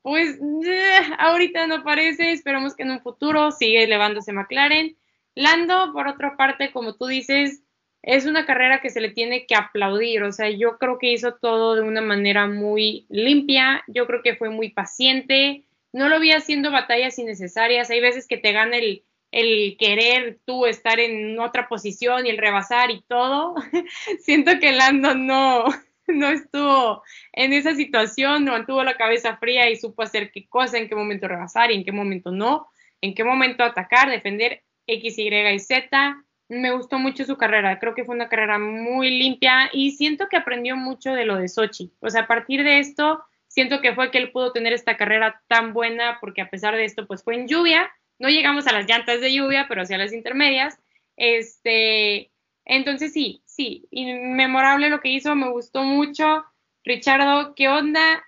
pues 0.02 0.38
eh, 0.66 1.00
ahorita 1.18 1.66
no 1.66 1.82
parece. 1.82 2.32
Esperamos 2.32 2.74
que 2.76 2.82
en 2.82 2.90
un 2.90 3.00
futuro 3.00 3.52
siga 3.52 3.80
elevándose 3.80 4.32
McLaren. 4.32 4.96
Lando, 5.34 5.92
por 5.94 6.08
otra 6.08 6.36
parte, 6.36 6.72
como 6.72 6.96
tú 6.96 7.06
dices, 7.06 7.62
es 8.02 8.26
una 8.26 8.44
carrera 8.44 8.82
que 8.82 8.90
se 8.90 9.00
le 9.00 9.10
tiene 9.10 9.46
que 9.46 9.54
aplaudir. 9.54 10.22
O 10.24 10.32
sea, 10.32 10.50
yo 10.50 10.76
creo 10.76 10.98
que 10.98 11.12
hizo 11.12 11.34
todo 11.36 11.74
de 11.74 11.82
una 11.82 12.02
manera 12.02 12.46
muy 12.48 13.06
limpia. 13.08 13.82
Yo 13.86 14.06
creo 14.06 14.22
que 14.22 14.36
fue 14.36 14.50
muy 14.50 14.70
paciente. 14.70 15.64
No 15.92 16.10
lo 16.10 16.20
vi 16.20 16.32
haciendo 16.32 16.70
batallas 16.70 17.18
innecesarias. 17.18 17.88
Hay 17.88 18.00
veces 18.00 18.26
que 18.26 18.36
te 18.36 18.52
gana 18.52 18.76
el 18.76 19.04
el 19.32 19.76
querer 19.78 20.38
tú 20.44 20.66
estar 20.66 20.98
en 20.98 21.38
otra 21.38 21.68
posición 21.68 22.26
y 22.26 22.30
el 22.30 22.38
rebasar 22.38 22.90
y 22.90 23.02
todo, 23.02 23.54
siento 24.20 24.58
que 24.58 24.72
Lando 24.72 25.14
no, 25.14 25.64
no 26.08 26.28
estuvo 26.28 27.02
en 27.32 27.52
esa 27.52 27.74
situación, 27.74 28.44
no 28.44 28.52
mantuvo 28.52 28.82
la 28.82 28.96
cabeza 28.96 29.36
fría 29.36 29.70
y 29.70 29.76
supo 29.76 30.02
hacer 30.02 30.30
qué 30.32 30.48
cosa, 30.48 30.78
en 30.78 30.88
qué 30.88 30.94
momento 30.94 31.28
rebasar 31.28 31.70
y 31.70 31.76
en 31.76 31.84
qué 31.84 31.92
momento 31.92 32.30
no, 32.30 32.68
en 33.00 33.14
qué 33.14 33.24
momento 33.24 33.64
atacar, 33.64 34.10
defender 34.10 34.62
X, 34.86 35.18
Y 35.18 35.28
y 35.28 35.58
Z. 35.58 36.24
Me 36.48 36.72
gustó 36.72 36.98
mucho 36.98 37.24
su 37.24 37.36
carrera, 37.36 37.78
creo 37.78 37.94
que 37.94 38.04
fue 38.04 38.16
una 38.16 38.28
carrera 38.28 38.58
muy 38.58 39.10
limpia 39.10 39.70
y 39.72 39.92
siento 39.92 40.28
que 40.28 40.36
aprendió 40.36 40.76
mucho 40.76 41.14
de 41.14 41.24
lo 41.24 41.36
de 41.36 41.46
Sochi. 41.46 41.92
O 42.00 42.10
sea, 42.10 42.22
a 42.22 42.26
partir 42.26 42.64
de 42.64 42.80
esto, 42.80 43.22
siento 43.46 43.80
que 43.80 43.94
fue 43.94 44.10
que 44.10 44.18
él 44.18 44.32
pudo 44.32 44.50
tener 44.50 44.72
esta 44.72 44.96
carrera 44.96 45.40
tan 45.46 45.72
buena 45.72 46.18
porque 46.20 46.40
a 46.40 46.50
pesar 46.50 46.74
de 46.74 46.84
esto, 46.84 47.06
pues 47.06 47.22
fue 47.22 47.36
en 47.36 47.46
lluvia, 47.46 47.88
no 48.20 48.28
llegamos 48.28 48.66
a 48.66 48.72
las 48.72 48.86
llantas 48.86 49.20
de 49.20 49.32
lluvia, 49.32 49.66
pero 49.66 49.84
sí 49.84 49.94
a 49.94 49.98
las 49.98 50.12
intermedias. 50.12 50.78
Este, 51.16 52.30
entonces 52.66 53.12
sí, 53.12 53.42
sí, 53.46 53.88
inmemorable 53.90 54.90
lo 54.90 55.00
que 55.00 55.08
hizo, 55.08 55.34
me 55.34 55.50
gustó 55.50 55.82
mucho. 55.82 56.44
Richardo, 56.84 57.54
¿qué 57.54 57.68
onda? 57.68 58.22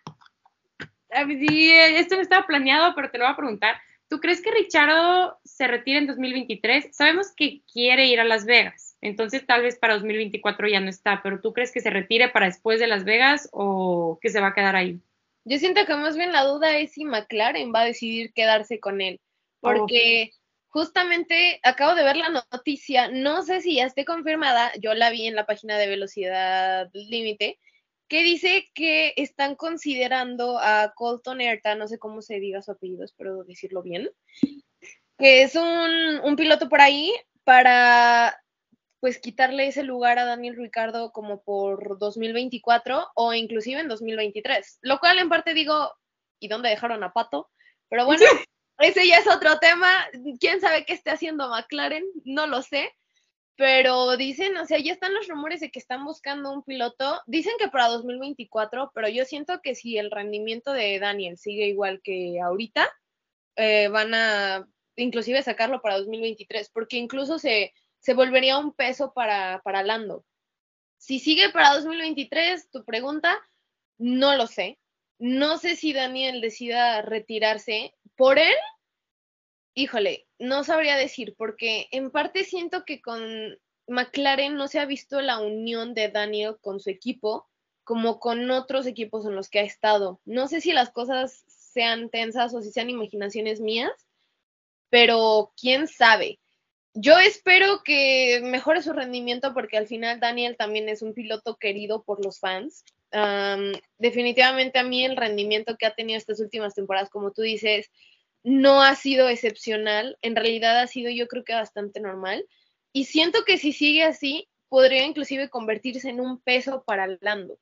Esto 1.11 2.17
no 2.17 2.23
estaba 2.23 2.47
planeado, 2.47 2.95
pero 2.95 3.11
te 3.11 3.19
lo 3.19 3.25
voy 3.25 3.33
a 3.35 3.37
preguntar. 3.37 3.77
¿Tú 4.09 4.19
crees 4.19 4.43
que 4.43 4.51
Richardo 4.51 5.39
se 5.45 5.69
retira 5.69 5.99
en 5.99 6.07
2023? 6.07 6.89
Sabemos 6.97 7.33
que 7.37 7.61
quiere 7.71 8.07
ir 8.07 8.19
a 8.19 8.25
Las 8.25 8.47
Vegas, 8.47 8.97
entonces 9.01 9.47
tal 9.47 9.63
vez 9.63 9.79
para 9.79 9.95
2024 9.95 10.69
ya 10.69 10.81
no 10.81 10.89
está, 10.89 11.23
pero 11.23 11.41
¿tú 11.41 11.53
crees 11.53 11.73
que 11.73 11.81
se 11.81 11.91
retire 11.91 12.29
para 12.29 12.47
después 12.47 12.81
de 12.81 12.87
Las 12.87 13.05
Vegas 13.05 13.49
o 13.53 14.19
que 14.21 14.31
se 14.31 14.41
va 14.41 14.49
a 14.49 14.55
quedar 14.55 14.77
ahí? 14.77 15.01
Yo 15.45 15.59
siento 15.59 15.85
que 15.87 15.95
más 15.95 16.17
bien 16.17 16.33
la 16.33 16.45
duda 16.45 16.77
es 16.79 16.93
si 16.93 17.05
McLaren 17.05 17.73
va 17.75 17.81
a 17.81 17.87
decidir 17.87 18.33
quedarse 18.33 18.81
con 18.81 19.01
él 19.01 19.21
porque 19.63 20.33
justamente 20.69 21.61
acabo 21.63 21.95
de 21.95 22.03
ver 22.03 22.17
la 22.17 22.29
noticia, 22.53 23.09
no 23.09 23.43
sé 23.43 23.61
si 23.61 23.77
ya 23.77 23.87
esté 23.87 24.05
confirmada, 24.05 24.73
yo 24.81 24.93
la 24.95 25.11
vi 25.11 25.27
en 25.27 25.37
la 25.37 25.47
página 25.47 25.79
de 25.79 25.87
Velocidad 25.87 26.91
Límite, 26.93 27.59
que 28.09 28.23
dice 28.23 28.69
que 28.75 29.15
están 29.17 29.55
considerando 29.55 30.59
a 30.59 30.93
Colton 30.95 31.41
Herta, 31.41 31.75
no 31.77 31.89
sé 31.89 31.99
cómo 31.99 32.21
se 32.21 32.41
diga 32.41 32.61
su 32.61 32.73
apellido, 32.73 33.05
espero 33.05 33.45
decirlo 33.45 33.83
bien, 33.83 34.11
que 35.19 35.43
es 35.43 35.55
un, 35.55 36.21
un 36.25 36.37
piloto 36.37 36.69
por 36.69 36.81
ahí 36.81 37.13
para 37.45 38.39
pues 39.01 39.19
quitarle 39.19 39.67
ese 39.67 39.83
lugar 39.83 40.19
a 40.19 40.25
Daniel 40.25 40.57
Ricardo 40.57 41.11
como 41.13 41.43
por 41.43 41.99
2024 41.99 43.09
o 43.15 43.35
inclusive 43.35 43.81
en 43.81 43.89
2023, 43.89 44.79
lo 44.83 44.99
cual 44.99 45.19
en 45.19 45.29
parte 45.29 45.55
digo, 45.55 45.93
¿y 46.39 46.49
dónde 46.49 46.71
dejaron 46.71 47.03
a 47.03 47.13
Pato? 47.13 47.51
Pero 47.89 48.07
bueno, 48.07 48.25
ese 48.79 49.07
ya 49.07 49.19
es 49.19 49.27
otro 49.27 49.59
tema. 49.59 50.07
¿Quién 50.41 50.61
sabe 50.61 50.85
qué 50.85 50.95
esté 50.95 51.11
haciendo 51.11 51.49
McLaren? 51.49 52.05
No 52.25 52.47
lo 52.47 52.63
sé. 52.63 52.93
Pero 53.57 54.17
dicen, 54.17 54.57
o 54.57 54.67
sea, 54.67 54.79
ya 54.79 54.93
están 54.93 55.15
los 55.15 55.29
rumores 55.29 55.61
de 55.61 55.71
que 55.71 55.79
están 55.79 56.05
buscando 56.05 56.53
un 56.53 56.63
piloto. 56.63 57.21
Dicen 57.27 57.53
que 57.59 57.69
para 57.69 57.89
2024, 57.89 58.93
pero 58.95 59.09
yo 59.09 59.25
siento 59.25 59.61
que 59.63 59.75
si 59.75 59.99
el 59.99 60.11
rendimiento 60.11 60.73
de 60.73 60.99
Daniel 60.99 61.37
sigue 61.37 61.67
igual 61.67 62.01
que 62.03 62.41
ahorita, 62.41 62.89
eh, 63.57 63.89
van 63.89 64.15
a 64.15 64.67
inclusive 64.97 65.43
sacarlo 65.43 65.81
para 65.81 65.99
2023, 65.99 66.71
porque 66.71 66.97
incluso 66.97 67.39
se, 67.39 67.73
se 67.99 68.15
volvería 68.15 68.59
un 68.59 68.73
peso 68.75 69.13
para, 69.13 69.61
para 69.63 69.83
Lando. 69.83 70.25
Si 70.99 71.19
sigue 71.19 71.51
para 71.51 71.75
2023, 71.75 72.71
tu 72.71 72.85
pregunta, 72.85 73.39
no 73.99 74.37
lo 74.37 74.47
sé. 74.47 74.79
No 75.23 75.57
sé 75.57 75.77
si 75.77 75.93
Daniel 75.93 76.41
decida 76.41 77.01
retirarse 77.01 77.95
por 78.17 78.41
él, 78.41 78.57
híjole, 79.73 80.27
no 80.41 80.65
sabría 80.65 80.97
decir, 80.97 81.37
porque 81.39 81.87
en 81.93 82.11
parte 82.11 82.43
siento 82.43 82.85
que 82.85 83.01
con 83.01 83.57
McLaren 83.87 84.57
no 84.57 84.67
se 84.67 84.81
ha 84.81 84.85
visto 84.85 85.21
la 85.21 85.39
unión 85.39 85.95
de 85.95 86.09
Daniel 86.09 86.57
con 86.61 86.81
su 86.81 86.91
equipo 86.91 87.49
como 87.85 88.19
con 88.19 88.51
otros 88.51 88.85
equipos 88.85 89.25
en 89.25 89.37
los 89.37 89.49
que 89.49 89.61
ha 89.61 89.63
estado. 89.63 90.21
No 90.25 90.49
sé 90.49 90.61
si 90.61 90.73
las 90.73 90.91
cosas 90.91 91.45
sean 91.47 92.11
tensas 92.11 92.53
o 92.53 92.61
si 92.61 92.73
sean 92.73 92.91
imaginaciones 92.91 93.61
mías, 93.61 93.93
pero 94.91 95.53
quién 95.57 95.87
sabe. 95.87 96.41
Yo 96.95 97.17
espero 97.21 97.85
que 97.85 98.41
mejore 98.43 98.83
su 98.83 98.93
rendimiento 98.93 99.55
porque 99.55 99.77
al 99.77 99.87
final 99.87 100.19
Daniel 100.19 100.57
también 100.57 100.89
es 100.89 101.01
un 101.01 101.15
piloto 101.15 101.59
querido 101.59 102.03
por 102.03 102.25
los 102.25 102.41
fans. 102.41 102.85
Definitivamente 103.99 104.79
a 104.79 104.85
mí 104.85 105.05
el 105.05 105.17
rendimiento 105.17 105.77
que 105.77 105.87
ha 105.87 105.95
tenido 105.95 106.19
estas 106.19 106.41
últimas 106.41 106.75
temporadas, 106.75 107.11
como 107.11 107.33
tú 107.33 107.43
dices, 107.43 107.91
no 108.43 108.83
ha 108.83 108.95
sido 108.97 109.29
excepcional, 109.29 110.19
en 110.23 110.35
realidad 110.35 110.81
ha 110.81 110.87
sido 110.87 111.11
yo 111.11 111.29
creo 111.29 111.45
que 111.45 111.55
bastante 111.55 112.01
normal. 112.01 112.45
Y 112.93 113.05
siento 113.05 113.45
que 113.45 113.59
si 113.59 113.73
sigue 113.73 114.05
así, 114.05 114.49
podría 114.69 115.05
inclusive 115.05 115.49
convertirse 115.49 116.09
en 116.09 116.21
un 116.21 116.41
peso 116.41 116.83
para 116.87 117.19
Lando. 117.21 117.59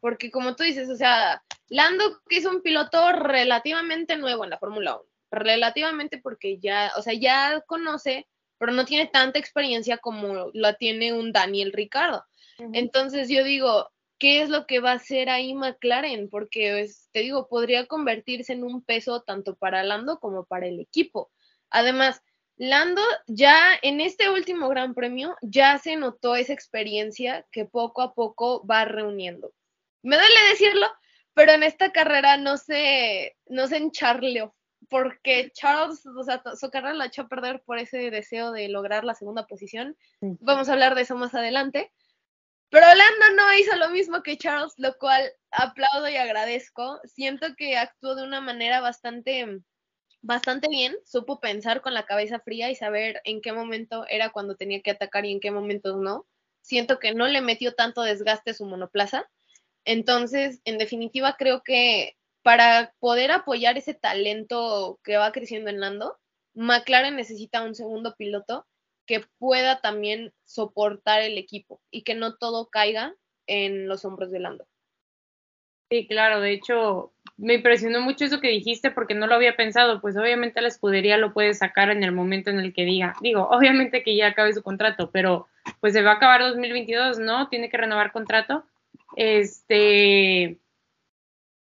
Porque 0.00 0.30
como 0.30 0.56
tú 0.56 0.64
dices, 0.64 0.88
o 0.88 0.96
sea, 0.96 1.42
Lando 1.68 2.20
que 2.28 2.38
es 2.38 2.44
un 2.44 2.62
piloto 2.62 3.12
relativamente 3.12 4.16
nuevo 4.16 4.44
en 4.44 4.50
la 4.50 4.58
Fórmula 4.58 4.96
1, 4.96 5.04
relativamente 5.30 6.18
porque 6.18 6.58
ya, 6.58 6.92
o 6.96 7.02
sea, 7.02 7.14
ya 7.14 7.62
conoce, 7.66 8.26
pero 8.58 8.72
no 8.72 8.84
tiene 8.84 9.06
tanta 9.06 9.38
experiencia 9.38 9.98
como 9.98 10.50
la 10.54 10.74
tiene 10.74 11.12
un 11.12 11.32
Daniel 11.32 11.72
Ricardo. 11.72 12.24
Entonces 12.72 13.28
yo 13.28 13.44
digo, 13.44 13.90
qué 14.18 14.42
es 14.42 14.48
lo 14.48 14.66
que 14.66 14.80
va 14.80 14.92
a 14.92 14.96
hacer 14.96 15.28
ahí 15.28 15.54
McLaren, 15.54 16.28
porque 16.28 16.88
te 17.12 17.20
digo, 17.20 17.48
podría 17.48 17.86
convertirse 17.86 18.52
en 18.52 18.64
un 18.64 18.82
peso 18.82 19.22
tanto 19.22 19.56
para 19.56 19.82
Lando 19.82 20.18
como 20.18 20.44
para 20.44 20.66
el 20.66 20.80
equipo. 20.80 21.30
Además, 21.70 22.22
Lando 22.56 23.02
ya 23.26 23.58
en 23.82 24.00
este 24.00 24.30
último 24.30 24.68
Gran 24.68 24.94
Premio 24.94 25.36
ya 25.42 25.78
se 25.78 25.96
notó 25.96 26.36
esa 26.36 26.54
experiencia 26.54 27.46
que 27.52 27.66
poco 27.66 28.00
a 28.00 28.14
poco 28.14 28.66
va 28.66 28.86
reuniendo. 28.86 29.52
Me 30.02 30.16
duele 30.16 30.34
decirlo, 30.50 30.86
pero 31.34 31.52
en 31.52 31.62
esta 31.62 31.92
carrera 31.92 32.38
no 32.38 32.56
se, 32.56 33.36
no 33.46 33.66
se 33.66 33.76
encharleó, 33.76 34.54
porque 34.88 35.50
Charles, 35.52 36.06
o 36.06 36.22
sea, 36.22 36.42
su 36.58 36.70
carrera 36.70 36.94
la 36.94 37.06
echó 37.06 37.22
a 37.22 37.28
perder 37.28 37.62
por 37.62 37.78
ese 37.78 38.10
deseo 38.10 38.52
de 38.52 38.68
lograr 38.68 39.04
la 39.04 39.14
segunda 39.14 39.46
posición. 39.46 39.96
Vamos 40.20 40.68
a 40.68 40.72
hablar 40.72 40.94
de 40.94 41.02
eso 41.02 41.16
más 41.16 41.34
adelante. 41.34 41.92
Pero 42.70 42.86
Lando 42.86 43.42
no 43.42 43.54
hizo 43.54 43.76
lo 43.76 43.90
mismo 43.90 44.22
que 44.22 44.36
Charles, 44.36 44.74
lo 44.76 44.96
cual 44.98 45.30
aplaudo 45.50 46.08
y 46.08 46.16
agradezco. 46.16 47.00
Siento 47.04 47.54
que 47.56 47.76
actuó 47.76 48.14
de 48.14 48.24
una 48.24 48.40
manera 48.40 48.80
bastante, 48.80 49.60
bastante 50.20 50.68
bien. 50.68 50.96
Supo 51.04 51.40
pensar 51.40 51.80
con 51.80 51.94
la 51.94 52.06
cabeza 52.06 52.40
fría 52.40 52.70
y 52.70 52.74
saber 52.74 53.20
en 53.24 53.40
qué 53.40 53.52
momento 53.52 54.04
era 54.08 54.30
cuando 54.30 54.56
tenía 54.56 54.82
que 54.82 54.90
atacar 54.90 55.24
y 55.24 55.32
en 55.32 55.40
qué 55.40 55.50
momentos 55.50 55.96
no. 55.96 56.26
Siento 56.60 56.98
que 56.98 57.14
no 57.14 57.28
le 57.28 57.40
metió 57.40 57.74
tanto 57.74 58.02
desgaste 58.02 58.52
su 58.52 58.66
monoplaza. 58.66 59.30
Entonces, 59.84 60.60
en 60.64 60.78
definitiva, 60.78 61.36
creo 61.38 61.62
que 61.62 62.16
para 62.42 62.92
poder 62.98 63.30
apoyar 63.30 63.78
ese 63.78 63.94
talento 63.94 64.98
que 65.04 65.16
va 65.16 65.32
creciendo 65.32 65.70
en 65.70 65.80
Lando, 65.80 66.18
McLaren 66.54 67.16
necesita 67.16 67.62
un 67.62 67.74
segundo 67.74 68.16
piloto 68.16 68.66
que 69.06 69.24
pueda 69.38 69.80
también 69.80 70.32
soportar 70.44 71.22
el 71.22 71.38
equipo 71.38 71.80
y 71.90 72.02
que 72.02 72.14
no 72.14 72.36
todo 72.36 72.68
caiga 72.68 73.14
en 73.46 73.88
los 73.88 74.04
hombros 74.04 74.30
de 74.30 74.40
Lando. 74.40 74.66
Sí, 75.88 76.06
claro, 76.08 76.40
de 76.40 76.52
hecho 76.52 77.12
me 77.36 77.54
impresionó 77.54 78.00
mucho 78.00 78.24
eso 78.24 78.40
que 78.40 78.48
dijiste 78.48 78.90
porque 78.90 79.14
no 79.14 79.26
lo 79.26 79.34
había 79.34 79.56
pensado, 79.56 80.00
pues 80.00 80.16
obviamente 80.16 80.60
la 80.60 80.68
escudería 80.68 81.16
lo 81.16 81.32
puede 81.32 81.54
sacar 81.54 81.90
en 81.90 82.02
el 82.02 82.12
momento 82.12 82.50
en 82.50 82.58
el 82.58 82.72
que 82.72 82.84
diga, 82.84 83.14
digo, 83.20 83.48
obviamente 83.50 84.02
que 84.02 84.16
ya 84.16 84.28
acabe 84.28 84.52
su 84.52 84.62
contrato, 84.62 85.10
pero 85.12 85.46
pues 85.80 85.92
se 85.92 86.02
va 86.02 86.12
a 86.12 86.14
acabar 86.14 86.40
2022, 86.40 87.18
¿no? 87.18 87.48
Tiene 87.48 87.68
que 87.68 87.76
renovar 87.76 88.12
contrato. 88.12 88.64
Este, 89.16 90.58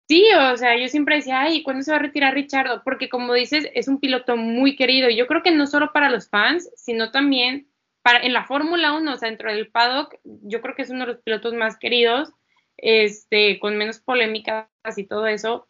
Sí, 0.09 0.25
o 0.33 0.57
sea, 0.57 0.75
yo 0.75 0.87
siempre 0.87 1.17
decía, 1.17 1.39
ay, 1.41 1.61
¿cuándo 1.61 1.83
se 1.83 1.91
va 1.91 1.97
a 1.97 2.01
retirar 2.01 2.33
Richardo? 2.33 2.81
Porque 2.83 3.09
como 3.09 3.35
dices, 3.35 3.69
es 3.75 3.87
un 3.87 3.99
piloto 3.99 4.37
muy 4.37 4.75
querido. 4.75 5.07
Y 5.07 5.15
yo 5.15 5.27
creo 5.27 5.43
que 5.43 5.51
no 5.51 5.67
solo 5.67 5.93
para 5.93 6.09
los 6.09 6.29
fans, 6.29 6.67
sino 6.75 7.11
también 7.11 7.67
para, 8.01 8.19
en 8.21 8.33
la 8.33 8.43
Fórmula 8.45 8.93
1, 8.93 9.13
o 9.13 9.17
sea, 9.17 9.29
dentro 9.29 9.53
del 9.53 9.69
paddock, 9.69 10.15
yo 10.23 10.61
creo 10.61 10.73
que 10.73 10.81
es 10.81 10.89
uno 10.89 11.01
de 11.01 11.13
los 11.13 11.21
pilotos 11.21 11.53
más 11.53 11.77
queridos, 11.77 12.33
este, 12.77 13.59
con 13.59 13.77
menos 13.77 13.99
polémicas 13.99 14.67
y 14.97 15.03
todo 15.03 15.27
eso. 15.27 15.69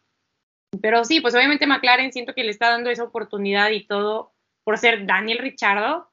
Pero 0.80 1.04
sí, 1.04 1.20
pues 1.20 1.34
obviamente 1.34 1.66
McLaren 1.66 2.10
siento 2.10 2.32
que 2.32 2.44
le 2.44 2.50
está 2.50 2.70
dando 2.70 2.88
esa 2.88 3.04
oportunidad 3.04 3.70
y 3.72 3.86
todo 3.86 4.32
por 4.64 4.78
ser 4.78 5.04
Daniel 5.04 5.36
Richardo, 5.36 6.09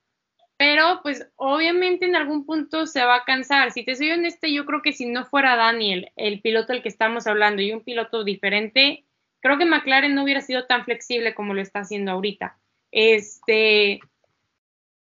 pero 0.58 1.02
pues 1.04 1.30
obviamente 1.36 2.06
en 2.06 2.16
algún 2.16 2.46
punto 2.46 2.88
se 2.88 3.04
va 3.04 3.18
a 3.18 3.24
cansar. 3.24 3.72
Si 3.72 3.84
te 3.84 3.96
soy 3.96 4.12
honesta, 4.12 4.48
yo 4.48 4.66
creo 4.66 4.82
que 4.82 4.92
si 4.92 5.06
no 5.06 5.26
fuera 5.26 5.56
Daniel, 5.56 6.12
el 6.16 6.42
piloto 6.42 6.74
del 6.74 6.82
que 6.82 6.90
estamos 6.90 7.28
hablando, 7.28 7.62
y 7.62 7.72
un 7.72 7.84
piloto 7.84 8.24
diferente, 8.24 9.06
creo 9.40 9.60
que 9.60 9.66
McLaren 9.66 10.16
no 10.16 10.24
hubiera 10.24 10.42
sido 10.42 10.66
tan 10.66 10.84
flexible 10.84 11.36
como 11.36 11.54
lo 11.54 11.62
está 11.62 11.82
haciendo 11.82 12.12
ahorita. 12.12 12.58
Este, 12.92 14.00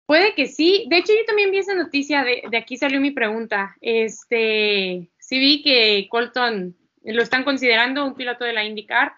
puede 0.06 0.34
que 0.36 0.48
sí. 0.48 0.86
De 0.90 0.98
hecho, 0.98 1.12
yo 1.12 1.26
también 1.26 1.52
vi 1.52 1.58
esa 1.58 1.76
noticia, 1.76 2.24
de, 2.24 2.44
aquí 2.58 2.78
salió 2.78 3.02
mi 3.02 3.12
pregunta. 3.12 3.76
Este, 3.82 5.10
sí 5.20 5.40
vi 5.40 5.62
que 5.64 6.08
Colton 6.10 6.78
lo 7.04 7.22
están 7.22 7.44
considerando 7.44 8.06
un 8.06 8.16
piloto 8.16 8.46
de 8.46 8.54
la 8.54 8.64
IndyCar, 8.64 9.14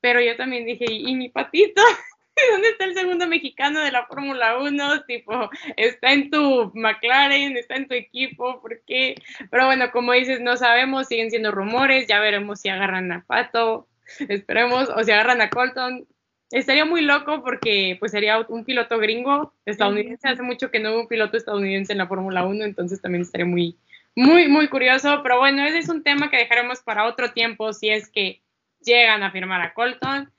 pero 0.00 0.22
yo 0.22 0.36
también 0.36 0.64
dije, 0.64 0.86
¿y 0.88 1.14
mi 1.16 1.28
patito? 1.28 1.82
¿dónde 2.52 2.68
está 2.68 2.84
el 2.84 2.94
segundo 2.94 3.26
mexicano 3.26 3.80
de 3.80 3.90
la 3.90 4.06
Fórmula 4.06 4.58
1? 4.58 5.04
Tipo, 5.04 5.50
está 5.76 6.12
en 6.12 6.30
tu 6.30 6.70
McLaren, 6.74 7.56
está 7.56 7.76
en 7.76 7.88
tu 7.88 7.94
equipo, 7.94 8.60
¿por 8.60 8.82
qué? 8.86 9.14
Pero 9.50 9.66
bueno, 9.66 9.90
como 9.90 10.12
dices, 10.12 10.40
no 10.40 10.56
sabemos, 10.56 11.08
siguen 11.08 11.30
siendo 11.30 11.50
rumores, 11.50 12.06
ya 12.06 12.20
veremos 12.20 12.60
si 12.60 12.68
agarran 12.68 13.10
a 13.12 13.24
Pato, 13.26 13.88
esperemos, 14.28 14.88
o 14.90 15.02
si 15.02 15.12
agarran 15.12 15.40
a 15.40 15.50
Colton. 15.50 16.06
Estaría 16.50 16.84
muy 16.84 17.00
loco 17.00 17.42
porque 17.42 17.96
pues 17.98 18.12
sería 18.12 18.38
un 18.48 18.64
piloto 18.64 18.98
gringo 18.98 19.52
estadounidense, 19.64 20.28
hace 20.28 20.42
mucho 20.42 20.70
que 20.70 20.78
no 20.78 20.92
hubo 20.92 21.00
un 21.00 21.08
piloto 21.08 21.36
estadounidense 21.36 21.92
en 21.92 21.98
la 21.98 22.06
Fórmula 22.06 22.44
1, 22.44 22.64
entonces 22.64 23.00
también 23.02 23.22
estaría 23.22 23.46
muy, 23.46 23.76
muy, 24.14 24.46
muy 24.46 24.68
curioso, 24.68 25.20
pero 25.24 25.38
bueno, 25.38 25.64
ese 25.64 25.78
es 25.78 25.88
un 25.88 26.04
tema 26.04 26.30
que 26.30 26.36
dejaremos 26.36 26.82
para 26.82 27.06
otro 27.06 27.32
tiempo 27.32 27.72
si 27.72 27.88
es 27.88 28.08
que 28.08 28.42
llegan 28.80 29.24
a 29.24 29.32
firmar 29.32 29.60
a 29.60 29.74
Colton 29.74 30.30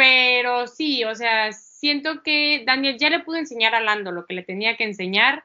pero 0.00 0.66
sí, 0.66 1.04
o 1.04 1.14
sea, 1.14 1.52
siento 1.52 2.22
que 2.22 2.64
Daniel 2.64 2.96
ya 2.96 3.10
le 3.10 3.20
pudo 3.20 3.36
enseñar 3.36 3.74
a 3.74 3.82
Lando 3.82 4.12
lo 4.12 4.24
que 4.24 4.32
le 4.32 4.42
tenía 4.42 4.74
que 4.78 4.84
enseñar. 4.84 5.44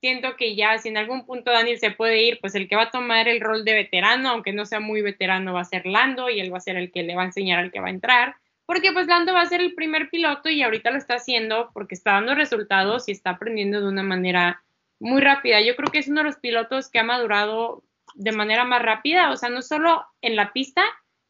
Siento 0.00 0.34
que 0.34 0.56
ya 0.56 0.78
si 0.78 0.88
en 0.88 0.96
algún 0.96 1.24
punto 1.24 1.52
Daniel 1.52 1.78
se 1.78 1.92
puede 1.92 2.24
ir, 2.24 2.40
pues 2.40 2.56
el 2.56 2.68
que 2.68 2.74
va 2.74 2.82
a 2.82 2.90
tomar 2.90 3.28
el 3.28 3.40
rol 3.40 3.64
de 3.64 3.72
veterano, 3.72 4.30
aunque 4.30 4.52
no 4.52 4.66
sea 4.66 4.80
muy 4.80 5.00
veterano, 5.00 5.54
va 5.54 5.60
a 5.60 5.64
ser 5.64 5.86
Lando 5.86 6.28
y 6.28 6.40
él 6.40 6.52
va 6.52 6.56
a 6.56 6.60
ser 6.60 6.74
el 6.76 6.90
que 6.90 7.04
le 7.04 7.14
va 7.14 7.22
a 7.22 7.26
enseñar 7.26 7.60
al 7.60 7.70
que 7.70 7.78
va 7.78 7.86
a 7.86 7.90
entrar. 7.90 8.34
Porque 8.66 8.90
pues 8.90 9.06
Lando 9.06 9.32
va 9.32 9.42
a 9.42 9.46
ser 9.46 9.60
el 9.60 9.74
primer 9.76 10.10
piloto 10.10 10.48
y 10.48 10.64
ahorita 10.64 10.90
lo 10.90 10.98
está 10.98 11.14
haciendo 11.14 11.70
porque 11.72 11.94
está 11.94 12.14
dando 12.14 12.34
resultados 12.34 13.08
y 13.08 13.12
está 13.12 13.30
aprendiendo 13.30 13.80
de 13.80 13.86
una 13.86 14.02
manera 14.02 14.64
muy 14.98 15.20
rápida. 15.20 15.60
Yo 15.60 15.76
creo 15.76 15.92
que 15.92 16.00
es 16.00 16.08
uno 16.08 16.22
de 16.22 16.30
los 16.30 16.40
pilotos 16.40 16.90
que 16.90 16.98
ha 16.98 17.04
madurado 17.04 17.84
de 18.16 18.32
manera 18.32 18.64
más 18.64 18.82
rápida, 18.82 19.30
o 19.30 19.36
sea, 19.36 19.50
no 19.50 19.62
solo 19.62 20.04
en 20.20 20.34
la 20.34 20.52
pista, 20.52 20.82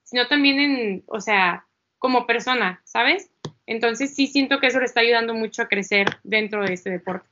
sino 0.03 0.29
también 0.29 0.61
en, 0.61 1.05
o 1.09 1.21
sea, 1.21 1.67
como 2.05 2.27
persona, 2.27 2.83
¿sabes? 2.85 3.31
Entonces 3.65 4.15
sí 4.15 4.27
siento 4.27 4.61
que 4.61 4.67
eso 4.67 4.79
le 4.79 4.85
está 4.85 5.01
ayudando 5.01 5.33
mucho 5.33 5.63
a 5.63 5.69
crecer 5.69 6.07
dentro 6.23 6.63
de 6.63 6.75
este 6.75 6.91
deporte. 6.91 7.27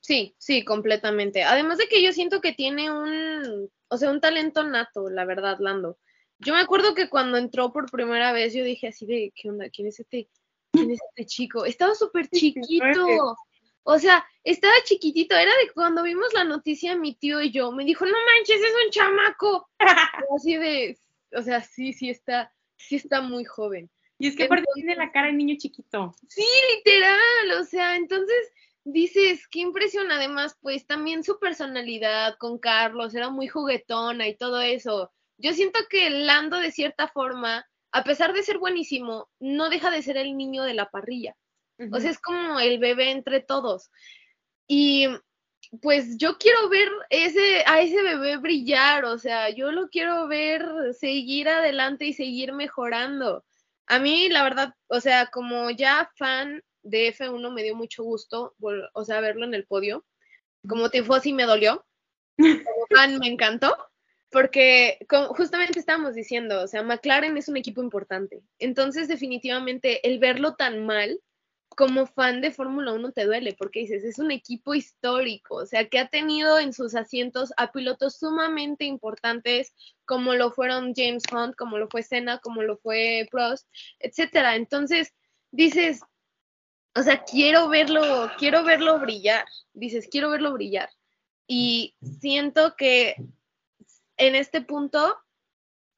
Sí, 0.00 0.34
sí, 0.36 0.66
completamente. 0.66 1.44
Además 1.44 1.78
de 1.78 1.88
que 1.88 2.02
yo 2.02 2.12
siento 2.12 2.42
que 2.42 2.52
tiene 2.52 2.90
un, 2.90 3.70
o 3.88 3.96
sea, 3.96 4.10
un 4.10 4.20
talento 4.20 4.64
nato, 4.64 5.08
la 5.08 5.24
verdad, 5.24 5.56
Lando. 5.60 5.96
Yo 6.38 6.52
me 6.52 6.60
acuerdo 6.60 6.94
que 6.94 7.08
cuando 7.08 7.38
entró 7.38 7.72
por 7.72 7.90
primera 7.90 8.32
vez, 8.32 8.52
yo 8.52 8.64
dije 8.64 8.88
así 8.88 9.06
de, 9.06 9.32
¿qué 9.34 9.48
onda? 9.48 9.70
¿Quién 9.70 9.88
es 9.88 9.98
este, 9.98 10.28
quién 10.72 10.90
es 10.90 11.00
este 11.08 11.24
chico? 11.24 11.64
Estaba 11.64 11.94
súper 11.94 12.28
chiquito. 12.28 13.34
O 13.82 13.98
sea, 13.98 14.26
estaba 14.44 14.74
chiquitito. 14.84 15.34
Era 15.34 15.52
de 15.52 15.72
cuando 15.72 16.02
vimos 16.02 16.34
la 16.34 16.44
noticia, 16.44 16.98
mi 16.98 17.14
tío 17.14 17.40
y 17.40 17.50
yo, 17.50 17.72
me 17.72 17.86
dijo, 17.86 18.04
no 18.04 18.12
manches, 18.12 18.60
es 18.60 18.74
un 18.84 18.90
chamaco. 18.90 19.70
así 20.36 20.54
de, 20.56 20.98
o 21.32 21.40
sea, 21.40 21.62
sí, 21.62 21.94
sí 21.94 22.10
está, 22.10 22.52
sí 22.76 22.96
está 22.96 23.20
muy 23.20 23.44
joven. 23.44 23.90
Y 24.18 24.28
es 24.28 24.36
que 24.36 24.44
aparte 24.44 24.64
tiene 24.74 24.96
la 24.96 25.12
cara 25.12 25.26
de 25.26 25.34
niño 25.34 25.56
chiquito. 25.58 26.14
Sí, 26.28 26.44
literal, 26.76 27.60
o 27.60 27.64
sea, 27.64 27.96
entonces 27.96 28.36
dices, 28.84 29.46
qué 29.48 29.60
impresión, 29.60 30.10
además, 30.10 30.56
pues 30.62 30.86
también 30.86 31.24
su 31.24 31.38
personalidad 31.38 32.36
con 32.38 32.58
Carlos 32.58 33.14
era 33.14 33.30
muy 33.30 33.48
juguetona 33.48 34.28
y 34.28 34.36
todo 34.36 34.60
eso. 34.60 35.12
Yo 35.38 35.52
siento 35.52 35.80
que 35.90 36.08
Lando, 36.08 36.58
de 36.58 36.70
cierta 36.70 37.08
forma, 37.08 37.66
a 37.92 38.04
pesar 38.04 38.32
de 38.32 38.42
ser 38.42 38.58
buenísimo, 38.58 39.28
no 39.38 39.68
deja 39.68 39.90
de 39.90 40.02
ser 40.02 40.16
el 40.16 40.36
niño 40.36 40.62
de 40.62 40.74
la 40.74 40.88
parrilla. 40.88 41.36
O 41.92 42.00
sea, 42.00 42.10
es 42.10 42.18
como 42.18 42.58
el 42.58 42.78
bebé 42.78 43.10
entre 43.10 43.40
todos. 43.40 43.90
Y 44.66 45.08
pues 45.82 46.16
yo 46.18 46.38
quiero 46.38 46.68
ver 46.68 46.88
ese, 47.10 47.62
a 47.66 47.80
ese 47.80 48.02
bebé 48.02 48.36
brillar, 48.38 49.04
o 49.04 49.18
sea, 49.18 49.50
yo 49.50 49.72
lo 49.72 49.88
quiero 49.88 50.28
ver 50.28 50.64
seguir 50.98 51.48
adelante 51.48 52.06
y 52.06 52.12
seguir 52.12 52.52
mejorando. 52.52 53.44
A 53.86 53.98
mí, 53.98 54.28
la 54.28 54.42
verdad, 54.42 54.74
o 54.88 55.00
sea, 55.00 55.26
como 55.26 55.70
ya 55.70 56.10
fan 56.16 56.62
de 56.82 57.12
F1 57.12 57.52
me 57.52 57.62
dio 57.62 57.76
mucho 57.76 58.02
gusto, 58.02 58.54
o 58.92 59.04
sea, 59.04 59.20
verlo 59.20 59.44
en 59.44 59.54
el 59.54 59.66
podio. 59.66 60.04
Como 60.68 60.90
tifosi 60.90 61.32
me 61.32 61.44
dolió, 61.44 61.84
como 62.38 62.86
fan 62.94 63.18
me 63.18 63.28
encantó, 63.28 63.76
porque 64.30 64.98
justamente 65.08 65.78
estábamos 65.78 66.14
diciendo, 66.14 66.62
o 66.62 66.66
sea, 66.66 66.82
McLaren 66.82 67.36
es 67.36 67.48
un 67.48 67.56
equipo 67.56 67.82
importante. 67.82 68.42
Entonces, 68.58 69.08
definitivamente, 69.08 70.06
el 70.06 70.18
verlo 70.18 70.54
tan 70.54 70.84
mal, 70.84 71.20
como 71.76 72.06
fan 72.06 72.40
de 72.40 72.50
Fórmula 72.50 72.94
1 72.94 73.12
te 73.12 73.26
duele 73.26 73.54
porque 73.54 73.80
dices, 73.80 74.02
es 74.02 74.18
un 74.18 74.30
equipo 74.30 74.74
histórico, 74.74 75.56
o 75.56 75.66
sea, 75.66 75.86
que 75.88 75.98
ha 75.98 76.08
tenido 76.08 76.58
en 76.58 76.72
sus 76.72 76.94
asientos 76.94 77.52
a 77.58 77.70
pilotos 77.70 78.16
sumamente 78.16 78.86
importantes 78.86 79.74
como 80.06 80.34
lo 80.34 80.50
fueron 80.50 80.94
James 80.96 81.24
Hunt, 81.30 81.54
como 81.54 81.76
lo 81.76 81.88
fue 81.88 82.02
Senna, 82.02 82.38
como 82.38 82.62
lo 82.62 82.78
fue 82.78 83.28
Prost, 83.30 83.68
etcétera. 83.98 84.56
Entonces, 84.56 85.12
dices, 85.50 86.00
o 86.94 87.02
sea, 87.02 87.24
quiero 87.24 87.68
verlo, 87.68 88.30
quiero 88.38 88.64
verlo 88.64 88.98
brillar, 88.98 89.44
dices, 89.74 90.08
quiero 90.10 90.30
verlo 90.30 90.54
brillar. 90.54 90.88
Y 91.46 91.94
siento 92.20 92.74
que 92.74 93.16
en 94.16 94.34
este 94.34 94.62
punto, 94.62 95.14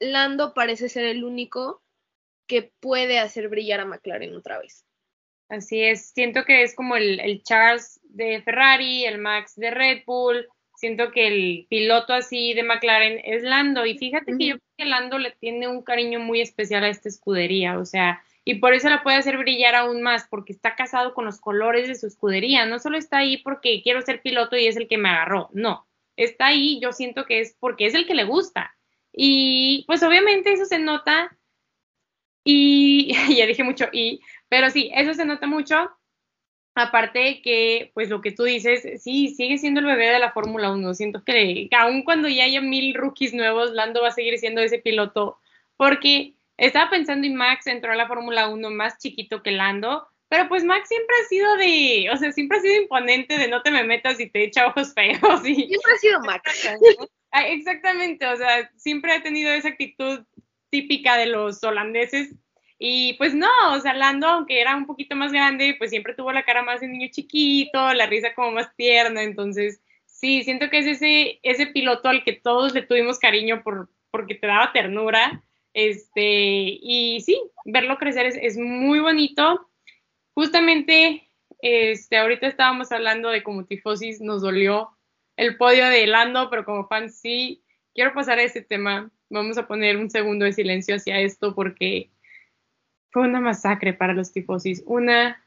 Lando 0.00 0.54
parece 0.54 0.88
ser 0.88 1.04
el 1.04 1.22
único 1.22 1.84
que 2.48 2.72
puede 2.80 3.20
hacer 3.20 3.48
brillar 3.48 3.78
a 3.78 3.84
McLaren 3.84 4.34
otra 4.34 4.58
vez. 4.58 4.87
Así 5.48 5.82
es, 5.82 6.10
siento 6.10 6.44
que 6.44 6.62
es 6.62 6.74
como 6.74 6.96
el, 6.96 7.42
Charles 7.42 8.00
de 8.04 8.42
Ferrari, 8.42 9.04
el 9.04 9.18
Max 9.18 9.54
de 9.56 9.70
Red 9.70 10.02
Bull, 10.06 10.46
siento 10.76 11.10
que 11.10 11.26
el 11.26 11.66
piloto 11.70 12.12
así 12.12 12.52
de 12.52 12.62
McLaren 12.62 13.20
es 13.24 13.42
Lando 13.42 13.86
y 13.86 13.96
fíjate 13.96 14.36
que 14.36 14.46
yo 14.46 14.54
creo 14.56 14.72
que 14.76 14.84
Lando 14.84 15.18
le 15.18 15.30
tiene 15.32 15.66
un 15.66 15.82
cariño 15.82 16.20
muy 16.20 16.42
especial 16.42 16.84
a 16.84 16.88
esta 16.88 17.08
escudería, 17.08 17.78
o 17.78 17.86
sea, 17.86 18.22
y 18.44 18.56
por 18.56 18.74
eso 18.74 18.90
la 18.90 19.02
puede 19.02 19.16
hacer 19.16 19.38
brillar 19.38 19.74
aún 19.74 20.02
más, 20.02 20.26
porque 20.28 20.52
está 20.52 20.74
casado 20.74 21.14
con 21.14 21.24
los 21.24 21.40
colores 21.40 21.88
de 21.88 21.94
su 21.94 22.06
escudería, 22.06 22.66
no 22.66 22.78
solo 22.78 22.98
está 22.98 23.18
ahí 23.18 23.38
porque 23.38 23.82
quiero 23.82 24.02
ser 24.02 24.20
piloto 24.20 24.56
y 24.56 24.66
es 24.66 24.76
el 24.76 24.86
que 24.86 24.98
me 24.98 25.08
agarró, 25.08 25.48
no, 25.54 25.86
está 26.16 26.46
ahí, 26.48 26.78
yo 26.80 26.92
siento 26.92 27.24
que 27.24 27.40
es 27.40 27.56
porque 27.58 27.86
es 27.86 27.94
el 27.94 28.06
que 28.06 28.14
le 28.14 28.24
gusta. 28.24 28.74
Y 29.12 29.84
pues 29.86 30.02
obviamente 30.02 30.52
eso 30.52 30.64
se 30.64 30.78
nota 30.78 31.36
Y 32.44 33.12
ya 33.36 33.46
dije 33.46 33.64
mucho 33.64 33.86
y, 33.92 34.20
pero 34.48 34.70
sí, 34.70 34.90
eso 34.94 35.14
se 35.14 35.24
nota 35.24 35.46
mucho. 35.46 35.90
Aparte 36.74 37.42
que, 37.42 37.90
pues 37.94 38.08
lo 38.08 38.20
que 38.20 38.30
tú 38.30 38.44
dices, 38.44 39.02
sí, 39.02 39.34
sigue 39.34 39.58
siendo 39.58 39.80
el 39.80 39.86
bebé 39.86 40.10
de 40.10 40.20
la 40.20 40.32
Fórmula 40.32 40.70
1. 40.70 40.94
Siento 40.94 41.24
que, 41.24 41.68
aun 41.76 42.02
cuando 42.04 42.28
ya 42.28 42.44
haya 42.44 42.60
mil 42.60 42.94
rookies 42.94 43.34
nuevos, 43.34 43.72
Lando 43.72 44.02
va 44.02 44.08
a 44.08 44.12
seguir 44.12 44.38
siendo 44.38 44.60
ese 44.60 44.78
piloto. 44.78 45.38
Porque 45.76 46.34
estaba 46.56 46.90
pensando 46.90 47.26
en 47.26 47.34
Max 47.34 47.66
entró 47.66 47.92
a 47.92 47.96
la 47.96 48.06
Fórmula 48.06 48.48
1 48.48 48.70
más 48.70 48.98
chiquito 48.98 49.42
que 49.42 49.50
Lando, 49.50 50.06
pero 50.28 50.48
pues 50.48 50.62
Max 50.64 50.88
siempre 50.88 51.16
ha 51.20 51.28
sido 51.28 51.56
de, 51.56 52.10
o 52.12 52.16
sea, 52.16 52.32
siempre 52.32 52.58
ha 52.58 52.60
sido 52.60 52.82
imponente 52.82 53.38
de 53.38 53.48
no 53.48 53.62
te 53.62 53.70
me 53.70 53.82
metas 53.82 54.20
y 54.20 54.28
te 54.28 54.44
echa 54.44 54.66
ojos 54.66 54.92
feos. 54.94 55.46
Y... 55.46 55.54
Siempre 55.54 55.92
ha 55.94 55.98
sido 55.98 56.20
Max. 56.20 56.68
Ah, 57.30 57.46
exactamente, 57.46 58.26
o 58.26 58.36
sea, 58.38 58.70
siempre 58.78 59.12
ha 59.12 59.22
tenido 59.22 59.50
esa 59.52 59.68
actitud 59.68 60.24
típica 60.70 61.18
de 61.18 61.26
los 61.26 61.62
holandeses. 61.62 62.34
Y 62.78 63.14
pues 63.14 63.34
no, 63.34 63.48
o 63.72 63.80
sea, 63.80 63.94
Lando, 63.94 64.28
aunque 64.28 64.60
era 64.60 64.76
un 64.76 64.86
poquito 64.86 65.16
más 65.16 65.32
grande, 65.32 65.74
pues 65.78 65.90
siempre 65.90 66.14
tuvo 66.14 66.32
la 66.32 66.44
cara 66.44 66.62
más 66.62 66.80
de 66.80 66.88
niño 66.88 67.08
chiquito, 67.10 67.92
la 67.94 68.06
risa 68.06 68.34
como 68.34 68.52
más 68.52 68.74
tierna. 68.76 69.22
Entonces, 69.22 69.80
sí, 70.06 70.44
siento 70.44 70.70
que 70.70 70.78
es 70.78 70.86
ese, 70.86 71.40
ese 71.42 71.66
piloto 71.66 72.08
al 72.08 72.22
que 72.24 72.34
todos 72.34 72.74
le 72.74 72.82
tuvimos 72.82 73.18
cariño 73.18 73.62
por, 73.62 73.90
porque 74.10 74.34
te 74.34 74.46
daba 74.46 74.72
ternura. 74.72 75.42
Este, 75.74 76.78
y 76.80 77.20
sí, 77.20 77.40
verlo 77.64 77.98
crecer 77.98 78.26
es, 78.26 78.38
es 78.40 78.56
muy 78.56 79.00
bonito 79.00 79.68
justamente 80.38 81.28
este, 81.60 82.16
ahorita 82.16 82.46
estábamos 82.46 82.92
hablando 82.92 83.30
de 83.30 83.42
como 83.42 83.64
tifosis 83.64 84.20
nos 84.20 84.42
dolió 84.42 84.90
el 85.36 85.56
podio 85.56 85.88
de 85.88 86.06
Lando, 86.06 86.48
pero 86.48 86.64
como 86.64 86.86
fan 86.86 87.10
sí 87.10 87.64
quiero 87.92 88.14
pasar 88.14 88.38
a 88.38 88.44
ese 88.44 88.62
tema. 88.62 89.10
Vamos 89.30 89.58
a 89.58 89.66
poner 89.66 89.96
un 89.96 90.10
segundo 90.10 90.44
de 90.44 90.52
silencio 90.52 90.94
hacia 90.94 91.18
esto 91.18 91.56
porque 91.56 92.10
fue 93.10 93.22
una 93.22 93.40
masacre 93.40 93.92
para 93.92 94.14
los 94.14 94.32
tifosis, 94.32 94.82
una 94.86 95.44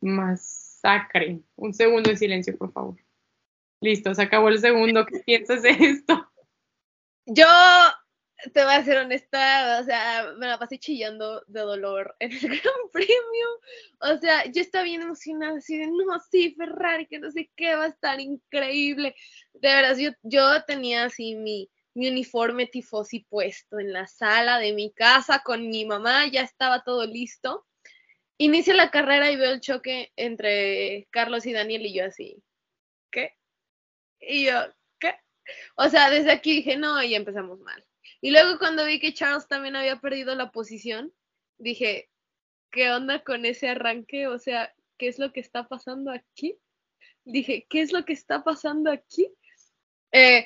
masacre. 0.00 1.40
Un 1.56 1.74
segundo 1.74 2.10
de 2.10 2.16
silencio, 2.16 2.56
por 2.56 2.72
favor. 2.72 2.96
Listo, 3.80 4.14
se 4.14 4.22
acabó 4.22 4.48
el 4.48 4.58
segundo. 4.58 5.06
¿Qué 5.06 5.20
piensas 5.26 5.62
de 5.62 5.70
esto? 5.70 6.30
Yo 7.26 7.46
te 8.52 8.64
voy 8.64 8.74
a 8.74 8.84
ser 8.84 8.98
honesta, 8.98 9.78
o 9.80 9.84
sea, 9.84 10.32
me 10.38 10.46
la 10.46 10.58
pasé 10.58 10.78
chillando 10.78 11.42
de 11.46 11.60
dolor 11.60 12.14
en 12.18 12.32
el 12.32 12.40
Gran 12.62 12.90
Premio. 12.92 13.48
O 14.00 14.16
sea, 14.18 14.44
yo 14.50 14.60
estaba 14.60 14.84
bien 14.84 15.02
emocionada, 15.02 15.58
así 15.58 15.78
de, 15.78 15.86
no, 15.86 16.20
sí, 16.30 16.54
Ferrari, 16.56 17.06
que 17.06 17.18
no 17.18 17.30
sé 17.30 17.50
qué, 17.56 17.74
va 17.74 17.84
a 17.84 17.88
estar 17.88 18.20
increíble. 18.20 19.14
De 19.54 19.68
verdad, 19.68 19.96
yo, 19.96 20.10
yo 20.22 20.62
tenía 20.64 21.04
así 21.04 21.34
mi, 21.36 21.70
mi 21.94 22.08
uniforme 22.08 22.66
tifosi 22.66 23.20
puesto 23.20 23.78
en 23.78 23.92
la 23.92 24.06
sala 24.06 24.58
de 24.58 24.72
mi 24.72 24.92
casa 24.92 25.42
con 25.44 25.68
mi 25.68 25.84
mamá, 25.84 26.26
ya 26.26 26.42
estaba 26.42 26.82
todo 26.82 27.06
listo. 27.06 27.66
Inicia 28.36 28.74
la 28.74 28.90
carrera 28.90 29.30
y 29.30 29.36
veo 29.36 29.52
el 29.52 29.60
choque 29.60 30.12
entre 30.16 31.06
Carlos 31.10 31.46
y 31.46 31.52
Daniel 31.52 31.86
y 31.86 31.94
yo 31.94 32.04
así, 32.06 32.42
¿qué? 33.10 33.36
Y 34.20 34.46
yo, 34.46 34.52
¿qué? 34.98 35.14
O 35.76 35.88
sea, 35.88 36.10
desde 36.10 36.32
aquí 36.32 36.56
dije, 36.56 36.76
no, 36.76 37.02
y 37.02 37.14
empezamos 37.14 37.60
mal. 37.60 37.84
Y 38.20 38.30
luego 38.30 38.58
cuando 38.58 38.84
vi 38.86 38.98
que 38.98 39.14
Charles 39.14 39.46
también 39.46 39.76
había 39.76 40.00
perdido 40.00 40.34
la 40.34 40.50
posición, 40.50 41.12
dije, 41.58 42.10
¿qué 42.70 42.90
onda 42.90 43.22
con 43.22 43.44
ese 43.44 43.68
arranque? 43.68 44.26
O 44.26 44.38
sea, 44.38 44.74
¿qué 44.98 45.08
es 45.08 45.18
lo 45.18 45.32
que 45.32 45.40
está 45.40 45.68
pasando 45.68 46.10
aquí? 46.10 46.58
Dije, 47.24 47.66
¿qué 47.70 47.82
es 47.82 47.92
lo 47.92 48.04
que 48.04 48.12
está 48.12 48.42
pasando 48.42 48.90
aquí? 48.90 49.32
Eh, 50.10 50.44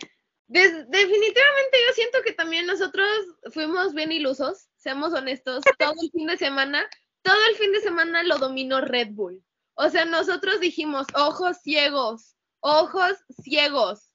definitivamente 0.49 1.79
yo 1.87 1.95
siento 1.95 2.23
que 2.25 2.33
también 2.33 2.67
nosotros 2.67 3.09
fuimos 3.53 3.95
bien 3.95 4.13
ilusos, 4.13 4.69
seamos 4.77 5.13
honestos, 5.13 5.63
todo 5.79 5.95
el 6.03 6.11
fin 6.11 6.27
de 6.27 6.37
semana, 6.37 6.89
todo 7.23 7.39
el 7.51 7.57
fin 7.57 7.73
de 7.73 7.81
semana 7.81 8.23
lo 8.23 8.39
dominó 8.39 8.81
Red 8.81 9.09
Bull. 9.11 9.43
O 9.75 9.89
sea, 9.91 10.05
nosotros 10.05 10.61
dijimos, 10.61 11.07
ojos 11.15 11.59
ciegos, 11.63 12.35
ojos 12.61 13.17
ciegos. 13.43 14.11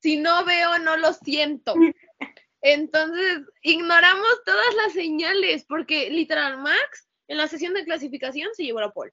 Si 0.00 0.16
no 0.16 0.44
veo, 0.44 0.78
no 0.78 0.96
lo 0.96 1.12
siento. 1.12 1.74
Entonces, 2.62 3.42
ignoramos 3.60 4.42
todas 4.46 4.74
las 4.76 4.94
señales, 4.94 5.64
porque 5.68 6.08
literal, 6.08 6.56
Max 6.58 7.08
en 7.28 7.38
la 7.38 7.48
sesión 7.48 7.74
de 7.74 7.84
clasificación 7.84 8.54
se 8.54 8.64
llevó 8.64 8.80
la 8.80 8.92
pole. 8.92 9.12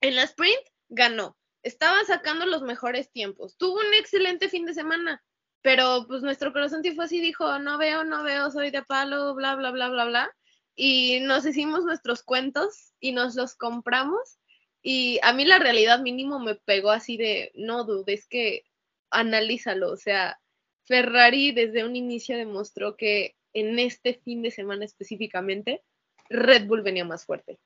En 0.00 0.16
la 0.16 0.24
sprint 0.24 0.60
ganó. 0.88 1.36
Estaba 1.62 2.04
sacando 2.04 2.46
los 2.46 2.62
mejores 2.62 3.10
tiempos. 3.10 3.56
Tuvo 3.56 3.80
un 3.80 3.94
excelente 3.94 4.48
fin 4.48 4.64
de 4.64 4.74
semana, 4.74 5.22
pero 5.68 6.06
pues 6.08 6.22
nuestro 6.22 6.50
corazón 6.54 6.80
así 6.98 7.20
dijo, 7.20 7.58
no 7.58 7.76
veo, 7.76 8.02
no 8.02 8.22
veo, 8.22 8.50
soy 8.50 8.70
de 8.70 8.82
palo, 8.82 9.34
bla, 9.34 9.54
bla, 9.54 9.70
bla, 9.70 9.90
bla, 9.90 10.06
bla. 10.06 10.34
Y 10.74 11.20
nos 11.20 11.44
hicimos 11.44 11.84
nuestros 11.84 12.22
cuentos 12.22 12.94
y 13.00 13.12
nos 13.12 13.34
los 13.34 13.54
compramos. 13.54 14.38
Y 14.80 15.20
a 15.22 15.34
mí 15.34 15.44
la 15.44 15.58
realidad 15.58 16.00
mínimo 16.00 16.38
me 16.38 16.54
pegó 16.54 16.90
así 16.90 17.18
de, 17.18 17.52
no 17.54 17.84
dudes 17.84 18.26
que 18.28 18.64
analízalo, 19.10 19.90
o 19.90 19.98
sea, 19.98 20.40
Ferrari 20.86 21.52
desde 21.52 21.84
un 21.84 21.96
inicio 21.96 22.38
demostró 22.38 22.96
que 22.96 23.36
en 23.52 23.78
este 23.78 24.14
fin 24.14 24.40
de 24.40 24.50
semana 24.50 24.86
específicamente 24.86 25.82
Red 26.30 26.66
Bull 26.66 26.80
venía 26.80 27.04
más 27.04 27.26
fuerte. 27.26 27.58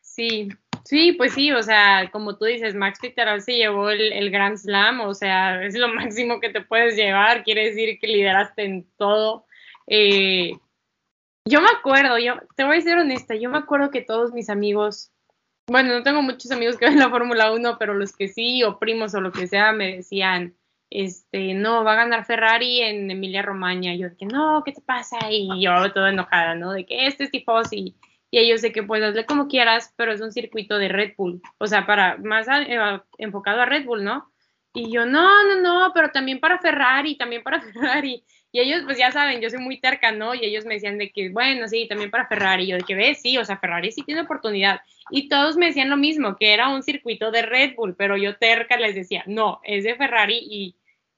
Sí, 0.00 0.48
sí, 0.84 1.12
pues 1.12 1.34
sí, 1.34 1.52
o 1.52 1.62
sea, 1.62 2.10
como 2.10 2.36
tú 2.36 2.44
dices, 2.44 2.74
Max 2.74 2.98
literal 3.02 3.42
se 3.42 3.56
llevó 3.56 3.90
el, 3.90 4.30
Grand 4.30 4.56
Slam, 4.56 5.00
o 5.00 5.14
sea, 5.14 5.64
es 5.64 5.76
lo 5.76 5.88
máximo 5.94 6.40
que 6.40 6.50
te 6.50 6.60
puedes 6.60 6.96
llevar, 6.96 7.44
quiere 7.44 7.66
decir 7.68 7.98
que 7.98 8.06
lideraste 8.06 8.64
en 8.64 8.86
todo. 8.96 9.46
Eh, 9.86 10.52
yo 11.44 11.60
me 11.60 11.68
acuerdo, 11.68 12.18
yo 12.18 12.34
te 12.56 12.64
voy 12.64 12.78
a 12.78 12.80
ser 12.80 12.98
honesta, 12.98 13.34
yo 13.34 13.50
me 13.50 13.58
acuerdo 13.58 13.90
que 13.90 14.02
todos 14.02 14.32
mis 14.32 14.48
amigos, 14.48 15.10
bueno, 15.66 15.94
no 15.94 16.02
tengo 16.02 16.22
muchos 16.22 16.50
amigos 16.50 16.76
que 16.76 16.86
ven 16.88 16.98
la 16.98 17.10
Fórmula 17.10 17.52
1, 17.52 17.76
pero 17.78 17.94
los 17.94 18.16
que 18.16 18.28
sí, 18.28 18.62
o 18.62 18.78
primos 18.78 19.14
o 19.14 19.20
lo 19.20 19.32
que 19.32 19.46
sea, 19.46 19.72
me 19.72 19.96
decían, 19.96 20.54
este, 20.94 21.54
no, 21.54 21.84
va 21.84 21.92
a 21.92 21.96
ganar 21.96 22.26
Ferrari 22.26 22.82
en 22.82 23.10
Emilia 23.10 23.42
Romagna. 23.42 23.94
Yo 23.94 24.10
de 24.10 24.16
que, 24.16 24.26
no, 24.26 24.62
¿qué 24.64 24.72
te 24.72 24.82
pasa? 24.82 25.18
Y 25.30 25.62
yo 25.62 25.92
toda 25.92 26.10
enojada, 26.10 26.54
¿no? 26.54 26.72
De 26.72 26.84
que 26.84 27.06
este 27.06 27.24
es 27.24 27.30
tifosi. 27.30 27.96
Y 28.32 28.38
ellos 28.38 28.62
de 28.62 28.72
que 28.72 28.82
pues 28.82 29.02
hazle 29.02 29.26
como 29.26 29.46
quieras, 29.46 29.92
pero 29.94 30.10
es 30.10 30.22
un 30.22 30.32
circuito 30.32 30.78
de 30.78 30.88
Red 30.88 31.12
Bull. 31.18 31.42
O 31.58 31.66
sea, 31.66 31.86
para 31.86 32.16
más 32.16 32.48
eh, 32.48 32.78
enfocado 33.18 33.60
a 33.60 33.66
Red 33.66 33.84
Bull, 33.84 34.02
¿no? 34.02 34.32
Y 34.72 34.90
yo, 34.90 35.04
no, 35.04 35.44
no, 35.44 35.60
no, 35.60 35.92
pero 35.92 36.10
también 36.10 36.40
para 36.40 36.58
Ferrari, 36.58 37.16
también 37.16 37.42
para 37.42 37.60
Ferrari. 37.72 38.24
Y 38.50 38.60
ellos, 38.60 38.82
pues 38.86 38.96
ya 38.96 39.12
saben, 39.12 39.42
yo 39.42 39.50
soy 39.50 39.58
muy 39.60 39.80
terca, 39.80 40.12
¿no? 40.12 40.34
Y 40.34 40.46
ellos 40.46 40.64
me 40.64 40.74
decían 40.74 40.96
de 40.96 41.10
que, 41.12 41.28
bueno, 41.28 41.68
sí, 41.68 41.86
también 41.86 42.10
para 42.10 42.26
Ferrari. 42.26 42.64
Y 42.64 42.66
yo 42.68 42.78
de 42.78 42.84
que, 42.84 42.94
ves, 42.94 43.20
sí, 43.20 43.36
o 43.36 43.44
sea, 43.44 43.58
Ferrari 43.58 43.92
sí 43.92 44.02
tiene 44.02 44.22
oportunidad. 44.22 44.80
Y 45.10 45.28
todos 45.28 45.58
me 45.58 45.66
decían 45.66 45.90
lo 45.90 45.98
mismo, 45.98 46.36
que 46.36 46.54
era 46.54 46.68
un 46.68 46.82
circuito 46.82 47.30
de 47.30 47.42
Red 47.42 47.74
Bull, 47.76 47.94
pero 47.96 48.16
yo 48.16 48.36
terca 48.38 48.78
les 48.78 48.94
decía, 48.94 49.24
no, 49.26 49.60
es 49.62 49.84
de 49.84 49.94
Ferrari 49.94 50.38
y 50.40 50.74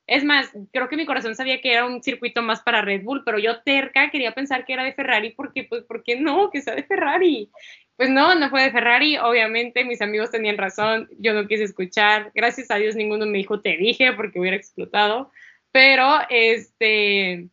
es 0.07 0.23
más, 0.23 0.53
creo 0.73 0.88
que 0.88 0.97
mi 0.97 1.07
corazón 1.07 1.35
sabía 1.35 1.61
que 1.61 1.73
era 1.73 1.87
un 1.87 2.03
circuito 2.03 2.43
más 2.43 2.61
para 2.61 2.83
Red 2.83 3.05
Bull, 3.05 3.23
pero 3.25 3.38
yo 3.38 3.62
terca 3.62 4.11
quería 4.11 4.33
pensar 4.33 4.67
que 4.67 4.75
era 4.75 4.85
de 4.85 4.93
Ferrari 4.93 5.31
porque, 5.31 5.64
pues, 5.64 5.83
¿por 5.85 6.03
qué 6.03 6.21
no? 6.21 6.51
Que 6.51 6.61
sea 6.61 6.75
de 6.75 6.83
Ferrari. 6.83 7.51
Pues 7.97 8.11
no, 8.11 8.35
no 8.35 8.51
fue 8.51 8.64
de 8.64 8.73
Ferrari. 8.73 9.17
Obviamente 9.17 9.85
mis 9.85 10.03
amigos 10.03 10.31
tenían 10.31 10.59
razón, 10.59 11.09
yo 11.19 11.33
no 11.33 11.47
quise 11.47 11.64
escuchar. 11.64 12.33
Gracias 12.35 12.71
a 12.71 12.77
Dios 12.77 12.97
ninguno 12.97 13.25
me 13.25 13.38
dijo 13.38 13.61
te 13.61 13.77
dije 13.77 14.12
porque 14.12 14.40
hubiera 14.40 14.57
explotado. 14.57 15.31
Pero, 15.73 16.19
este, 16.29 17.49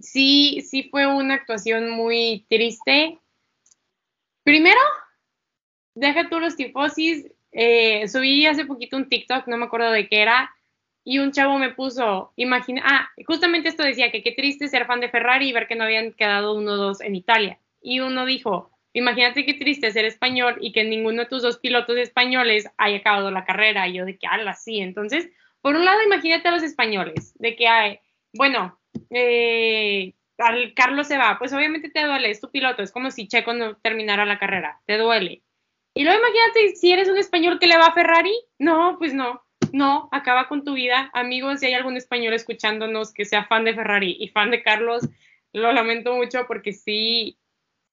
sí, 0.00 0.62
sí 0.62 0.88
fue 0.90 1.06
una 1.06 1.34
actuación 1.34 1.90
muy 1.90 2.44
triste. 2.48 3.18
Primero, 4.42 4.80
deja 5.94 6.28
tú 6.28 6.40
los 6.40 6.56
tifosis. 6.56 7.30
Eh, 7.52 8.08
subí 8.08 8.46
hace 8.46 8.64
poquito 8.64 8.96
un 8.96 9.08
TikTok, 9.08 9.46
no 9.46 9.58
me 9.58 9.66
acuerdo 9.66 9.92
de 9.92 10.08
qué 10.08 10.22
era 10.22 10.50
y 11.04 11.18
un 11.18 11.32
chavo 11.32 11.58
me 11.58 11.70
puso, 11.70 12.32
imagina, 12.36 12.82
ah, 12.84 13.10
justamente 13.26 13.68
esto 13.68 13.82
decía 13.82 14.12
que 14.12 14.22
qué 14.22 14.32
triste 14.32 14.68
ser 14.68 14.86
fan 14.86 15.00
de 15.00 15.08
Ferrari 15.08 15.48
y 15.48 15.52
ver 15.52 15.66
que 15.66 15.74
no 15.74 15.84
habían 15.84 16.12
quedado 16.12 16.54
uno 16.54 16.72
o 16.72 16.76
dos 16.76 17.00
en 17.00 17.16
Italia. 17.16 17.58
Y 17.80 18.00
uno 18.00 18.24
dijo, 18.24 18.70
imagínate 18.92 19.44
qué 19.44 19.54
triste 19.54 19.90
ser 19.90 20.04
español 20.04 20.58
y 20.60 20.72
que 20.72 20.84
ninguno 20.84 21.22
de 21.22 21.28
tus 21.28 21.42
dos 21.42 21.58
pilotos 21.58 21.96
españoles 21.96 22.68
haya 22.76 22.98
acabado 22.98 23.30
la 23.32 23.44
carrera. 23.44 23.88
Y 23.88 23.94
yo 23.94 24.04
de 24.04 24.16
que, 24.16 24.28
ala, 24.28 24.54
sí. 24.54 24.78
Entonces, 24.78 25.28
por 25.60 25.74
un 25.74 25.84
lado, 25.84 26.02
imagínate 26.02 26.48
a 26.48 26.52
los 26.52 26.62
españoles, 26.62 27.34
de 27.38 27.56
que 27.56 27.66
hay, 27.66 27.98
bueno, 28.32 28.78
eh, 29.10 30.14
al 30.38 30.74
Carlos 30.74 31.08
se 31.08 31.18
va, 31.18 31.36
pues 31.38 31.52
obviamente 31.52 31.90
te 31.90 32.04
duele, 32.04 32.30
es 32.30 32.40
tu 32.40 32.50
piloto, 32.50 32.82
es 32.82 32.92
como 32.92 33.10
si 33.10 33.26
Checo 33.28 33.54
no 33.54 33.76
terminara 33.76 34.24
la 34.24 34.38
carrera, 34.38 34.80
te 34.86 34.98
duele. 34.98 35.42
Y 35.94 36.04
luego 36.04 36.20
imagínate 36.20 36.76
si 36.76 36.92
eres 36.92 37.08
un 37.08 37.18
español 37.18 37.58
que 37.58 37.66
le 37.66 37.76
va 37.76 37.86
a 37.86 37.92
Ferrari, 37.92 38.34
no, 38.58 38.96
pues 38.98 39.14
no 39.14 39.42
no, 39.72 40.08
acaba 40.12 40.48
con 40.48 40.64
tu 40.64 40.74
vida. 40.74 41.10
Amigos, 41.14 41.60
si 41.60 41.66
hay 41.66 41.74
algún 41.74 41.96
español 41.96 42.34
escuchándonos 42.34 43.12
que 43.12 43.24
sea 43.24 43.46
fan 43.46 43.64
de 43.64 43.74
Ferrari 43.74 44.16
y 44.20 44.28
fan 44.28 44.50
de 44.50 44.62
Carlos, 44.62 45.08
lo 45.52 45.72
lamento 45.72 46.14
mucho 46.14 46.46
porque 46.46 46.72
sí, 46.72 47.38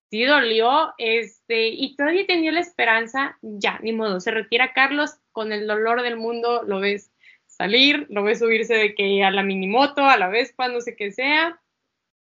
sí 0.10 0.26
dolió, 0.26 0.94
este, 0.98 1.70
y 1.70 1.96
todavía 1.96 2.26
tenía 2.26 2.52
la 2.52 2.60
esperanza, 2.60 3.38
ya, 3.42 3.80
ni 3.82 3.94
modo, 3.94 4.20
se 4.20 4.32
retira 4.32 4.74
Carlos 4.74 5.20
con 5.32 5.52
el 5.52 5.68
dolor 5.68 6.02
del 6.02 6.18
mundo, 6.18 6.64
lo 6.64 6.80
ves 6.80 7.12
salir, 7.48 8.06
lo 8.10 8.24
ves 8.24 8.40
subirse 8.40 8.76
de 8.76 8.94
que 8.94 9.24
a 9.24 9.32
la 9.32 9.44
minimoto, 9.44 10.04
a 10.06 10.18
la 10.18 10.30
Vespa, 10.30 10.68
no 10.68 10.82
sé 10.82 10.96
qué 10.96 11.12
sea, 11.12 11.60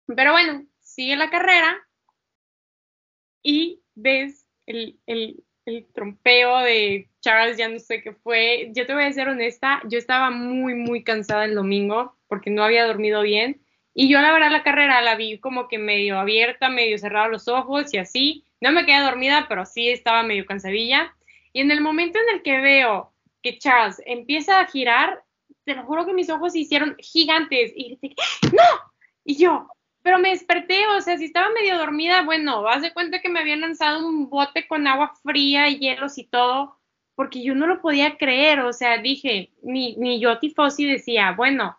pero 0.06 0.32
bueno, 0.32 0.64
sigue 0.80 1.16
la 1.16 1.30
carrera, 1.30 1.76
y 3.42 3.82
ves 3.94 4.46
el, 4.66 4.98
el, 5.06 5.42
el 5.64 5.86
trompeo 5.92 6.58
de 6.58 7.09
Charles, 7.20 7.56
ya 7.56 7.68
no 7.68 7.78
sé 7.78 8.02
qué 8.02 8.12
fue. 8.12 8.70
Yo 8.74 8.86
te 8.86 8.94
voy 8.94 9.04
a 9.04 9.12
ser 9.12 9.28
honesta, 9.28 9.82
yo 9.86 9.98
estaba 9.98 10.30
muy, 10.30 10.74
muy 10.74 11.04
cansada 11.04 11.44
el 11.44 11.54
domingo 11.54 12.16
porque 12.28 12.50
no 12.50 12.64
había 12.64 12.86
dormido 12.86 13.22
bien. 13.22 13.60
Y 13.94 14.08
yo 14.08 14.20
la 14.20 14.32
verdad 14.32 14.50
la 14.50 14.62
carrera 14.62 15.00
la 15.02 15.16
vi 15.16 15.38
como 15.38 15.68
que 15.68 15.78
medio 15.78 16.18
abierta, 16.18 16.68
medio 16.68 16.96
cerrada 16.98 17.28
los 17.28 17.48
ojos 17.48 17.92
y 17.92 17.98
así. 17.98 18.44
No 18.60 18.72
me 18.72 18.86
quedé 18.86 19.00
dormida, 19.00 19.46
pero 19.48 19.66
sí 19.66 19.88
estaba 19.88 20.22
medio 20.22 20.46
cansadilla. 20.46 21.14
Y 21.52 21.60
en 21.60 21.70
el 21.70 21.80
momento 21.80 22.18
en 22.18 22.36
el 22.36 22.42
que 22.42 22.60
veo 22.60 23.12
que 23.42 23.58
Charles 23.58 24.00
empieza 24.06 24.60
a 24.60 24.66
girar, 24.66 25.22
te 25.64 25.74
lo 25.74 25.84
juro 25.84 26.06
que 26.06 26.12
mis 26.12 26.30
ojos 26.30 26.52
se 26.52 26.60
hicieron 26.60 26.96
gigantes 26.98 27.72
y 27.74 27.96
dije, 27.96 28.14
¡no! 28.52 28.90
Y 29.24 29.36
yo, 29.36 29.68
pero 30.02 30.18
me 30.18 30.30
desperté, 30.30 30.86
o 30.88 31.00
sea, 31.00 31.18
si 31.18 31.24
estaba 31.26 31.50
medio 31.50 31.76
dormida, 31.78 32.22
bueno, 32.22 32.66
haz 32.68 32.82
de 32.82 32.92
cuenta 32.92 33.20
que 33.20 33.28
me 33.28 33.40
habían 33.40 33.60
lanzado 33.60 34.06
un 34.06 34.30
bote 34.30 34.66
con 34.66 34.86
agua 34.86 35.12
fría 35.22 35.68
y 35.68 35.78
hielos 35.78 36.18
y 36.18 36.24
todo, 36.24 36.79
porque 37.20 37.42
yo 37.42 37.54
no 37.54 37.66
lo 37.66 37.82
podía 37.82 38.16
creer, 38.16 38.60
o 38.60 38.72
sea, 38.72 38.96
dije, 38.96 39.50
ni, 39.60 39.94
ni 39.96 40.20
yo 40.20 40.38
tifosi 40.38 40.90
decía, 40.90 41.32
bueno, 41.32 41.78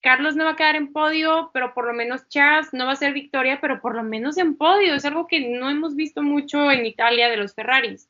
Carlos 0.00 0.36
no 0.36 0.44
va 0.44 0.52
a 0.52 0.56
quedar 0.56 0.76
en 0.76 0.92
podio, 0.92 1.50
pero 1.52 1.74
por 1.74 1.88
lo 1.88 1.92
menos 1.92 2.28
Charles 2.28 2.72
no 2.72 2.86
va 2.86 2.92
a 2.92 2.94
ser 2.96 3.12
victoria, 3.12 3.58
pero 3.60 3.80
por 3.80 3.96
lo 3.96 4.04
menos 4.04 4.38
en 4.38 4.56
podio, 4.56 4.94
es 4.94 5.04
algo 5.04 5.26
que 5.26 5.40
no 5.58 5.68
hemos 5.68 5.96
visto 5.96 6.22
mucho 6.22 6.70
en 6.70 6.86
Italia 6.86 7.28
de 7.28 7.36
los 7.36 7.52
Ferraris. 7.52 8.08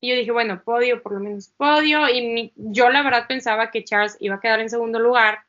Y 0.00 0.08
yo 0.10 0.16
dije, 0.16 0.32
bueno, 0.32 0.64
podio, 0.64 1.00
por 1.00 1.12
lo 1.12 1.20
menos 1.20 1.54
podio, 1.56 2.08
y 2.08 2.52
yo 2.56 2.90
la 2.90 3.04
verdad 3.04 3.28
pensaba 3.28 3.70
que 3.70 3.84
Charles 3.84 4.16
iba 4.18 4.34
a 4.34 4.40
quedar 4.40 4.58
en 4.58 4.70
segundo 4.70 4.98
lugar, 4.98 5.44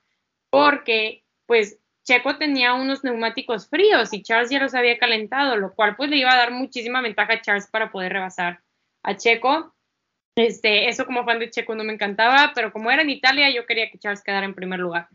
porque 0.52 1.24
pues 1.48 1.80
Checo 2.04 2.38
tenía 2.38 2.76
unos 2.76 3.04
neumáticos 3.04 3.68
fríos 3.68 4.14
y 4.14 4.22
Charles 4.22 4.52
ya 4.52 4.60
los 4.60 4.76
había 4.76 5.00
calentado, 5.00 5.58
lo 5.58 5.74
cual 5.74 5.96
pues 5.96 6.12
le 6.12 6.18
iba 6.18 6.32
a 6.32 6.38
dar 6.38 6.52
muchísima 6.52 7.02
ventaja 7.02 7.34
a 7.34 7.42
Charles 7.42 7.66
para 7.66 7.92
poder 7.92 8.14
rebasar 8.14 8.62
a 9.02 9.18
Checo. 9.18 9.75
Este, 10.36 10.90
eso 10.90 11.06
como 11.06 11.24
fan 11.24 11.40
de 11.40 11.50
Checo 11.50 11.76
no 11.76 11.84
me 11.84 11.94
encantaba, 11.94 12.52
pero 12.54 12.74
como 12.74 12.92
era 12.92 13.02
en 13.02 13.10
Italia, 13.10 13.50
yo 13.50 13.66
quería 13.66 13.90
que 13.90 13.98
Charles 13.98 14.22
quedara 14.22 14.46
en 14.46 14.54
primer 14.54 14.80
lugar. 14.80 15.08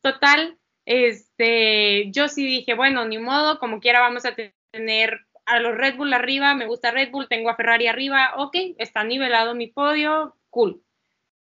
Total, 0.00 0.56
este, 0.86 2.10
yo 2.12 2.28
sí 2.28 2.46
dije, 2.46 2.74
bueno, 2.74 3.04
ni 3.04 3.18
modo, 3.18 3.58
como 3.58 3.80
quiera 3.80 4.00
vamos 4.00 4.24
a 4.24 4.34
tener 4.70 5.20
a 5.44 5.58
los 5.58 5.76
Red 5.76 5.96
Bull 5.96 6.12
arriba, 6.12 6.54
me 6.54 6.66
gusta 6.66 6.92
Red 6.92 7.10
Bull, 7.10 7.28
tengo 7.28 7.50
a 7.50 7.56
Ferrari 7.56 7.88
arriba, 7.88 8.34
ok, 8.36 8.56
está 8.78 9.02
nivelado 9.02 9.54
mi 9.54 9.66
podio, 9.66 10.36
cool. 10.50 10.82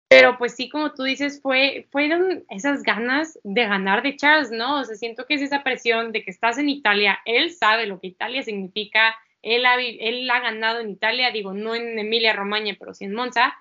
Pero 0.09 0.37
pues 0.37 0.55
sí, 0.55 0.69
como 0.69 0.93
tú 0.93 1.03
dices, 1.03 1.41
fue, 1.41 1.87
fueron 1.91 2.43
esas 2.49 2.83
ganas 2.83 3.39
de 3.43 3.65
ganar 3.65 4.03
de 4.03 4.15
Charles, 4.15 4.51
¿no? 4.51 4.81
O 4.81 4.83
sea, 4.83 4.95
siento 4.95 5.25
que 5.25 5.35
es 5.35 5.41
esa 5.41 5.63
presión 5.63 6.11
de 6.11 6.23
que 6.23 6.29
estás 6.29 6.57
en 6.57 6.69
Italia, 6.69 7.19
él 7.25 7.51
sabe 7.51 7.87
lo 7.87 7.99
que 7.99 8.07
Italia 8.07 8.43
significa, 8.43 9.15
él 9.43 9.65
ha, 9.65 9.75
él 9.79 10.29
ha 10.29 10.39
ganado 10.39 10.79
en 10.79 10.89
Italia, 10.89 11.31
digo, 11.31 11.53
no 11.53 11.75
en 11.75 11.99
Emilia 11.99 12.33
Romagna, 12.33 12.75
pero 12.79 12.93
sí 12.93 13.05
en 13.05 13.13
Monza. 13.13 13.53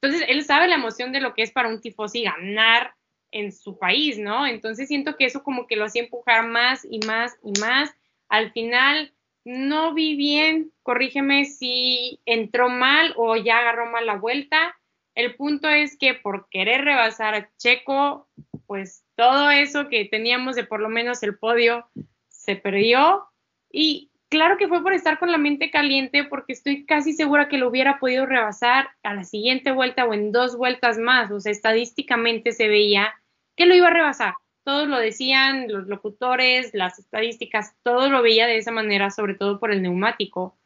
Entonces, 0.00 0.28
él 0.28 0.44
sabe 0.44 0.68
la 0.68 0.76
emoción 0.76 1.12
de 1.12 1.20
lo 1.20 1.34
que 1.34 1.42
es 1.42 1.50
para 1.50 1.68
un 1.68 1.80
tifosi 1.80 2.22
ganar 2.22 2.94
en 3.32 3.52
su 3.52 3.78
país, 3.78 4.18
¿no? 4.18 4.46
Entonces, 4.46 4.86
siento 4.86 5.16
que 5.16 5.24
eso 5.24 5.42
como 5.42 5.66
que 5.66 5.76
lo 5.76 5.84
hacía 5.86 6.02
empujar 6.02 6.46
más 6.46 6.86
y 6.88 7.00
más 7.06 7.36
y 7.42 7.58
más. 7.60 7.92
Al 8.28 8.52
final, 8.52 9.12
no 9.44 9.92
vi 9.94 10.16
bien, 10.16 10.70
corrígeme 10.82 11.44
si 11.46 12.20
entró 12.26 12.68
mal 12.68 13.14
o 13.16 13.36
ya 13.36 13.58
agarró 13.58 13.90
mal 13.90 14.06
la 14.06 14.16
vuelta 14.16 14.76
el 15.14 15.34
punto 15.36 15.68
es 15.68 15.96
que 15.98 16.14
por 16.14 16.48
querer 16.48 16.84
rebasar 16.84 17.34
a 17.34 17.50
Checo, 17.56 18.28
pues 18.66 19.04
todo 19.16 19.50
eso 19.50 19.88
que 19.88 20.04
teníamos 20.04 20.56
de 20.56 20.64
por 20.64 20.80
lo 20.80 20.88
menos 20.88 21.22
el 21.22 21.36
podio 21.36 21.88
se 22.28 22.56
perdió. 22.56 23.24
Y 23.72 24.09
claro 24.30 24.56
que 24.56 24.68
fue 24.68 24.82
por 24.82 24.94
estar 24.94 25.18
con 25.18 25.30
la 25.30 25.38
mente 25.38 25.70
caliente, 25.70 26.24
porque 26.24 26.54
estoy 26.54 26.86
casi 26.86 27.12
segura 27.12 27.48
que 27.48 27.58
lo 27.58 27.68
hubiera 27.68 27.98
podido 27.98 28.24
rebasar 28.24 28.88
a 29.02 29.14
la 29.14 29.24
siguiente 29.24 29.72
vuelta 29.72 30.06
o 30.06 30.14
en 30.14 30.32
dos 30.32 30.56
vueltas 30.56 30.98
más. 30.98 31.30
O 31.30 31.40
sea, 31.40 31.52
estadísticamente 31.52 32.52
se 32.52 32.68
veía 32.68 33.14
que 33.56 33.66
lo 33.66 33.74
iba 33.74 33.88
a 33.88 33.92
rebasar. 33.92 34.34
Todos 34.64 34.88
lo 34.88 34.98
decían, 34.98 35.70
los 35.70 35.86
locutores, 35.88 36.72
las 36.72 36.98
estadísticas, 36.98 37.74
todo 37.82 38.08
lo 38.08 38.22
veía 38.22 38.46
de 38.46 38.58
esa 38.58 38.72
manera, 38.72 39.10
sobre 39.10 39.34
todo 39.34 39.60
por 39.60 39.72
el 39.72 39.82
neumático. 39.82 40.58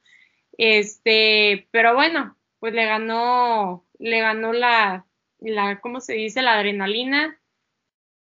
Este, 0.58 1.68
pero 1.72 1.94
bueno, 1.94 2.36
pues 2.60 2.74
le 2.74 2.84
ganó, 2.86 3.86
le 3.98 4.20
ganó 4.20 4.52
la, 4.52 5.06
la, 5.40 5.80
¿cómo 5.80 6.00
se 6.00 6.14
dice? 6.14 6.42
La 6.42 6.54
adrenalina 6.54 7.40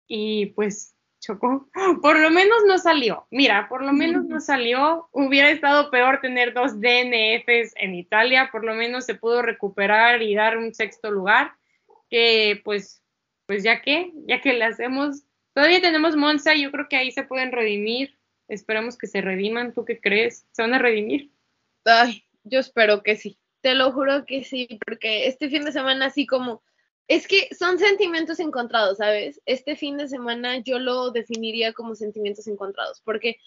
y 0.08 0.48
pues 0.48 0.97
chocó. 1.20 1.68
Por 2.02 2.20
lo 2.20 2.30
menos 2.30 2.64
no 2.68 2.78
salió. 2.78 3.28
Mira, 3.32 3.68
por 3.70 3.84
lo 3.84 3.94
menos 3.94 4.26
no 4.26 4.40
salió. 4.40 5.10
Hubiera 5.12 5.50
estado 5.50 5.90
peor 5.90 6.20
tener 6.22 6.54
dos 6.54 6.80
DNFs 6.80 7.74
en 7.76 7.96
Italia. 7.96 8.50
Por 8.52 8.64
lo 8.64 8.74
menos 8.74 9.06
se 9.06 9.16
pudo 9.16 9.42
recuperar 9.42 10.22
y 10.22 10.36
dar 10.36 10.58
un 10.58 10.74
sexto 10.74 11.12
lugar. 11.12 11.54
Que 12.10 12.62
pues, 12.64 13.04
pues 13.46 13.64
ya 13.64 13.82
que, 13.82 14.12
ya 14.28 14.42
que 14.42 14.54
le 14.54 14.66
hacemos. 14.66 15.24
Todavía 15.54 15.82
tenemos 15.82 16.16
Monza. 16.16 16.56
Yo 16.56 16.72
creo 16.72 16.88
que 16.88 16.98
ahí 16.98 17.12
se 17.12 17.24
pueden 17.24 17.52
redimir. 17.52 18.18
Esperemos 18.48 18.98
que 18.98 19.08
se 19.08 19.22
rediman. 19.22 19.74
¿Tú 19.74 19.86
qué 19.86 20.00
crees? 20.00 20.46
¿Se 20.52 20.62
van 20.62 20.74
a 20.74 20.80
redimir? 20.80 21.32
Ay, 21.86 22.24
yo 22.44 22.60
espero 22.60 23.04
que 23.04 23.16
sí. 23.16 23.38
Te 23.62 23.74
lo 23.74 23.92
juro 23.92 24.26
que 24.26 24.44
sí, 24.44 24.80
porque 24.86 25.28
este 25.28 25.50
fin 25.50 25.66
de 25.66 25.72
semana 25.72 26.06
así 26.06 26.26
como, 26.26 26.62
es 27.08 27.28
que 27.28 27.50
son 27.58 27.80
sentimientos 27.80 28.40
encontrados, 28.40 28.98
¿sabes? 28.98 29.42
Este 29.46 29.76
fin 29.76 29.98
de 29.98 30.08
semana 30.08 30.58
yo 30.58 30.80
lo 30.80 31.12
definiría 31.12 31.74
como 31.74 31.96
sentimientos 31.96 32.48
encontrados, 32.48 33.02
porque 33.04 33.38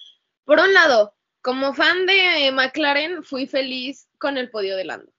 por 0.44 0.58
un 0.58 0.72
lado, 0.72 1.14
como 1.42 1.74
fan 1.74 2.06
de 2.06 2.50
McLaren, 2.52 3.22
fui 3.22 3.46
feliz 3.46 4.08
con 4.18 4.36
el 4.36 4.50
podio 4.50 4.76
de 4.76 4.84
Lando. 4.84 5.12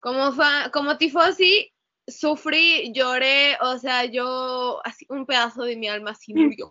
Como, 0.00 0.32
fan, 0.32 0.70
como 0.70 0.98
tifosi, 0.98 1.72
sufrí, 2.06 2.92
lloré, 2.92 3.56
o 3.60 3.78
sea, 3.78 4.04
yo, 4.04 4.80
así, 4.84 5.06
un 5.08 5.26
pedazo 5.26 5.62
de 5.62 5.76
mi 5.76 5.88
alma 5.88 6.10
así 6.10 6.34
murió. 6.34 6.70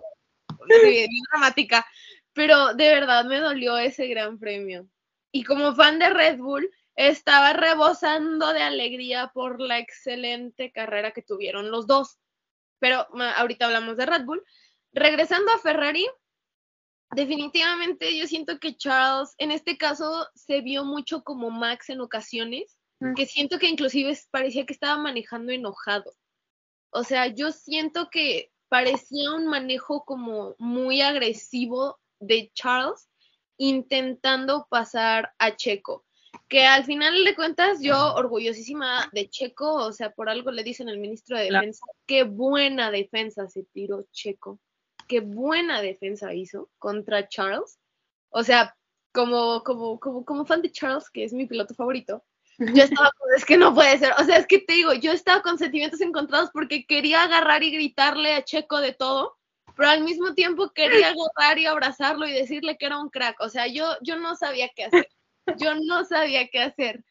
Sí, 0.81 1.07
dramática, 1.31 1.85
pero 2.33 2.73
de 2.73 2.89
verdad 2.89 3.25
me 3.25 3.39
dolió 3.39 3.77
ese 3.77 4.07
gran 4.07 4.39
premio. 4.39 4.87
Y 5.31 5.43
como 5.43 5.73
fan 5.73 5.99
de 5.99 6.09
Red 6.09 6.37
Bull, 6.37 6.69
estaba 6.95 7.53
rebosando 7.53 8.53
de 8.53 8.61
alegría 8.61 9.31
por 9.33 9.59
la 9.59 9.79
excelente 9.79 10.71
carrera 10.71 11.11
que 11.11 11.21
tuvieron 11.21 11.71
los 11.71 11.87
dos. 11.87 12.19
Pero 12.79 13.07
ahorita 13.37 13.65
hablamos 13.65 13.97
de 13.97 14.05
Red 14.05 14.25
Bull. 14.25 14.43
Regresando 14.91 15.51
a 15.51 15.57
Ferrari, 15.57 16.05
definitivamente 17.15 18.17
yo 18.17 18.27
siento 18.27 18.59
que 18.59 18.75
Charles 18.75 19.33
en 19.37 19.51
este 19.51 19.77
caso 19.77 20.27
se 20.35 20.61
vio 20.61 20.85
mucho 20.85 21.23
como 21.23 21.49
Max 21.49 21.89
en 21.89 22.01
ocasiones, 22.01 22.77
que 23.17 23.25
siento 23.25 23.59
que 23.59 23.67
inclusive 23.67 24.17
parecía 24.31 24.65
que 24.65 24.71
estaba 24.71 24.97
manejando 24.97 25.51
enojado. 25.51 26.13
O 26.89 27.03
sea, 27.03 27.27
yo 27.27 27.51
siento 27.51 28.09
que 28.09 28.51
parecía 28.69 29.33
un 29.33 29.47
manejo 29.47 30.05
como 30.05 30.55
muy 30.57 31.01
agresivo 31.01 31.99
de 32.19 32.51
Charles 32.53 33.09
intentando 33.57 34.67
pasar 34.69 35.33
a 35.37 35.55
Checo 35.55 36.05
que 36.47 36.65
al 36.65 36.85
final 36.85 37.23
de 37.23 37.35
cuentas 37.35 37.79
yo 37.81 38.13
orgullosísima 38.15 39.09
de 39.11 39.29
Checo, 39.29 39.75
o 39.75 39.91
sea, 39.91 40.11
por 40.11 40.29
algo 40.29 40.51
le 40.51 40.63
dicen 40.63 40.89
al 40.89 40.99
ministro 40.99 41.37
de 41.37 41.45
Defensa, 41.45 41.85
qué 42.05 42.23
buena 42.23 42.91
defensa 42.91 43.47
se 43.47 43.63
tiró 43.63 44.05
Checo, 44.11 44.59
qué 45.07 45.19
buena 45.19 45.81
defensa 45.81 46.33
hizo 46.33 46.69
contra 46.77 47.27
Charles. 47.27 47.79
O 48.29 48.43
sea, 48.43 48.75
como, 49.11 49.63
como, 49.63 49.99
como, 49.99 50.25
como 50.25 50.45
fan 50.45 50.61
de 50.61 50.71
Charles, 50.71 51.09
que 51.09 51.23
es 51.23 51.33
mi 51.33 51.45
piloto 51.45 51.73
favorito, 51.75 52.23
yo 52.59 52.83
estaba, 52.83 53.11
es 53.35 53.45
que 53.45 53.57
no 53.57 53.73
puede 53.73 53.97
ser, 53.97 54.13
o 54.19 54.23
sea, 54.23 54.37
es 54.37 54.47
que 54.47 54.59
te 54.59 54.73
digo, 54.73 54.93
yo 54.93 55.11
estaba 55.11 55.41
con 55.41 55.57
sentimientos 55.57 56.01
encontrados 56.01 56.49
porque 56.53 56.85
quería 56.85 57.23
agarrar 57.23 57.63
y 57.63 57.71
gritarle 57.71 58.33
a 58.33 58.43
Checo 58.43 58.79
de 58.79 58.93
todo, 58.93 59.37
pero 59.75 59.89
al 59.89 60.03
mismo 60.03 60.35
tiempo 60.35 60.71
quería 60.71 61.09
agarrar 61.09 61.57
y 61.57 61.65
abrazarlo 61.65 62.27
y 62.27 62.31
decirle 62.31 62.77
que 62.77 62.85
era 62.85 62.99
un 62.99 63.09
crack, 63.09 63.39
o 63.39 63.49
sea, 63.49 63.67
yo, 63.67 63.95
yo 64.01 64.17
no 64.17 64.35
sabía 64.35 64.69
qué 64.75 64.85
hacer 64.85 65.07
yo 65.59 65.75
no 65.75 66.05
sabía 66.05 66.47
qué 66.47 66.59
hacer. 66.59 67.03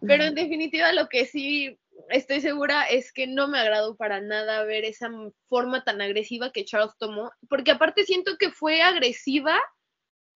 Pero 0.00 0.24
en 0.24 0.34
definitiva 0.34 0.92
lo 0.92 1.08
que 1.08 1.26
sí 1.26 1.78
estoy 2.10 2.40
segura 2.40 2.84
es 2.84 3.12
que 3.12 3.26
no 3.26 3.48
me 3.48 3.58
agradó 3.58 3.96
para 3.96 4.20
nada 4.20 4.64
ver 4.64 4.84
esa 4.84 5.10
forma 5.48 5.84
tan 5.84 6.00
agresiva 6.00 6.52
que 6.52 6.64
Charles 6.64 6.94
tomó, 6.98 7.30
porque 7.48 7.70
aparte 7.70 8.04
siento 8.04 8.36
que 8.38 8.50
fue 8.50 8.82
agresiva, 8.82 9.58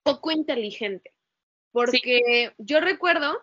poco 0.03 0.31
inteligente, 0.31 1.13
porque 1.73 2.55
yo 2.59 2.81
recuerdo 2.81 3.43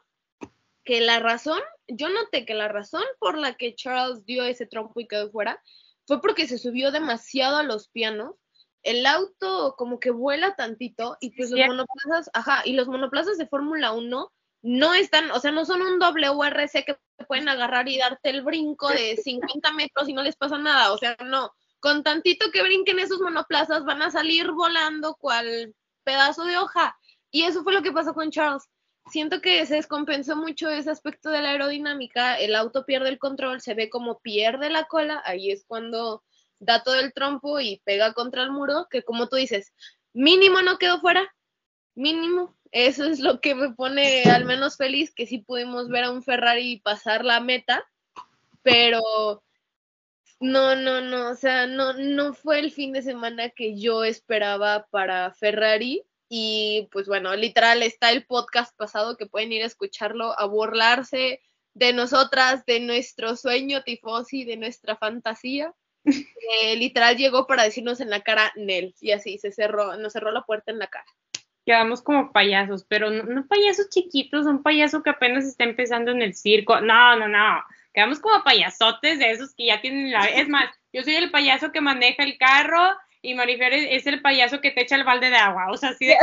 que 0.83 1.01
la 1.01 1.19
razón, 1.19 1.59
yo 1.87 2.09
noté 2.09 2.45
que 2.45 2.53
la 2.53 2.67
razón 2.67 3.03
por 3.19 3.37
la 3.37 3.55
que 3.55 3.75
Charles 3.75 4.25
dio 4.25 4.43
ese 4.43 4.65
trompo 4.65 4.99
y 4.99 5.07
quedó 5.07 5.29
fuera 5.29 5.61
fue 6.05 6.21
porque 6.21 6.47
se 6.47 6.57
subió 6.57 6.91
demasiado 6.91 7.57
a 7.57 7.63
los 7.63 7.89
pianos 7.89 8.35
el 8.83 9.05
auto 9.05 9.75
como 9.77 9.99
que 9.99 10.11
vuela 10.11 10.55
tantito 10.55 11.17
y 11.19 11.31
pues 11.35 11.51
los 11.51 11.67
monoplazas, 11.67 12.29
ajá, 12.33 12.61
y 12.65 12.73
los 12.73 12.87
monoplazas 12.87 13.37
de 13.37 13.47
Fórmula 13.47 13.91
1 13.91 14.31
no 14.63 14.93
están, 14.93 15.31
o 15.31 15.39
sea, 15.39 15.51
no 15.51 15.65
son 15.65 15.81
un 15.81 15.99
WRC 15.99 16.85
que 16.85 16.97
pueden 17.27 17.49
agarrar 17.49 17.87
y 17.87 17.97
darte 17.97 18.29
el 18.29 18.43
brinco 18.43 18.89
de 18.89 19.17
50 19.17 19.71
metros 19.73 20.09
y 20.09 20.13
no 20.13 20.23
les 20.23 20.35
pasa 20.35 20.57
nada, 20.57 20.91
o 20.91 20.97
sea, 20.97 21.15
no, 21.23 21.51
con 21.79 22.03
tantito 22.03 22.51
que 22.51 22.63
brinquen 22.63 22.99
esos 22.99 23.19
monoplazas 23.21 23.85
van 23.85 24.01
a 24.01 24.11
salir 24.11 24.51
volando 24.51 25.15
cual 25.15 25.73
pedazo 26.03 26.45
de 26.45 26.57
hoja. 26.57 26.97
Y 27.31 27.43
eso 27.43 27.63
fue 27.63 27.73
lo 27.73 27.83
que 27.83 27.91
pasó 27.91 28.13
con 28.13 28.31
Charles. 28.31 28.63
siento 29.11 29.41
que 29.41 29.65
se 29.65 29.75
descompensó 29.75 30.35
mucho 30.35 30.69
ese 30.69 30.89
aspecto 30.89 31.29
de 31.29 31.41
la 31.41 31.49
aerodinámica, 31.49 32.39
el 32.39 32.55
auto 32.55 32.85
pierde 32.85 33.09
el 33.09 33.19
control, 33.19 33.61
se 33.61 33.73
ve 33.73 33.89
como 33.89 34.19
pierde 34.19 34.69
la 34.69 34.85
cola, 34.85 35.21
ahí 35.25 35.51
es 35.51 35.65
cuando 35.65 36.23
da 36.59 36.83
todo 36.83 36.99
el 36.99 37.13
trompo 37.13 37.59
y 37.59 37.81
pega 37.85 38.13
contra 38.13 38.43
el 38.43 38.51
muro, 38.51 38.87
que 38.89 39.03
como 39.03 39.27
tú 39.27 39.35
dices, 39.35 39.73
mínimo 40.13 40.61
no 40.61 40.77
quedó 40.77 40.99
fuera, 40.99 41.33
mínimo, 41.95 42.55
eso 42.71 43.05
es 43.05 43.19
lo 43.19 43.39
que 43.41 43.55
me 43.55 43.73
pone 43.73 44.23
al 44.23 44.45
menos 44.45 44.77
feliz, 44.77 45.13
que 45.13 45.25
sí 45.27 45.39
pudimos 45.39 45.89
ver 45.89 46.05
a 46.05 46.11
un 46.11 46.23
Ferrari 46.23 46.79
pasar 46.79 47.23
la 47.25 47.39
meta, 47.39 47.85
pero 48.61 49.43
no, 50.39 50.75
no, 50.75 51.01
no, 51.01 51.31
o 51.31 51.35
sea, 51.35 51.65
no, 51.65 51.93
no 51.93 52.33
fue 52.33 52.59
el 52.59 52.71
fin 52.71 52.93
de 52.93 53.01
semana 53.01 53.49
que 53.49 53.79
yo 53.79 54.03
esperaba 54.03 54.87
para 54.91 55.31
Ferrari. 55.33 56.03
Y 56.29 56.89
pues 56.91 57.07
bueno, 57.07 57.35
literal 57.35 57.81
está 57.81 58.11
el 58.11 58.25
podcast 58.25 58.75
pasado 58.77 59.15
que 59.15 59.25
pueden 59.25 59.51
ir 59.53 59.63
a 59.63 59.67
escucharlo, 59.67 60.37
a 60.37 60.45
burlarse 60.45 61.41
de 61.73 61.93
nosotras, 61.93 62.65
de 62.65 62.81
nuestro 62.81 63.35
sueño 63.35 63.83
tifosi, 63.83 64.43
de 64.43 64.57
nuestra 64.57 64.97
fantasía. 64.97 65.73
Literal 66.77 67.17
llegó 67.17 67.47
para 67.47 67.63
decirnos 67.63 67.99
en 67.99 68.09
la 68.09 68.21
cara 68.21 68.51
Nel 68.55 68.95
y 69.01 69.11
así 69.11 69.37
se 69.37 69.51
cerró, 69.51 69.97
nos 69.97 70.13
cerró 70.13 70.31
la 70.31 70.43
puerta 70.43 70.71
en 70.71 70.79
la 70.79 70.87
cara. 70.87 71.05
Quedamos 71.65 72.01
como 72.01 72.31
payasos, 72.31 72.85
pero 72.87 73.09
no, 73.09 73.23
no 73.23 73.47
payasos 73.47 73.89
chiquitos, 73.89 74.45
un 74.45 74.63
payaso 74.63 75.03
que 75.03 75.09
apenas 75.09 75.45
está 75.45 75.65
empezando 75.65 76.11
en 76.11 76.21
el 76.21 76.33
circo. 76.33 76.79
No, 76.79 77.17
no, 77.17 77.27
no 77.27 77.63
quedamos 77.97 78.19
como 78.19 78.43
payasotes 78.43 79.17
de 79.17 79.31
esos 79.31 79.55
que 79.55 79.65
ya 79.65 79.81
tienen 79.81 80.11
la... 80.11 80.23
Es 80.25 80.47
más, 80.47 80.69
yo 80.93 81.01
soy 81.01 81.15
el 81.15 81.31
payaso 81.31 81.71
que 81.71 81.81
maneja 81.81 82.21
el 82.21 82.37
carro 82.37 82.95
y 83.23 83.33
Marifer 83.33 83.73
es 83.73 84.05
el 84.05 84.21
payaso 84.21 84.61
que 84.61 84.69
te 84.69 84.83
echa 84.83 84.95
el 84.95 85.03
balde 85.03 85.31
de 85.31 85.37
agua, 85.37 85.71
o 85.71 85.77
sea, 85.77 85.93
sí, 85.97 86.13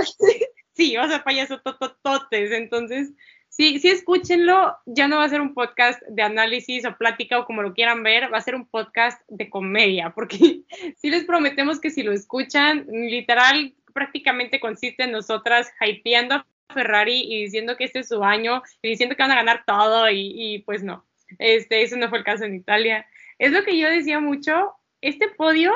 sí, 0.72 0.96
o 0.96 1.08
sea, 1.08 1.24
payaso 1.24 1.60
totototes, 1.62 2.52
entonces, 2.52 3.10
sí, 3.56 3.78
sí, 3.78 3.88
escúchenlo, 3.88 4.76
ya 4.86 5.08
no 5.08 5.18
va 5.18 5.24
a 5.24 5.28
ser 5.28 5.40
un 5.40 5.54
podcast 5.54 6.02
de 6.08 6.22
análisis 6.22 6.84
o 6.84 6.96
plática 6.96 7.38
o 7.38 7.44
como 7.44 7.62
lo 7.62 7.74
quieran 7.74 8.02
ver, 8.02 8.32
va 8.32 8.38
a 8.38 8.42
ser 8.42 8.54
un 8.54 8.66
podcast 8.66 9.20
de 9.28 9.50
comedia, 9.50 10.10
porque 10.10 10.62
sí 10.96 11.10
les 11.10 11.24
prometemos 11.24 11.80
que 11.80 11.90
si 11.90 12.02
lo 12.02 12.12
escuchan, 12.12 12.86
literal, 12.88 13.74
prácticamente 13.92 14.60
consiste 14.60 15.04
en 15.04 15.12
nosotras 15.12 15.70
hypeando 15.80 16.36
a 16.36 16.46
Ferrari 16.72 17.22
y 17.22 17.44
diciendo 17.44 17.76
que 17.76 17.84
este 17.84 18.00
es 18.00 18.08
su 18.08 18.22
año 18.24 18.62
y 18.82 18.88
diciendo 18.88 19.14
que 19.14 19.22
van 19.22 19.32
a 19.32 19.36
ganar 19.36 19.64
todo 19.66 20.10
y 20.10 20.62
pues 20.66 20.82
no. 20.82 21.04
Este, 21.38 21.82
eso 21.82 21.96
no 21.96 22.08
fue 22.08 22.18
el 22.18 22.24
caso 22.24 22.44
en 22.44 22.54
Italia. 22.54 23.06
Es 23.38 23.52
lo 23.52 23.64
que 23.64 23.78
yo 23.78 23.88
decía 23.88 24.20
mucho, 24.20 24.74
este 25.00 25.28
podio 25.28 25.72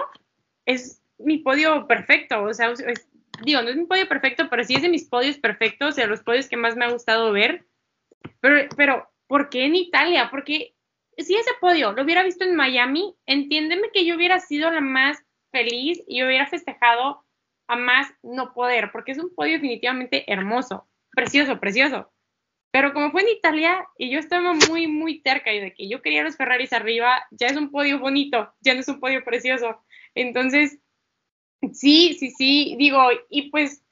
es 0.66 1.02
mi 1.18 1.38
podio 1.38 1.86
perfecto, 1.86 2.42
o 2.44 2.54
sea, 2.54 2.72
digo, 3.42 3.62
no 3.62 3.68
es 3.68 3.76
mi 3.76 3.86
podio 3.86 4.08
perfecto, 4.08 4.48
pero 4.48 4.64
sí 4.64 4.74
es 4.74 4.82
de 4.82 4.88
mis 4.88 5.08
podios 5.08 5.38
perfectos, 5.38 5.96
de 5.96 6.06
los 6.06 6.22
podios 6.22 6.48
que 6.48 6.56
más 6.56 6.76
me 6.76 6.84
ha 6.84 6.90
gustado 6.90 7.32
ver. 7.32 7.66
Pero, 8.40 8.68
pero, 8.76 9.10
¿por 9.26 9.48
qué 9.48 9.64
en 9.64 9.76
Italia? 9.76 10.28
Porque 10.30 10.74
si 11.16 11.34
ese 11.34 11.50
podio 11.60 11.92
lo 11.92 12.02
hubiera 12.02 12.22
visto 12.22 12.44
en 12.44 12.56
Miami, 12.56 13.14
entiéndeme 13.26 13.90
que 13.92 14.04
yo 14.04 14.16
hubiera 14.16 14.40
sido 14.40 14.70
la 14.70 14.80
más 14.80 15.18
feliz 15.50 16.02
y 16.06 16.22
hubiera 16.22 16.46
festejado 16.46 17.24
a 17.68 17.76
más 17.76 18.12
no 18.22 18.54
poder, 18.54 18.90
porque 18.92 19.12
es 19.12 19.18
un 19.18 19.34
podio 19.34 19.54
definitivamente 19.54 20.30
hermoso, 20.32 20.88
precioso, 21.10 21.60
precioso. 21.60 22.12
Pero 22.70 22.92
como 22.92 23.10
fue 23.10 23.22
en 23.22 23.28
Italia 23.28 23.86
y 23.96 24.10
yo 24.10 24.18
estaba 24.18 24.52
muy, 24.52 24.86
muy 24.86 25.20
cerca 25.20 25.52
y 25.52 25.60
de 25.60 25.74
que 25.74 25.88
yo 25.88 26.02
quería 26.02 26.22
los 26.22 26.36
Ferraris 26.36 26.72
arriba, 26.72 27.26
ya 27.30 27.46
es 27.46 27.56
un 27.56 27.70
podio 27.70 27.98
bonito, 27.98 28.52
ya 28.60 28.74
no 28.74 28.80
es 28.80 28.88
un 28.88 29.00
podio 29.00 29.24
precioso. 29.24 29.82
Entonces, 30.14 30.78
sí, 31.72 32.14
sí, 32.18 32.30
sí, 32.30 32.76
digo, 32.78 33.00
y 33.28 33.50
pues, 33.50 33.82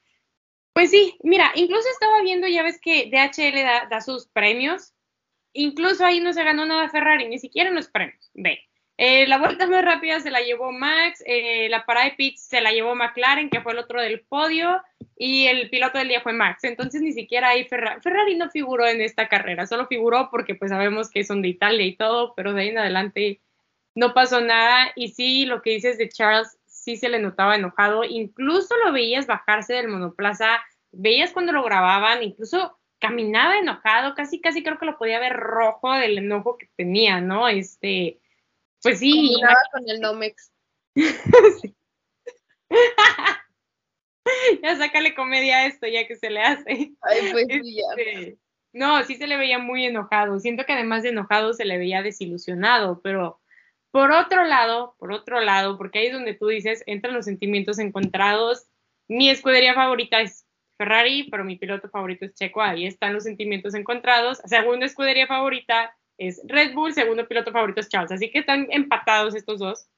pues 0.72 0.90
sí, 0.90 1.16
mira, 1.22 1.52
incluso 1.54 1.88
estaba 1.90 2.22
viendo, 2.22 2.46
ya 2.48 2.62
ves 2.62 2.80
que 2.80 3.10
DHL 3.10 3.88
da, 3.88 4.00
sus 4.00 4.26
premios, 4.28 4.92
incluso 5.52 6.04
ahí 6.04 6.20
no 6.20 6.32
se 6.32 6.44
ganó 6.44 6.66
nada 6.66 6.88
Ferrari, 6.88 7.28
ni 7.28 7.38
siquiera 7.38 7.70
en 7.70 7.76
los 7.76 7.88
premios, 7.88 8.30
ve. 8.34 8.60
Eh, 8.98 9.26
la 9.26 9.38
vuelta 9.38 9.66
más 9.66 9.84
rápida 9.84 10.20
se 10.20 10.30
la 10.30 10.40
llevó 10.40 10.72
Max, 10.72 11.22
eh, 11.26 11.68
la 11.68 11.84
parada 11.84 12.06
de 12.06 12.12
pits 12.12 12.40
se 12.40 12.62
la 12.62 12.72
llevó 12.72 12.94
McLaren, 12.94 13.50
que 13.50 13.60
fue 13.60 13.72
el 13.72 13.78
otro 13.78 14.00
del 14.00 14.20
podio, 14.20 14.82
y 15.16 15.46
el 15.46 15.70
piloto 15.70 15.98
del 15.98 16.08
día 16.08 16.20
fue 16.20 16.32
Max. 16.32 16.64
Entonces 16.64 17.00
ni 17.02 17.12
siquiera 17.12 17.48
ahí 17.48 17.64
Ferrari, 17.64 18.00
Ferrari 18.00 18.36
no 18.36 18.50
figuró 18.50 18.86
en 18.86 19.00
esta 19.00 19.28
carrera, 19.28 19.66
solo 19.66 19.86
figuró 19.86 20.28
porque 20.30 20.54
pues 20.54 20.70
sabemos 20.70 21.10
que 21.10 21.24
son 21.24 21.42
de 21.42 21.48
Italia 21.48 21.86
y 21.86 21.96
todo, 21.96 22.34
pero 22.34 22.52
de 22.52 22.62
ahí 22.62 22.68
en 22.68 22.78
adelante 22.78 23.40
no 23.94 24.14
pasó 24.14 24.40
nada. 24.40 24.92
Y 24.94 25.08
sí, 25.08 25.46
lo 25.46 25.62
que 25.62 25.70
dices 25.70 25.98
de 25.98 26.08
Charles, 26.08 26.58
sí 26.86 26.96
se 26.96 27.08
le 27.08 27.18
notaba 27.18 27.56
enojado, 27.56 28.04
incluso 28.04 28.76
lo 28.84 28.92
veías 28.92 29.26
bajarse 29.26 29.74
del 29.74 29.88
monoplaza, 29.88 30.62
veías 30.92 31.32
cuando 31.32 31.50
lo 31.50 31.64
grababan, 31.64 32.22
incluso 32.22 32.78
caminaba 33.00 33.58
enojado, 33.58 34.14
casi, 34.14 34.40
casi 34.40 34.62
creo 34.62 34.78
que 34.78 34.86
lo 34.86 34.96
podía 34.96 35.18
ver 35.18 35.32
rojo 35.32 35.92
del 35.92 36.18
enojo 36.18 36.56
que 36.56 36.70
tenía, 36.76 37.20
¿no? 37.20 37.48
Este 37.48 38.20
pues 38.80 39.00
sí. 39.00 39.36
con 39.72 39.82
el 39.88 40.00
Nomex. 40.00 40.52
ya 44.62 44.76
sácale 44.76 45.16
comedia 45.16 45.56
a 45.56 45.66
esto, 45.66 45.88
ya 45.88 46.06
que 46.06 46.14
se 46.14 46.30
le 46.30 46.40
hace. 46.40 46.92
Ay, 47.00 47.32
pues 47.32 47.48
ya. 47.48 47.82
Este, 47.96 48.38
no, 48.72 49.02
sí 49.02 49.16
se 49.16 49.26
le 49.26 49.36
veía 49.36 49.58
muy 49.58 49.86
enojado. 49.86 50.38
Siento 50.38 50.64
que 50.64 50.74
además 50.74 51.02
de 51.02 51.08
enojado 51.08 51.52
se 51.52 51.64
le 51.64 51.78
veía 51.78 52.02
desilusionado, 52.02 53.00
pero 53.02 53.40
por 53.90 54.12
otro 54.12 54.44
lado, 54.44 54.94
por 54.98 55.12
otro 55.12 55.40
lado, 55.40 55.78
porque 55.78 55.98
ahí 56.00 56.06
es 56.06 56.12
donde 56.12 56.34
tú 56.34 56.48
dices, 56.48 56.82
entran 56.86 57.14
los 57.14 57.24
sentimientos 57.24 57.78
encontrados. 57.78 58.66
Mi 59.08 59.30
escudería 59.30 59.74
favorita 59.74 60.20
es 60.20 60.46
Ferrari, 60.76 61.28
pero 61.30 61.44
mi 61.44 61.56
piloto 61.56 61.88
favorito 61.88 62.24
es 62.26 62.34
Checo. 62.34 62.60
Ahí 62.62 62.86
están 62.86 63.14
los 63.14 63.24
sentimientos 63.24 63.74
encontrados. 63.74 64.38
Segunda 64.44 64.86
escudería 64.86 65.26
favorita, 65.26 65.94
es 66.18 66.40
Red 66.46 66.74
Bull, 66.74 66.92
segundo 66.92 67.26
piloto 67.26 67.52
favorito 67.52 67.80
es 67.80 67.88
Charles, 67.88 68.12
así 68.12 68.30
que 68.30 68.40
están 68.40 68.66
empatados 68.70 69.34
estos 69.34 69.58
dos. 69.58 69.88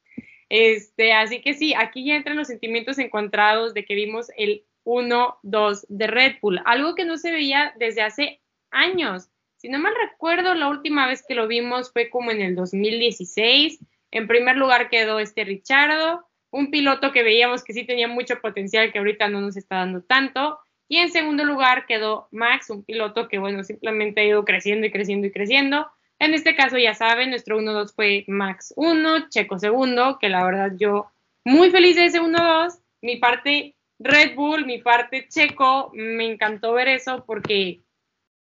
Este, 0.49 1.13
así 1.13 1.43
que 1.43 1.55
sí, 1.55 1.75
aquí 1.75 2.05
ya 2.07 2.17
entran 2.17 2.37
los 2.37 2.49
sentimientos 2.49 2.99
encontrados 2.99 3.75
de 3.75 3.85
que 3.85 3.95
vimos 3.95 4.31
el 4.37 4.65
1-2 4.85 5.85
de 5.89 6.07
Red 6.07 6.37
Bull, 6.41 6.61
algo 6.65 6.95
que 6.95 7.05
no 7.05 7.19
se 7.19 7.31
veía 7.31 7.75
desde 7.79 8.03
hace 8.03 8.41
años. 8.71 9.29
Si 9.59 9.69
no 9.69 9.81
mal 9.81 9.93
recuerdo, 10.01 10.55
la 10.55 10.69
última 10.69 11.09
vez 11.09 11.25
que 11.27 11.35
lo 11.35 11.49
vimos 11.49 11.93
fue 11.93 12.11
como 12.11 12.31
en 12.31 12.41
el 12.41 12.55
2016. 12.55 13.81
En 14.13 14.29
primer 14.29 14.57
lugar 14.57 14.89
quedó 14.89 15.19
este 15.19 15.45
Richardo, 15.45 16.25
un 16.51 16.71
piloto 16.71 17.11
que 17.13 17.25
veíamos 17.25 17.65
que 17.65 17.73
sí 17.73 17.85
tenía 17.85 18.07
mucho 18.07 18.41
potencial, 18.41 18.93
que 18.93 18.99
ahorita 18.99 19.29
no 19.29 19.41
nos 19.41 19.57
está 19.57 19.77
dando 19.77 20.03
tanto. 20.03 20.61
Y 20.87 20.99
en 20.99 21.11
segundo 21.11 21.45
lugar 21.45 21.87
quedó 21.87 22.29
Max, 22.31 22.71
un 22.71 22.85
piloto 22.85 23.29
que, 23.29 23.39
bueno, 23.39 23.65
simplemente 23.65 24.21
ha 24.21 24.25
ido 24.25 24.45
creciendo 24.45 24.87
y 24.87 24.93
creciendo 24.93 25.27
y 25.27 25.33
creciendo. 25.33 25.91
En 26.21 26.35
este 26.35 26.55
caso, 26.55 26.79
ya 26.79 26.95
saben, 26.95 27.31
nuestro 27.31 27.61
1-2 27.61 27.95
fue 27.95 28.25
Max 28.29 28.73
1, 28.77 29.29
Checo 29.29 29.59
segundo, 29.59 30.19
que 30.21 30.29
la 30.29 30.45
verdad 30.45 30.73
yo 30.79 31.11
muy 31.45 31.71
feliz 31.71 31.97
de 31.97 32.07
ese 32.07 32.21
1-2. 32.21 32.79
Mi 33.03 33.17
parte 33.17 33.75
Red 33.99 34.37
Bull, 34.37 34.67
mi 34.67 34.79
parte 34.79 35.27
Checo, 35.29 35.91
me 35.95 36.27
encantó 36.27 36.73
ver 36.73 36.89
eso 36.89 37.25
porque 37.27 37.81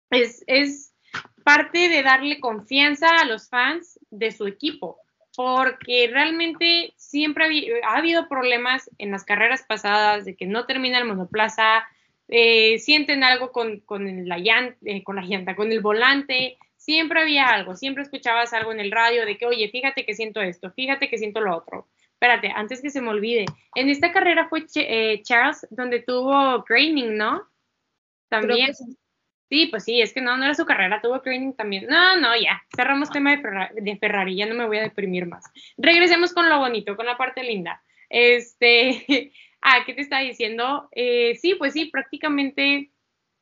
es, 0.10 0.44
es 0.48 0.93
parte 1.44 1.90
de 1.90 2.04
darle 2.04 2.40
confianza 2.40 3.08
a 3.20 3.26
los 3.26 3.50
fans 3.50 4.00
de 4.10 4.32
su 4.32 4.48
equipo, 4.48 5.00
porque 5.36 6.10
realmente 6.12 6.94
siempre 6.98 7.82
ha, 7.84 7.98
habido 7.98 8.28
problemas 8.28 8.90
en 8.98 9.12
las 9.12 9.24
carreras 9.24 9.64
pasadas 9.68 10.26
de 10.26 10.36
que 10.36 10.46
no 10.46 10.66
termina 10.66 11.00
el 11.00 11.06
monoplaza, 11.06 11.86
eh, 12.28 12.80
sienten 12.80 13.24
algo 13.24 13.52
con, 13.52 13.80
con, 13.82 14.28
la 14.28 14.38
llanta, 14.38 14.78
eh, 14.86 15.04
con 15.04 15.16
la 15.18 15.24
llanta, 15.24 15.56
con 15.56 15.72
el 15.72 15.82
volante, 15.82 16.58
siempre 16.78 17.22
había 17.22 17.48
algo, 17.48 17.76
siempre 17.76 18.04
escuchabas 18.04 18.54
algo 18.54 18.72
en 18.72 18.80
el 18.80 18.92
radio 18.92 19.26
de 19.26 19.38
que, 19.38 19.46
oye, 19.46 19.70
fíjate 19.70 20.06
que 20.06 20.14
siento 20.14 20.42
esto, 20.42 20.72
fíjate 20.72 21.10
que 21.10 21.18
siento 21.18 21.42
lo 21.42 21.56
otro. 21.56 21.88
Espérate, 22.14 22.52
antes 22.56 22.82
que 22.82 22.90
se 22.90 23.02
me 23.02 23.10
olvide, 23.10 23.46
en 23.76 23.90
esta 23.90 24.14
carrera 24.14 24.48
fue 24.48 24.66
eh, 24.76 25.22
Charles 25.24 25.68
donde 25.70 26.00
tuvo 26.00 26.64
training, 26.64 27.18
¿no? 27.18 27.44
También. 28.30 28.74
Sí. 28.74 28.98
Pues 29.72 29.84
sí, 29.84 30.02
es 30.02 30.14
que 30.14 30.22
no, 30.22 30.36
no 30.38 30.46
era 30.46 30.56
su 30.56 30.66
carrera, 30.66 31.02
tuvo 31.02 31.22
training 31.22 31.54
también. 31.54 31.86
No, 31.88 32.18
no, 32.18 32.36
ya, 32.36 32.64
cerramos 32.76 33.12
tema 33.12 33.32
de 33.32 33.42
Ferrari, 33.42 33.76
de 33.82 33.98
Ferrari, 33.98 34.36
ya 34.36 34.46
no 34.46 34.56
me 34.56 34.66
voy 34.66 34.78
a 34.78 34.84
deprimir 34.84 35.28
más. 35.28 35.46
Regresemos 35.78 36.34
con 36.34 36.50
lo 36.50 36.60
bonito, 36.60 36.96
con 36.96 37.06
la 37.06 37.18
parte 37.18 37.44
linda. 37.44 37.84
Este, 38.10 39.32
ah, 39.62 39.84
¿qué 39.86 39.94
te 39.94 40.02
estaba 40.02 40.22
diciendo? 40.22 40.90
Eh, 40.92 41.36
sí, 41.36 41.56
pues 41.56 41.74
sí, 41.74 41.86
prácticamente 41.86 42.90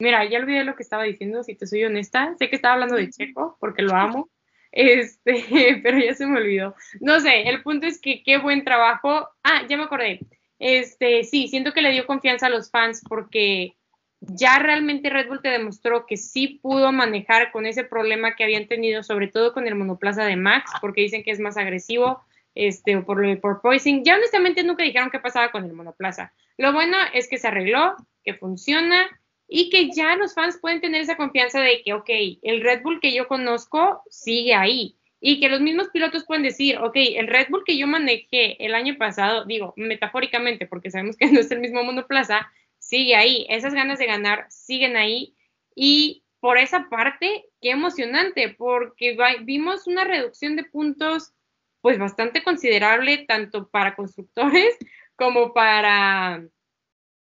Mira, 0.02 0.26
ya 0.26 0.39
olvidé 0.39 0.64
lo 0.64 0.76
que 0.76 0.82
estaba 0.82 1.04
diciendo, 1.04 1.43
si 1.43 1.54
te 1.54 1.68
soy 1.68 1.84
honesta. 1.84 2.34
Sé 2.39 2.49
que 2.49 2.56
estaba 2.56 2.74
hablando 2.74 2.95
de 2.95 3.12
Checo, 3.12 3.56
porque 3.60 3.84
lo 3.84 3.95
amo, 3.95 4.32
este, 4.72 5.80
pero 5.84 5.99
ya 5.99 6.16
se 6.16 6.26
me 6.26 6.39
olvidó. 6.39 6.76
No 6.99 7.20
sé, 7.20 7.47
el 7.47 7.62
punto 7.62 7.86
es 7.86 8.02
que 8.02 8.24
qué 8.24 8.39
buen 8.39 8.64
trabajo. 8.64 9.30
Ah, 9.43 9.62
ya 9.70 9.78
me 9.78 9.84
acordé. 9.84 10.20
Este, 10.58 11.24
sí, 11.24 11.47
siento 11.49 11.72
que 11.72 11.84
le 11.84 11.91
dio 11.91 12.08
confianza 12.08 12.47
a 12.47 12.49
los 12.49 12.72
fans 12.72 13.04
porque 13.08 13.76
ya 14.22 14.59
realmente 14.59 15.09
Red 15.09 15.28
Bull 15.28 15.41
te 15.41 15.49
demostró 15.49 16.05
que 16.05 16.15
sí 16.15 16.59
pudo 16.61 16.91
manejar 16.91 17.51
con 17.51 17.65
ese 17.65 17.84
problema 17.84 18.36
que 18.36 18.43
habían 18.43 18.67
tenido, 18.67 19.03
sobre 19.03 19.28
todo 19.28 19.51
con 19.51 19.67
el 19.67 19.76
monoplaza 19.76 20.24
de 20.26 20.36
Max, 20.36 20.72
porque 20.80 21.01
dicen 21.01 21.24
que 21.24 21.32
es 21.32 21.39
más 21.39 21.57
agresivo, 21.57 22.22
este, 22.53 22.97
o 22.97 23.05
por, 23.05 23.61
poison. 23.61 24.03
Ya 24.03 24.15
honestamente 24.15 24.63
nunca 24.63 24.84
dijeron 24.84 25.09
qué 25.09 25.19
pasaba 25.19 25.51
con 25.51 25.65
el 25.65 25.74
monoplaza. 25.74 26.34
Lo 26.57 26.72
bueno 26.72 26.97
es 27.13 27.28
que 27.28 27.39
se 27.39 27.47
arregló, 27.47 27.95
que 28.24 28.36
funciona 28.36 29.07
y 29.47 29.69
que 29.69 29.89
ya 29.89 30.15
los 30.15 30.36
fans 30.36 30.59
pueden 30.61 30.82
tener 30.82 31.01
esa 31.01 31.17
confianza 31.17 31.59
de 31.59 31.82
que, 31.84 31.93
ok, 31.93 32.09
el 32.43 32.61
Red 32.61 32.84
Bull 32.84 32.99
que 33.01 33.13
yo 33.13 33.28
conozco 33.28 34.03
sigue 34.09 34.53
ahí 34.53 34.95
y 35.19 35.39
que 35.39 35.49
los 35.49 35.61
mismos 35.61 35.89
pilotos 35.89 36.26
pueden 36.26 36.43
decir, 36.43 36.78
ok, 36.78 36.95
el 36.95 37.28
Red 37.28 37.47
Bull 37.49 37.63
que 37.65 37.78
yo 37.78 37.88
manejé 37.88 38.63
el 38.63 38.76
año 38.76 38.97
pasado, 38.97 39.45
digo, 39.45 39.74
metafóricamente, 39.78 40.67
porque 40.67 40.91
sabemos 40.91 41.17
que 41.17 41.26
no 41.32 41.39
es 41.39 41.49
el 41.51 41.59
mismo 41.59 41.84
monoplaza, 41.84 42.51
sigue 42.92 43.16
ahí, 43.16 43.46
esas 43.48 43.74
ganas 43.74 44.00
de 44.00 44.06
ganar 44.06 44.48
siguen 44.50 44.98
ahí 44.98 45.34
y 45.74 46.26
por 46.42 46.58
esa 46.58 46.89
parte, 46.89 47.46
qué 47.62 47.70
emocionante, 47.72 48.54
porque 48.58 49.16
vimos 49.44 49.88
una 49.88 50.04
reducción 50.04 50.58
de 50.58 50.66
puntos 50.66 51.32
pues 51.80 51.98
bastante 51.98 52.44
considerable 52.44 53.26
tanto 53.26 53.70
para 53.70 53.96
constructores 53.96 54.78
como 55.16 55.54
para 55.54 56.44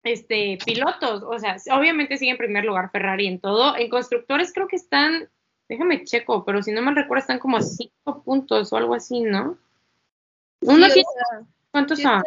este 0.03 0.59
pilotos, 0.66 1.23
o 1.23 1.39
sea, 1.39 1.57
obviamente 1.71 2.18
sigue 2.18 2.33
en 2.33 2.37
primer 2.37 2.64
lugar 2.64 2.91
Ferrari 2.91 3.29
en 3.29 3.39
todo, 3.39 3.77
en 3.77 3.91
constructores 3.91 4.53
creo 4.53 4.66
que 4.66 4.75
están 4.75 5.31
déjame 5.68 6.03
checo, 6.03 6.45
pero 6.45 6.64
si 6.64 6.73
no 6.73 6.83
me 6.83 6.93
recuerdo 6.93 7.21
están 7.21 7.39
como 7.39 7.62
cinco 7.62 8.25
puntos 8.25 8.73
o 8.73 8.77
algo 8.77 8.95
así, 8.95 9.21
¿no? 9.21 9.57
Uno 10.62 10.89
tiene, 10.89 11.09
¿cuántos 11.71 12.01
son? 12.01 12.25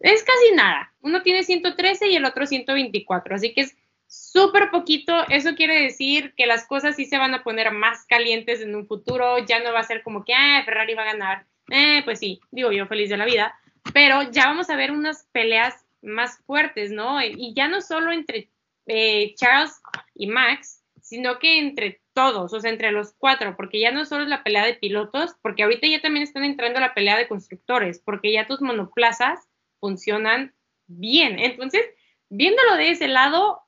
Es 0.00 0.22
casi 0.22 0.54
nada. 0.54 0.92
Uno 1.00 1.22
tiene 1.22 1.42
113 1.42 2.08
y 2.08 2.16
el 2.16 2.24
otro 2.24 2.46
124, 2.46 3.34
así 3.34 3.52
que 3.54 3.62
es 3.62 3.76
súper 4.06 4.70
poquito. 4.70 5.26
Eso 5.28 5.54
quiere 5.54 5.80
decir 5.80 6.34
que 6.36 6.46
las 6.46 6.66
cosas 6.66 6.96
sí 6.96 7.06
se 7.06 7.18
van 7.18 7.34
a 7.34 7.42
poner 7.42 7.72
más 7.72 8.04
calientes 8.06 8.60
en 8.60 8.74
un 8.74 8.86
futuro. 8.86 9.38
Ya 9.46 9.60
no 9.60 9.72
va 9.72 9.80
a 9.80 9.84
ser 9.84 10.02
como 10.02 10.24
que, 10.24 10.34
ah, 10.34 10.62
Ferrari 10.64 10.94
va 10.94 11.02
a 11.02 11.12
ganar. 11.12 11.46
Eh, 11.70 12.02
pues 12.04 12.18
sí, 12.18 12.40
digo 12.50 12.72
yo 12.72 12.86
feliz 12.86 13.10
de 13.10 13.16
la 13.16 13.24
vida. 13.24 13.58
Pero 13.92 14.30
ya 14.30 14.46
vamos 14.46 14.70
a 14.70 14.76
ver 14.76 14.90
unas 14.90 15.26
peleas 15.32 15.86
más 16.02 16.38
fuertes, 16.46 16.90
¿no? 16.90 17.22
Y 17.22 17.54
ya 17.54 17.68
no 17.68 17.80
solo 17.80 18.12
entre 18.12 18.50
eh, 18.86 19.34
Charles 19.36 19.80
y 20.14 20.26
Max, 20.26 20.82
sino 21.00 21.38
que 21.38 21.58
entre 21.58 22.00
todos, 22.12 22.52
o 22.52 22.60
sea, 22.60 22.70
entre 22.70 22.92
los 22.92 23.12
cuatro, 23.18 23.56
porque 23.56 23.78
ya 23.78 23.92
no 23.92 24.04
solo 24.04 24.22
es 24.22 24.28
la 24.28 24.42
pelea 24.42 24.64
de 24.64 24.74
pilotos, 24.74 25.36
porque 25.42 25.62
ahorita 25.62 25.86
ya 25.86 26.00
también 26.00 26.22
están 26.22 26.44
entrando 26.44 26.80
la 26.80 26.94
pelea 26.94 27.16
de 27.16 27.28
constructores, 27.28 28.00
porque 28.00 28.32
ya 28.32 28.46
tus 28.46 28.60
monoplazas 28.62 29.46
funcionan 29.80 30.54
bien. 30.86 31.38
Entonces, 31.38 31.82
viéndolo 32.28 32.76
de 32.76 32.90
ese 32.90 33.08
lado, 33.08 33.62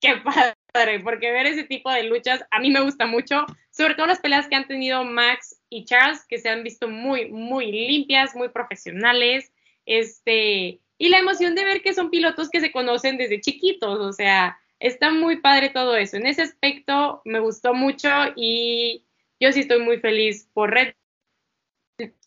qué 0.00 0.14
padre, 0.72 1.00
porque 1.00 1.32
ver 1.32 1.46
ese 1.46 1.64
tipo 1.64 1.90
de 1.90 2.04
luchas 2.04 2.44
a 2.50 2.58
mí 2.58 2.70
me 2.70 2.80
gusta 2.80 3.06
mucho, 3.06 3.46
sobre 3.70 3.94
todo 3.94 4.06
las 4.06 4.20
peleas 4.20 4.48
que 4.48 4.56
han 4.56 4.68
tenido 4.68 5.04
Max 5.04 5.60
y 5.68 5.84
Charles, 5.84 6.24
que 6.28 6.38
se 6.38 6.48
han 6.48 6.62
visto 6.62 6.88
muy, 6.88 7.30
muy 7.30 7.70
limpias, 7.70 8.34
muy 8.34 8.48
profesionales, 8.48 9.52
este, 9.86 10.80
y 10.98 11.08
la 11.08 11.18
emoción 11.18 11.54
de 11.54 11.64
ver 11.64 11.82
que 11.82 11.94
son 11.94 12.10
pilotos 12.10 12.50
que 12.50 12.60
se 12.60 12.72
conocen 12.72 13.16
desde 13.16 13.40
chiquitos, 13.40 13.98
o 13.98 14.12
sea, 14.12 14.58
está 14.78 15.10
muy 15.10 15.40
padre 15.40 15.70
todo 15.70 15.96
eso. 15.96 16.16
En 16.16 16.26
ese 16.26 16.42
aspecto 16.42 17.22
me 17.24 17.40
gustó 17.40 17.74
mucho 17.74 18.08
y 18.36 19.04
yo 19.40 19.52
sí 19.52 19.60
estoy 19.60 19.80
muy 19.80 19.98
feliz 19.98 20.48
por 20.52 20.70
Red. 20.70 20.94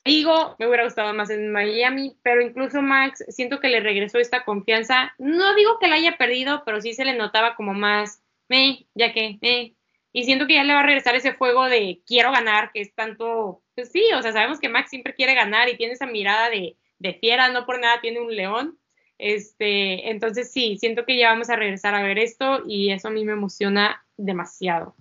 Digo, 0.05 0.55
me 0.59 0.67
hubiera 0.67 0.83
gustado 0.83 1.11
más 1.15 1.31
en 1.31 1.51
Miami, 1.51 2.15
pero 2.21 2.39
incluso 2.39 2.79
Max, 2.83 3.25
siento 3.29 3.59
que 3.59 3.69
le 3.69 3.79
regresó 3.79 4.19
esta 4.19 4.45
confianza. 4.45 5.15
No 5.17 5.55
digo 5.55 5.79
que 5.79 5.87
la 5.87 5.95
haya 5.95 6.15
perdido, 6.15 6.61
pero 6.63 6.79
sí 6.79 6.93
se 6.93 7.05
le 7.05 7.15
notaba 7.15 7.55
como 7.55 7.73
más, 7.73 8.21
me, 8.47 8.85
ya 8.93 9.11
que, 9.13 9.39
me. 9.41 9.73
Y 10.13 10.23
siento 10.25 10.45
que 10.45 10.53
ya 10.53 10.63
le 10.63 10.75
va 10.75 10.81
a 10.81 10.85
regresar 10.85 11.15
ese 11.15 11.33
fuego 11.33 11.65
de 11.65 12.01
quiero 12.05 12.31
ganar, 12.31 12.71
que 12.71 12.81
es 12.81 12.93
tanto, 12.93 13.63
pues 13.73 13.91
sí, 13.91 14.03
o 14.15 14.21
sea, 14.21 14.31
sabemos 14.31 14.59
que 14.59 14.69
Max 14.69 14.91
siempre 14.91 15.15
quiere 15.15 15.33
ganar 15.33 15.69
y 15.69 15.75
tiene 15.75 15.93
esa 15.93 16.05
mirada 16.05 16.51
de, 16.51 16.77
de 16.99 17.13
fiera, 17.15 17.49
no 17.49 17.65
por 17.65 17.79
nada 17.79 17.99
tiene 17.99 18.19
un 18.19 18.35
león. 18.35 18.77
Este, 19.17 20.11
entonces 20.11 20.51
sí, 20.51 20.77
siento 20.77 21.05
que 21.05 21.17
ya 21.17 21.29
vamos 21.29 21.49
a 21.49 21.55
regresar 21.55 21.95
a 21.95 22.03
ver 22.03 22.19
esto 22.19 22.61
y 22.67 22.91
eso 22.91 23.07
a 23.07 23.11
mí 23.11 23.25
me 23.25 23.33
emociona 23.33 24.05
demasiado. 24.17 24.95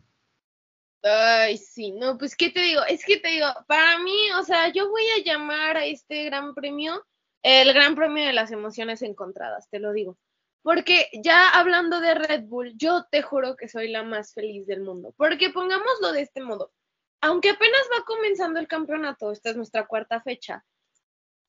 Ay, 1.04 1.58
sí, 1.58 1.92
no, 1.92 2.16
pues 2.18 2.34
qué 2.34 2.50
te 2.50 2.60
digo, 2.60 2.80
es 2.88 3.04
que 3.04 3.18
te 3.18 3.28
digo, 3.28 3.46
para 3.68 3.98
mí, 3.98 4.16
o 4.40 4.42
sea, 4.42 4.68
yo 4.68 4.88
voy 4.88 5.04
a 5.18 5.22
llamar 5.22 5.76
a 5.76 5.84
este 5.84 6.24
gran 6.24 6.54
premio 6.54 7.04
el 7.44 7.74
gran 7.74 7.94
premio 7.94 8.24
de 8.24 8.32
las 8.32 8.50
emociones 8.50 9.02
encontradas, 9.02 9.68
te 9.68 9.78
lo 9.78 9.92
digo. 9.92 10.18
Porque 10.62 11.10
ya 11.22 11.50
hablando 11.50 12.00
de 12.00 12.14
Red 12.14 12.44
Bull, 12.44 12.72
yo 12.76 13.04
te 13.10 13.20
juro 13.20 13.54
que 13.54 13.68
soy 13.68 13.88
la 13.88 14.02
más 14.02 14.32
feliz 14.32 14.66
del 14.66 14.80
mundo. 14.80 15.14
Porque 15.18 15.50
pongámoslo 15.50 16.12
de 16.12 16.22
este 16.22 16.40
modo, 16.40 16.72
aunque 17.20 17.50
apenas 17.50 17.82
va 17.92 18.04
comenzando 18.06 18.58
el 18.60 18.66
campeonato, 18.66 19.30
esta 19.30 19.50
es 19.50 19.56
nuestra 19.56 19.86
cuarta 19.86 20.22
fecha, 20.22 20.64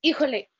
híjole, 0.01 0.51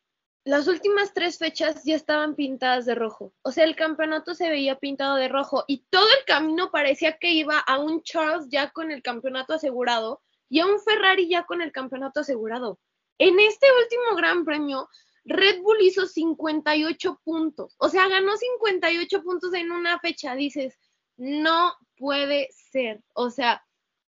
las 0.46 0.68
últimas 0.68 1.12
tres 1.14 1.40
fechas 1.40 1.84
ya 1.84 1.96
estaban 1.96 2.36
pintadas 2.36 2.86
de 2.86 2.94
rojo. 2.94 3.34
O 3.42 3.52
sea, 3.52 3.64
el 3.64 3.76
campeonato 3.76 4.36
se 4.36 4.48
veía 4.48 4.78
pintado 4.78 5.16
de 5.16 5.28
rojo 5.28 5.64
y 5.68 5.86
todo 5.90 6.08
el 6.08 6.26
camino 6.26 6.70
parecía 6.70 7.18
que 7.18 7.32
iba 7.32 7.58
a 7.58 7.80
un 7.80 8.04
Charles 8.04 8.48
ya 8.50 8.70
con 8.70 8.92
el 8.92 9.02
campeonato 9.02 9.56
asegurado 9.56 10.22
y 10.48 10.60
a 10.60 10.68
un 10.68 10.80
Ferrari 10.80 11.28
ya 11.28 11.46
con 11.46 11.62
el 11.62 11.72
campeonato 11.72 12.20
asegurado. 12.20 12.80
En 13.18 13.40
este 13.40 13.66
último 13.82 14.16
Gran 14.16 14.46
Premio, 14.46 14.88
Red 15.24 15.62
Bull 15.62 15.82
hizo 15.82 16.06
58 16.06 17.22
puntos. 17.24 17.76
O 17.80 17.90
sea, 17.90 18.08
ganó 18.08 18.38
58 18.38 19.24
puntos 19.24 19.52
en 19.56 19.72
una 19.72 20.00
fecha. 20.00 20.36
Dices, 20.36 20.78
no 21.18 21.74
puede 21.98 22.50
ser. 22.52 23.02
O 23.14 23.32
sea, 23.32 23.66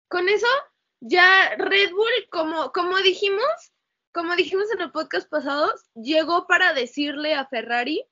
con 0.07 0.29
eso 0.29 0.47
ya 1.01 1.57
Red 1.57 1.91
Bull, 1.91 2.29
como, 2.31 2.71
como 2.71 2.99
dijimos, 2.99 3.73
como 4.13 4.35
dijimos 4.37 4.71
en 4.73 4.81
el 4.81 4.91
podcast 4.91 5.29
pasado, 5.29 5.73
llegó 5.95 6.47
para 6.47 6.73
decirle 6.73 7.35
a 7.35 7.47
Ferrari, 7.47 8.05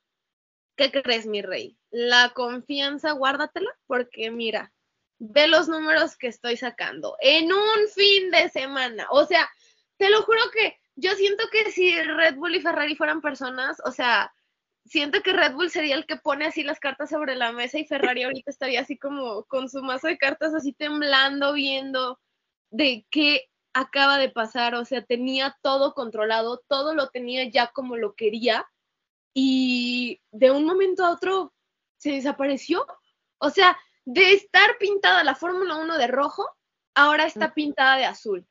¿qué 0.77 0.91
crees, 0.91 1.27
mi 1.27 1.43
rey? 1.43 1.77
La 1.91 2.33
confianza, 2.35 3.13
guárdatela, 3.13 3.71
porque 3.87 4.31
mira, 4.31 4.73
ve 5.19 5.49
los 5.49 5.69
números 5.69 6.17
que 6.17 6.29
estoy 6.29 6.57
sacando 6.57 7.17
en 7.21 7.53
un 7.53 7.89
fin 7.95 8.31
de 8.31 8.49
semana. 8.49 9.07
O 9.11 9.27
sea, 9.27 9.49
te 9.97 10.11
lo 10.11 10.23
juro 10.23 10.41
que 10.53 10.77
yo 10.95 11.15
siento 11.15 11.45
que 11.51 11.71
si 11.73 12.01
Red 12.01 12.37
Bull 12.37 12.57
y 12.57 12.61
Ferrari 12.61 12.95
fueran 12.97 13.21
personas, 13.21 13.81
o 13.85 13.91
sea, 13.91 14.33
siento 14.85 15.21
que 15.23 15.33
Red 15.33 15.55
Bull 15.55 15.71
sería 15.71 15.97
el 15.97 16.07
que 16.07 16.17
pone 16.17 16.47
así 16.47 16.63
las 16.63 16.81
cartas 16.81 17.11
sobre 17.11 17.35
la 17.35 17.53
mesa 17.53 17.79
y 17.79 17.87
Ferrari 17.87 18.23
ahorita 18.23 18.51
estaría 18.51 18.81
así 18.81 18.97
como 18.97 19.45
con 19.45 19.69
su 19.69 19.83
mazo 19.83 20.07
de 20.07 20.19
cartas 20.19 20.55
así 20.55 20.73
temblando, 20.73 21.53
viendo 21.53 22.19
de 22.71 23.07
qué 23.11 23.49
acaba 23.79 24.19
de 24.19 24.29
pasar, 24.29 24.75
o 24.75 24.85
sea, 24.85 25.05
tenía 25.05 25.57
todo 25.63 25.95
controlado, 25.95 26.63
todo 26.67 26.95
lo 26.95 27.11
tenía 27.11 27.49
ya 27.49 27.69
como 27.69 27.97
lo 27.97 28.15
quería 28.15 28.67
y 29.35 30.21
de 30.33 30.51
un 30.51 30.65
momento 30.65 31.05
a 31.05 31.13
otro 31.13 31.55
se 31.97 32.11
desapareció. 32.11 32.85
O 33.39 33.51
sea, 33.51 33.79
de 34.05 34.33
estar 34.33 34.79
pintada 34.79 35.23
la 35.23 35.37
Fórmula 35.37 35.77
1 35.77 35.97
de 35.97 36.09
rojo, 36.09 36.45
ahora 36.95 37.25
está 37.27 37.55
pintada 37.55 37.97
de 37.97 38.07
azul. 38.07 38.47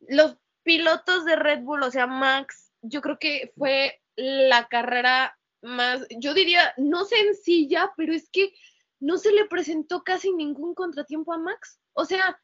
Los 0.00 0.38
pilotos 0.62 1.26
de 1.26 1.36
Red 1.36 1.60
Bull, 1.60 1.82
o 1.82 1.90
sea, 1.90 2.06
Max, 2.06 2.72
yo 2.80 3.02
creo 3.02 3.18
que 3.18 3.52
fue 3.58 4.00
la 4.16 4.66
carrera 4.68 5.38
más, 5.60 6.06
yo 6.18 6.32
diría, 6.32 6.72
no 6.78 7.04
sencilla, 7.04 7.92
pero 7.98 8.14
es 8.14 8.30
que 8.30 8.54
no 8.98 9.18
se 9.18 9.32
le 9.32 9.44
presentó 9.44 10.04
casi 10.04 10.32
ningún 10.32 10.74
contratiempo 10.74 11.34
a 11.34 11.38
Max. 11.38 11.80
O 11.92 12.06
sea, 12.06 12.40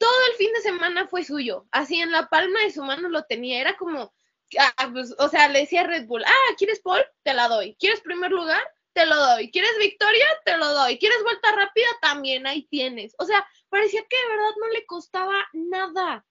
todo 0.00 0.26
el 0.30 0.36
fin 0.36 0.50
de 0.54 0.62
semana 0.62 1.06
fue 1.06 1.24
suyo, 1.24 1.66
así 1.72 2.00
en 2.00 2.10
la 2.10 2.30
palma 2.30 2.60
de 2.60 2.72
su 2.72 2.82
mano 2.82 3.10
lo 3.10 3.24
tenía, 3.24 3.60
era 3.60 3.76
como, 3.76 4.14
ah, 4.58 4.90
pues, 4.90 5.14
o 5.18 5.28
sea, 5.28 5.46
le 5.48 5.60
decía 5.60 5.86
Red 5.86 6.06
Bull, 6.06 6.24
ah, 6.26 6.54
¿quieres 6.56 6.80
Paul? 6.80 7.04
Te 7.22 7.34
la 7.34 7.48
doy, 7.48 7.76
¿quieres 7.78 8.00
primer 8.00 8.30
lugar? 8.30 8.62
Te 8.94 9.04
lo 9.04 9.14
doy, 9.14 9.50
¿quieres 9.50 9.76
victoria? 9.78 10.26
Te 10.46 10.56
lo 10.56 10.72
doy, 10.72 10.98
¿quieres 10.98 11.22
vuelta 11.22 11.52
rápida? 11.52 11.86
También 12.00 12.46
ahí 12.46 12.62
tienes, 12.68 13.14
o 13.18 13.26
sea, 13.26 13.46
parecía 13.68 14.02
que 14.08 14.16
de 14.16 14.28
verdad 14.30 14.54
no 14.58 14.68
le 14.68 14.86
costaba 14.86 15.46
nada. 15.52 16.24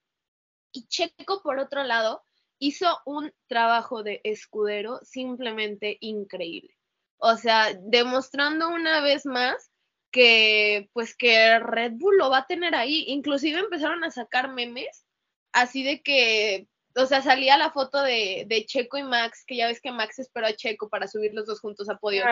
Y 0.72 0.88
Checo, 0.88 1.44
por 1.44 1.60
otro 1.60 1.84
lado, 1.84 2.26
hizo 2.58 3.00
un 3.06 3.32
trabajo 3.46 4.02
de 4.02 4.20
escudero 4.24 5.00
simplemente 5.04 5.98
increíble. 6.02 6.76
O 7.18 7.38
sea, 7.38 7.72
demostrando 7.80 8.70
una 8.70 9.02
vez 9.02 9.28
más 9.28 9.69
que 10.12 10.90
pues 10.94 11.16
que 11.16 11.60
Red 11.60 11.94
Bull 11.94 12.18
lo 12.18 12.30
va 12.30 12.40
a 12.40 12.48
tener 12.48 12.76
ahí. 12.76 13.06
Inclusive 13.08 13.60
empezaron 13.60 14.04
a 14.04 14.12
sacar 14.12 14.52
memes 14.52 15.06
así 15.52 15.84
de 15.84 16.02
que, 16.02 16.68
o 16.96 17.06
sea, 17.06 17.22
salía 17.22 17.58
la 17.58 17.72
foto 17.72 18.02
de, 18.02 18.66
Checo 18.68 18.98
y 18.98 19.04
Max, 19.04 19.44
que 19.46 19.56
ya 19.56 19.68
ves 19.68 19.82
que 19.82 19.92
Max 19.92 20.20
esperó 20.20 20.48
a 20.48 20.54
Checo 20.54 20.90
para 20.90 21.08
subir 21.08 21.34
los 21.34 21.46
dos 21.46 21.60
juntos 21.60 21.90
a 21.90 21.98
podio. 21.98 22.24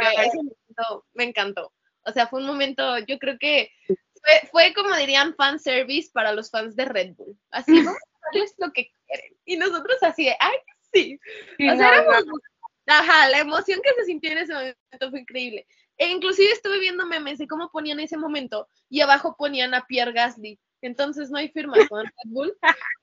me 1.13 1.23
encantó. 1.23 1.73
O 2.05 2.11
sea, 2.11 2.27
fue 2.27 2.39
un 2.39 2.47
momento, 2.47 2.99
yo 2.99 3.19
creo 3.19 3.37
que 3.37 3.69
fue, 3.87 4.49
fue 4.51 4.73
como 4.73 4.95
dirían 4.95 5.35
fan 5.35 5.59
service 5.59 6.09
para 6.13 6.31
los 6.31 6.49
fans 6.49 6.75
de 6.75 6.85
Red 6.85 7.15
Bull. 7.15 7.37
Así, 7.51 7.71
vamos 7.85 7.97
a 7.97 8.65
lo 8.65 8.71
que 8.71 8.91
quieren. 9.05 9.37
Y 9.45 9.57
nosotros 9.57 9.97
así 10.01 10.25
de, 10.25 10.35
ay, 10.39 10.57
sí. 10.93 11.19
o 11.69 11.75
sea, 11.75 12.05
ajá, 12.87 13.29
la 13.29 13.39
emoción 13.39 13.81
que 13.83 13.93
se 13.95 14.05
sintió 14.05 14.31
en 14.31 14.37
ese 14.39 14.53
momento 14.53 15.09
fue 15.09 15.19
increíble. 15.19 15.67
E 15.97 16.07
inclusive 16.09 16.51
estuve 16.51 16.79
viendo 16.79 17.05
memes 17.05 17.39
de 17.39 17.47
cómo 17.47 17.69
ponían 17.71 17.99
ese 17.99 18.17
momento 18.17 18.67
y 18.89 19.01
abajo 19.01 19.35
ponían 19.37 19.73
a 19.73 19.85
Pierre 19.85 20.13
Gasly. 20.13 20.59
Entonces 20.81 21.29
no 21.31 21.37
hay 21.37 21.49
firma 21.49 21.73
con 21.89 22.05
Red 22.05 22.31
Bull. 22.31 22.57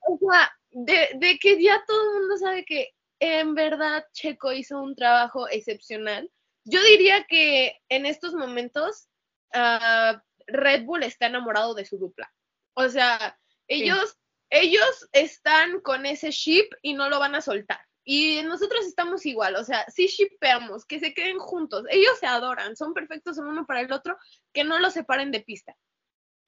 O 0.07 0.17
sea, 0.17 0.51
de, 0.71 1.09
de 1.15 1.37
que 1.39 1.61
ya 1.61 1.83
todo 1.85 2.01
el 2.01 2.19
mundo 2.19 2.37
sabe 2.37 2.65
que 2.65 2.93
en 3.19 3.55
verdad 3.55 4.05
Checo 4.13 4.51
hizo 4.51 4.81
un 4.81 4.95
trabajo 4.95 5.47
excepcional. 5.49 6.29
yo 6.65 6.81
diría 6.83 7.25
que 7.25 7.77
en 7.89 8.05
estos 8.05 8.33
momentos 8.33 9.07
uh, 9.53 10.17
Red 10.47 10.83
Bull 10.83 11.03
está 11.03 11.27
enamorado 11.27 11.73
de 11.73 11.85
su 11.85 11.97
dupla. 11.97 12.31
O 12.73 12.89
sea, 12.89 13.37
ellos, 13.67 14.17
ellos 14.49 15.07
están 15.11 15.79
con 15.81 16.05
ese 16.05 16.31
ship 16.31 16.67
y 16.81 16.93
no 16.93 17.09
lo 17.09 17.19
van 17.19 17.35
a 17.35 17.41
soltar. 17.41 17.79
Y 18.07 18.43
nosotros 18.43 18.85
estamos 18.85 19.25
igual, 19.25 19.55
o 19.55 19.63
sea, 19.63 19.83
sí 19.89 20.05
shippeamos, 20.07 20.85
que 20.85 20.99
se 20.99 21.13
queden 21.13 21.39
juntos. 21.39 21.85
Ellos 21.89 22.17
se 22.19 22.27
adoran, 22.27 22.75
son 22.75 22.93
perfectos 22.93 23.37
el 23.39 23.45
uno 23.45 23.65
para 23.65 23.81
el 23.81 23.91
otro, 23.91 24.17
que 24.53 24.63
no 24.63 24.79
los 24.79 24.93
separen 24.93 25.31
de 25.31 25.41
pista. 25.41 25.75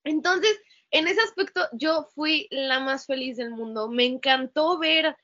Entonces, 0.03 0.55
en 0.91 1.07
ese 1.07 1.19
aspecto, 1.21 1.67
yo 1.73 2.07
fui 2.13 2.47
la 2.51 2.79
más 2.79 3.07
feliz 3.07 3.37
del 3.37 3.49
mundo. 3.49 3.89
Me 3.89 4.05
encantó 4.05 4.77
ver 4.77 5.17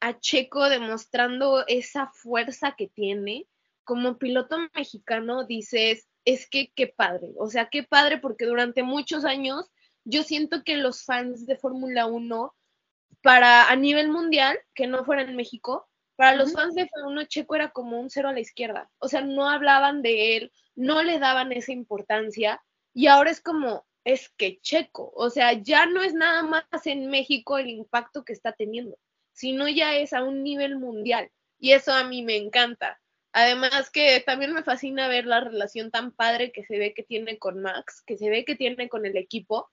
a 0.00 0.18
Checo 0.18 0.68
demostrando 0.68 1.66
esa 1.66 2.06
fuerza 2.14 2.74
que 2.76 2.88
tiene. 2.88 3.46
Como 3.82 4.18
piloto 4.18 4.56
mexicano, 4.74 5.44
dices, 5.44 6.08
es 6.24 6.48
que 6.48 6.72
qué 6.74 6.86
padre, 6.86 7.32
o 7.38 7.48
sea, 7.48 7.68
qué 7.70 7.82
padre 7.82 8.18
porque 8.18 8.46
durante 8.46 8.82
muchos 8.82 9.24
años 9.24 9.70
yo 10.04 10.22
siento 10.22 10.62
que 10.64 10.76
los 10.76 11.04
fans 11.04 11.46
de 11.46 11.56
Fórmula 11.56 12.06
1 12.06 12.54
para 13.22 13.68
a 13.70 13.76
nivel 13.76 14.08
mundial, 14.08 14.58
que 14.74 14.86
no 14.86 15.04
fuera 15.04 15.22
en 15.22 15.36
México, 15.36 15.88
para 16.16 16.36
los 16.36 16.52
fans 16.52 16.74
de 16.74 16.86
Fórmula 16.86 17.22
1 17.22 17.24
Checo 17.28 17.54
era 17.54 17.70
como 17.70 17.98
un 17.98 18.10
cero 18.10 18.28
a 18.28 18.32
la 18.32 18.40
izquierda, 18.40 18.90
o 18.98 19.08
sea, 19.08 19.22
no 19.22 19.48
hablaban 19.48 20.02
de 20.02 20.36
él, 20.36 20.52
no 20.74 21.02
le 21.02 21.18
daban 21.18 21.50
esa 21.52 21.72
importancia 21.72 22.62
y 22.92 23.06
ahora 23.06 23.30
es 23.30 23.40
como 23.40 23.86
es 24.04 24.28
que 24.36 24.60
Checo, 24.60 25.12
o 25.14 25.30
sea, 25.30 25.54
ya 25.54 25.86
no 25.86 26.02
es 26.02 26.12
nada 26.12 26.42
más 26.42 26.64
en 26.84 27.08
México 27.08 27.58
el 27.58 27.68
impacto 27.68 28.24
que 28.24 28.32
está 28.32 28.52
teniendo, 28.52 28.98
sino 29.32 29.68
ya 29.68 29.96
es 29.96 30.12
a 30.12 30.22
un 30.22 30.42
nivel 30.42 30.76
mundial 30.78 31.30
y 31.58 31.72
eso 31.72 31.92
a 31.92 32.04
mí 32.04 32.22
me 32.22 32.36
encanta. 32.36 33.00
Además 33.32 33.90
que 33.90 34.20
también 34.20 34.52
me 34.52 34.64
fascina 34.64 35.08
ver 35.08 35.24
la 35.24 35.40
relación 35.40 35.90
tan 35.90 36.12
padre 36.12 36.50
que 36.50 36.64
se 36.64 36.78
ve 36.78 36.94
que 36.94 37.04
tiene 37.04 37.38
con 37.38 37.62
Max, 37.62 38.02
que 38.04 38.18
se 38.18 38.28
ve 38.28 38.44
que 38.44 38.56
tiene 38.56 38.88
con 38.88 39.06
el 39.06 39.16
equipo. 39.16 39.70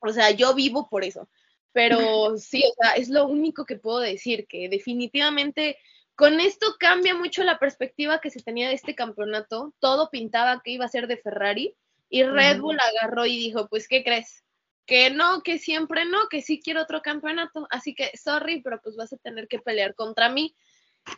O 0.00 0.12
sea, 0.12 0.30
yo 0.32 0.54
vivo 0.54 0.88
por 0.88 1.04
eso. 1.04 1.28
Pero 1.76 2.38
sí, 2.38 2.64
o 2.66 2.74
sea, 2.80 2.92
es 2.92 3.10
lo 3.10 3.26
único 3.26 3.66
que 3.66 3.76
puedo 3.76 3.98
decir, 3.98 4.46
que 4.46 4.70
definitivamente 4.70 5.76
con 6.14 6.40
esto 6.40 6.76
cambia 6.80 7.14
mucho 7.14 7.44
la 7.44 7.58
perspectiva 7.58 8.18
que 8.18 8.30
se 8.30 8.42
tenía 8.42 8.68
de 8.68 8.74
este 8.74 8.94
campeonato. 8.94 9.74
Todo 9.78 10.08
pintaba 10.08 10.62
que 10.64 10.70
iba 10.70 10.86
a 10.86 10.88
ser 10.88 11.06
de 11.06 11.18
Ferrari 11.18 11.76
y 12.08 12.22
Red 12.22 12.60
Bull 12.60 12.78
agarró 12.80 13.26
y 13.26 13.36
dijo, 13.36 13.68
pues, 13.68 13.88
¿qué 13.88 14.02
crees? 14.02 14.42
Que 14.86 15.10
no, 15.10 15.42
que 15.42 15.58
siempre 15.58 16.06
no, 16.06 16.30
que 16.30 16.40
sí 16.40 16.62
quiero 16.64 16.80
otro 16.80 17.02
campeonato. 17.02 17.66
Así 17.68 17.94
que, 17.94 18.10
sorry, 18.16 18.62
pero 18.62 18.80
pues 18.82 18.96
vas 18.96 19.12
a 19.12 19.18
tener 19.18 19.46
que 19.46 19.58
pelear 19.58 19.94
contra 19.94 20.30
mí. 20.30 20.56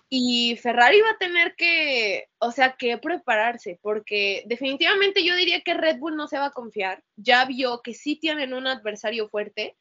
Y 0.09 0.57
Ferrari 0.61 1.01
va 1.03 1.11
a 1.11 1.19
tener 1.19 1.55
que, 1.55 2.31
o 2.39 2.51
sea, 2.51 2.73
que 2.73 2.99
prepararse, 2.99 3.79
porque 3.81 4.43
definitivamente 4.47 5.25
yo 5.25 5.37
diría 5.37 5.61
que 5.61 5.75
Red 5.75 5.99
Bull 5.99 6.17
no 6.17 6.27
se 6.27 6.39
va 6.39 6.47
a 6.47 6.51
confiar. 6.51 7.05
Ya 7.15 7.45
vio 7.45 7.81
que 7.81 7.95
sí 7.95 8.17
tienen 8.17 8.55
un 8.55 8.67
adversario 8.67 9.29
fuerte. 9.29 9.77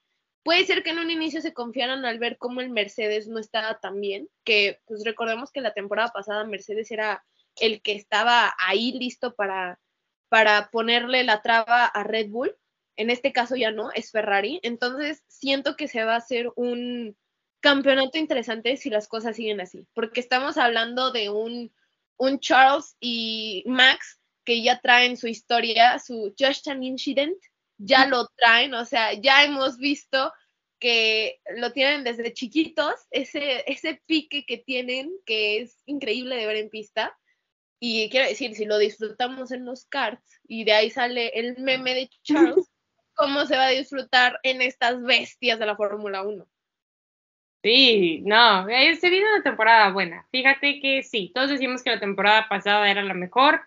Puede 0.48 0.66
ser 0.66 0.82
que 0.82 0.92
en 0.92 1.00
un 1.00 1.12
inicio 1.12 1.42
se 1.42 1.54
confiaran 1.54 2.06
al 2.06 2.20
ver 2.20 2.38
cómo 2.38 2.62
el 2.62 2.70
Mercedes 2.70 3.28
no 3.28 3.38
estaba 3.38 3.82
tan 3.82 4.00
bien, 4.00 4.30
que 4.46 4.80
pues 4.86 5.04
recordemos 5.04 5.52
que 5.52 5.60
la 5.60 5.74
temporada 5.74 6.08
pasada 6.14 6.46
Mercedes 6.46 6.90
era 6.90 7.26
el 7.58 7.82
que 7.82 7.92
estaba 7.92 8.56
ahí 8.58 8.94
listo 8.94 9.36
para, 9.36 9.78
para 10.30 10.70
ponerle 10.72 11.26
la 11.26 11.42
traba 11.42 11.84
a 11.86 12.04
Red 12.06 12.30
Bull. 12.30 12.56
En 12.96 13.10
este 13.10 13.34
caso 13.34 13.58
ya 13.58 13.72
no, 13.72 13.92
es 13.92 14.12
Ferrari. 14.12 14.62
Entonces 14.64 15.22
siento 15.28 15.76
que 15.76 15.90
se 15.90 16.06
va 16.06 16.14
a 16.14 16.20
hacer 16.20 16.50
un, 16.56 17.18
campeonato 17.60 18.18
interesante 18.18 18.78
si 18.78 18.90
las 18.90 19.10
cosas 19.10 19.36
siguen 19.36 19.60
así, 19.60 19.86
porque 19.94 20.22
estamos 20.22 20.58
hablando 20.58 21.12
de 21.12 21.30
un, 21.30 21.74
un 22.16 22.40
Charles 22.40 22.96
y 23.02 23.66
Max 23.66 24.22
que 24.46 24.64
ya 24.64 24.80
traen 24.80 25.18
su 25.18 25.28
historia, 25.28 26.00
su 26.00 26.34
Just 26.40 26.70
an 26.70 26.84
Incident, 26.84 27.38
ya 27.78 28.06
lo 28.08 28.28
traen, 28.36 28.74
o 28.74 28.86
sea, 28.86 29.14
ya 29.14 29.44
hemos 29.44 29.78
visto 29.78 30.34
que 30.80 31.40
lo 31.56 31.72
tienen 31.72 32.04
desde 32.04 32.34
chiquitos, 32.34 32.94
ese, 33.12 33.64
ese 33.72 34.02
pique 34.06 34.46
que 34.46 34.58
tienen, 34.58 35.12
que 35.26 35.62
es 35.62 35.82
increíble 35.86 36.36
de 36.36 36.46
ver 36.46 36.58
en 36.58 36.70
pista. 36.70 37.18
Y 37.80 38.10
quiero 38.10 38.28
decir, 38.28 38.56
si 38.56 38.66
lo 38.66 38.78
disfrutamos 38.78 39.52
en 39.52 39.66
los 39.66 39.86
karts 39.86 40.40
y 40.48 40.64
de 40.64 40.74
ahí 40.74 40.90
sale 40.90 41.30
el 41.36 41.58
meme 41.58 41.94
de 41.94 42.10
Charles, 42.24 42.72
¿cómo 43.16 43.46
se 43.46 43.58
va 43.58 43.68
a 43.68 43.72
disfrutar 43.72 44.40
en 44.44 44.62
estas 44.62 45.02
bestias 45.02 45.60
de 45.60 45.66
la 45.66 45.76
Fórmula 45.76 46.24
1? 46.24 46.48
Sí, 47.64 48.22
no, 48.24 48.70
eh, 48.70 48.96
se 48.96 49.10
viene 49.10 49.34
una 49.34 49.44
temporada 49.44 49.92
buena. 49.92 50.28
Fíjate 50.32 50.80
que 50.80 51.04
sí, 51.04 51.32
todos 51.34 51.50
decimos 51.50 51.84
que 51.84 51.90
la 51.90 52.00
temporada 52.00 52.48
pasada 52.48 52.90
era 52.90 53.04
la 53.04 53.16
mejor. 53.16 53.62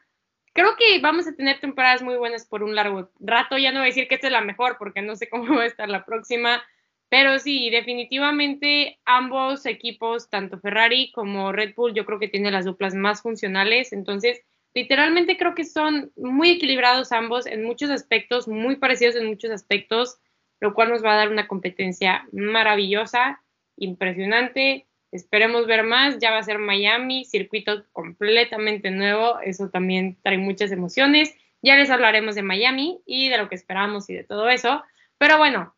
Creo 0.60 0.76
que 0.76 0.98
vamos 1.00 1.26
a 1.26 1.32
tener 1.34 1.58
temporadas 1.58 2.02
muy 2.02 2.16
buenas 2.16 2.44
por 2.44 2.62
un 2.62 2.74
largo 2.74 3.10
rato. 3.18 3.56
Ya 3.56 3.72
no 3.72 3.78
voy 3.78 3.86
a 3.86 3.92
decir 3.92 4.08
que 4.08 4.16
esta 4.16 4.26
es 4.26 4.32
la 4.34 4.42
mejor 4.42 4.76
porque 4.78 5.00
no 5.00 5.16
sé 5.16 5.26
cómo 5.26 5.44
va 5.56 5.62
a 5.62 5.66
estar 5.66 5.88
la 5.88 6.04
próxima. 6.04 6.62
Pero 7.08 7.38
sí, 7.38 7.70
definitivamente 7.70 9.00
ambos 9.06 9.64
equipos, 9.64 10.28
tanto 10.28 10.60
Ferrari 10.60 11.12
como 11.12 11.50
Red 11.50 11.72
Bull, 11.74 11.94
yo 11.94 12.04
creo 12.04 12.18
que 12.18 12.28
tienen 12.28 12.52
las 12.52 12.66
duplas 12.66 12.94
más 12.94 13.22
funcionales. 13.22 13.94
Entonces, 13.94 14.42
literalmente 14.74 15.38
creo 15.38 15.54
que 15.54 15.64
son 15.64 16.12
muy 16.14 16.50
equilibrados 16.50 17.10
ambos 17.12 17.46
en 17.46 17.64
muchos 17.64 17.88
aspectos, 17.88 18.46
muy 18.46 18.76
parecidos 18.76 19.16
en 19.16 19.28
muchos 19.28 19.50
aspectos, 19.50 20.18
lo 20.60 20.74
cual 20.74 20.90
nos 20.90 21.02
va 21.02 21.14
a 21.14 21.16
dar 21.16 21.30
una 21.30 21.48
competencia 21.48 22.28
maravillosa 22.32 23.42
impresionante. 23.78 24.86
Esperemos 25.12 25.66
ver 25.66 25.82
más. 25.84 26.18
Ya 26.18 26.30
va 26.30 26.38
a 26.38 26.42
ser 26.42 26.58
Miami, 26.58 27.24
circuito 27.24 27.84
completamente 27.92 28.90
nuevo. 28.90 29.40
Eso 29.40 29.68
también 29.68 30.18
trae 30.22 30.38
muchas 30.38 30.72
emociones. 30.72 31.34
Ya 31.62 31.76
les 31.76 31.90
hablaremos 31.90 32.34
de 32.34 32.42
Miami 32.42 33.00
y 33.06 33.28
de 33.28 33.38
lo 33.38 33.48
que 33.48 33.54
esperamos 33.54 34.08
y 34.08 34.14
de 34.14 34.24
todo 34.24 34.48
eso. 34.48 34.82
Pero 35.18 35.36
bueno, 35.36 35.74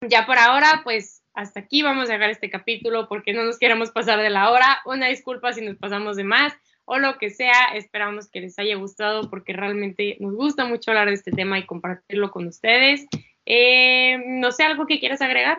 ya 0.00 0.26
por 0.26 0.38
ahora, 0.38 0.80
pues 0.82 1.22
hasta 1.34 1.60
aquí 1.60 1.82
vamos 1.82 2.08
a 2.08 2.14
dejar 2.14 2.30
este 2.30 2.50
capítulo 2.50 3.08
porque 3.08 3.32
no 3.32 3.44
nos 3.44 3.58
queremos 3.58 3.90
pasar 3.90 4.20
de 4.20 4.30
la 4.30 4.50
hora. 4.50 4.80
Una 4.84 5.08
disculpa 5.08 5.52
si 5.52 5.60
nos 5.60 5.76
pasamos 5.76 6.16
de 6.16 6.24
más 6.24 6.52
o 6.84 6.98
lo 6.98 7.18
que 7.18 7.30
sea. 7.30 7.74
Esperamos 7.74 8.28
que 8.28 8.40
les 8.40 8.58
haya 8.58 8.76
gustado 8.76 9.30
porque 9.30 9.52
realmente 9.52 10.16
nos 10.20 10.34
gusta 10.34 10.64
mucho 10.64 10.90
hablar 10.90 11.08
de 11.08 11.14
este 11.14 11.32
tema 11.32 11.58
y 11.58 11.66
compartirlo 11.66 12.30
con 12.30 12.46
ustedes. 12.46 13.06
Eh, 13.46 14.18
no 14.26 14.52
sé, 14.52 14.64
algo 14.64 14.86
que 14.86 15.00
quieras 15.00 15.20
agregar. 15.22 15.58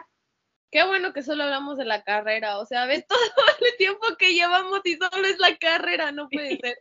Qué 0.71 0.85
bueno 0.85 1.13
que 1.13 1.23
solo 1.23 1.43
hablamos 1.43 1.77
de 1.77 1.85
la 1.85 2.03
carrera, 2.03 2.57
o 2.59 2.65
sea, 2.65 2.85
ves 2.85 3.05
todo 3.07 3.19
el 3.61 3.77
tiempo 3.77 4.05
que 4.17 4.33
llevamos 4.33 4.81
y 4.83 4.95
solo 4.95 5.27
es 5.27 5.39
la 5.39 5.55
carrera, 5.57 6.11
no 6.11 6.29
puede 6.29 6.57
ser. 6.57 6.77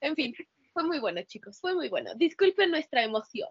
En 0.00 0.14
fin, 0.14 0.34
fue 0.72 0.84
muy 0.84 0.98
bueno, 0.98 1.22
chicos, 1.22 1.60
fue 1.60 1.74
muy 1.74 1.88
bueno. 1.88 2.14
Disculpen 2.16 2.70
nuestra 2.70 3.02
emoción. 3.02 3.48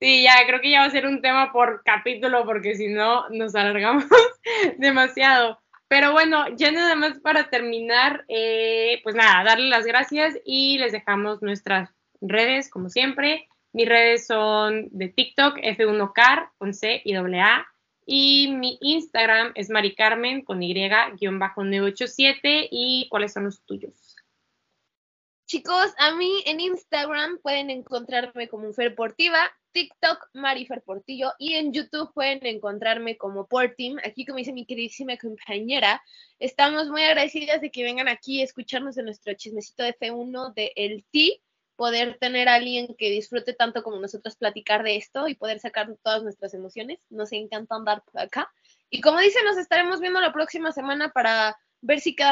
Sí, 0.00 0.22
ya 0.22 0.46
creo 0.46 0.60
que 0.60 0.70
ya 0.70 0.80
va 0.80 0.86
a 0.86 0.90
ser 0.90 1.06
un 1.06 1.20
tema 1.20 1.52
por 1.52 1.82
capítulo 1.84 2.44
porque 2.44 2.76
si 2.76 2.88
no 2.88 3.28
nos 3.30 3.54
alargamos 3.56 4.04
demasiado. 4.78 5.58
Pero 5.88 6.12
bueno, 6.12 6.44
ya 6.54 6.70
nada 6.70 6.94
más 6.94 7.18
para 7.18 7.50
terminar, 7.50 8.24
eh, 8.28 9.00
pues 9.02 9.16
nada, 9.16 9.42
darle 9.42 9.68
las 9.68 9.86
gracias 9.86 10.38
y 10.44 10.78
les 10.78 10.92
dejamos 10.92 11.42
nuestras 11.42 11.90
redes, 12.20 12.70
como 12.70 12.90
siempre. 12.90 13.48
Mis 13.72 13.88
redes 13.88 14.26
son 14.26 14.88
de 14.90 15.08
TikTok, 15.08 15.56
F1car, 15.56 16.50
con 16.58 16.74
C 16.74 17.00
y 17.04 17.14
A 17.14 17.66
y 18.10 18.48
mi 18.48 18.78
Instagram 18.80 19.52
es 19.54 19.68
maricarmen 19.68 20.42
con 20.42 20.62
Y-987. 20.62 22.68
¿Y 22.70 23.06
cuáles 23.10 23.34
son 23.34 23.44
los 23.44 23.60
tuyos? 23.66 24.16
Chicos, 25.46 25.92
a 25.98 26.14
mí 26.14 26.42
en 26.46 26.60
Instagram 26.60 27.38
pueden 27.42 27.68
encontrarme 27.68 28.48
como 28.48 28.72
Ferportiva, 28.72 29.52
TikTok 29.72 30.30
Marifer 30.32 30.80
Portillo 30.80 31.32
y 31.38 31.56
en 31.56 31.74
YouTube 31.74 32.10
pueden 32.14 32.46
encontrarme 32.46 33.18
como 33.18 33.46
Portim. 33.46 33.98
Aquí, 34.02 34.24
como 34.24 34.38
dice 34.38 34.54
mi 34.54 34.64
queridísima 34.64 35.18
compañera, 35.18 36.02
estamos 36.38 36.88
muy 36.88 37.02
agradecidas 37.02 37.60
de 37.60 37.70
que 37.70 37.84
vengan 37.84 38.08
aquí 38.08 38.40
a 38.40 38.44
escucharnos 38.44 38.96
en 38.96 39.04
nuestro 39.04 39.34
chismecito 39.34 39.82
de 39.82 39.94
F1 39.94 40.54
de 40.54 40.72
El 40.76 41.04
T 41.12 41.42
poder 41.78 42.18
tener 42.18 42.48
a 42.48 42.56
alguien 42.56 42.96
que 42.98 43.08
disfrute 43.08 43.52
tanto 43.54 43.84
como 43.84 44.00
nosotros 44.00 44.34
platicar 44.34 44.82
de 44.82 44.96
esto 44.96 45.28
y 45.28 45.36
poder 45.36 45.60
sacar 45.60 45.88
todas 46.02 46.24
nuestras 46.24 46.52
emociones. 46.52 46.98
Nos 47.08 47.30
encanta 47.30 47.76
andar 47.76 48.02
por 48.02 48.20
acá. 48.20 48.52
Y 48.90 49.00
como 49.00 49.20
dice, 49.20 49.38
nos 49.44 49.56
estaremos 49.56 50.00
viendo 50.00 50.20
la 50.20 50.32
próxima 50.32 50.72
semana 50.72 51.10
para 51.10 51.56
ver 51.80 52.00
si 52.00 52.16
queda 52.16 52.26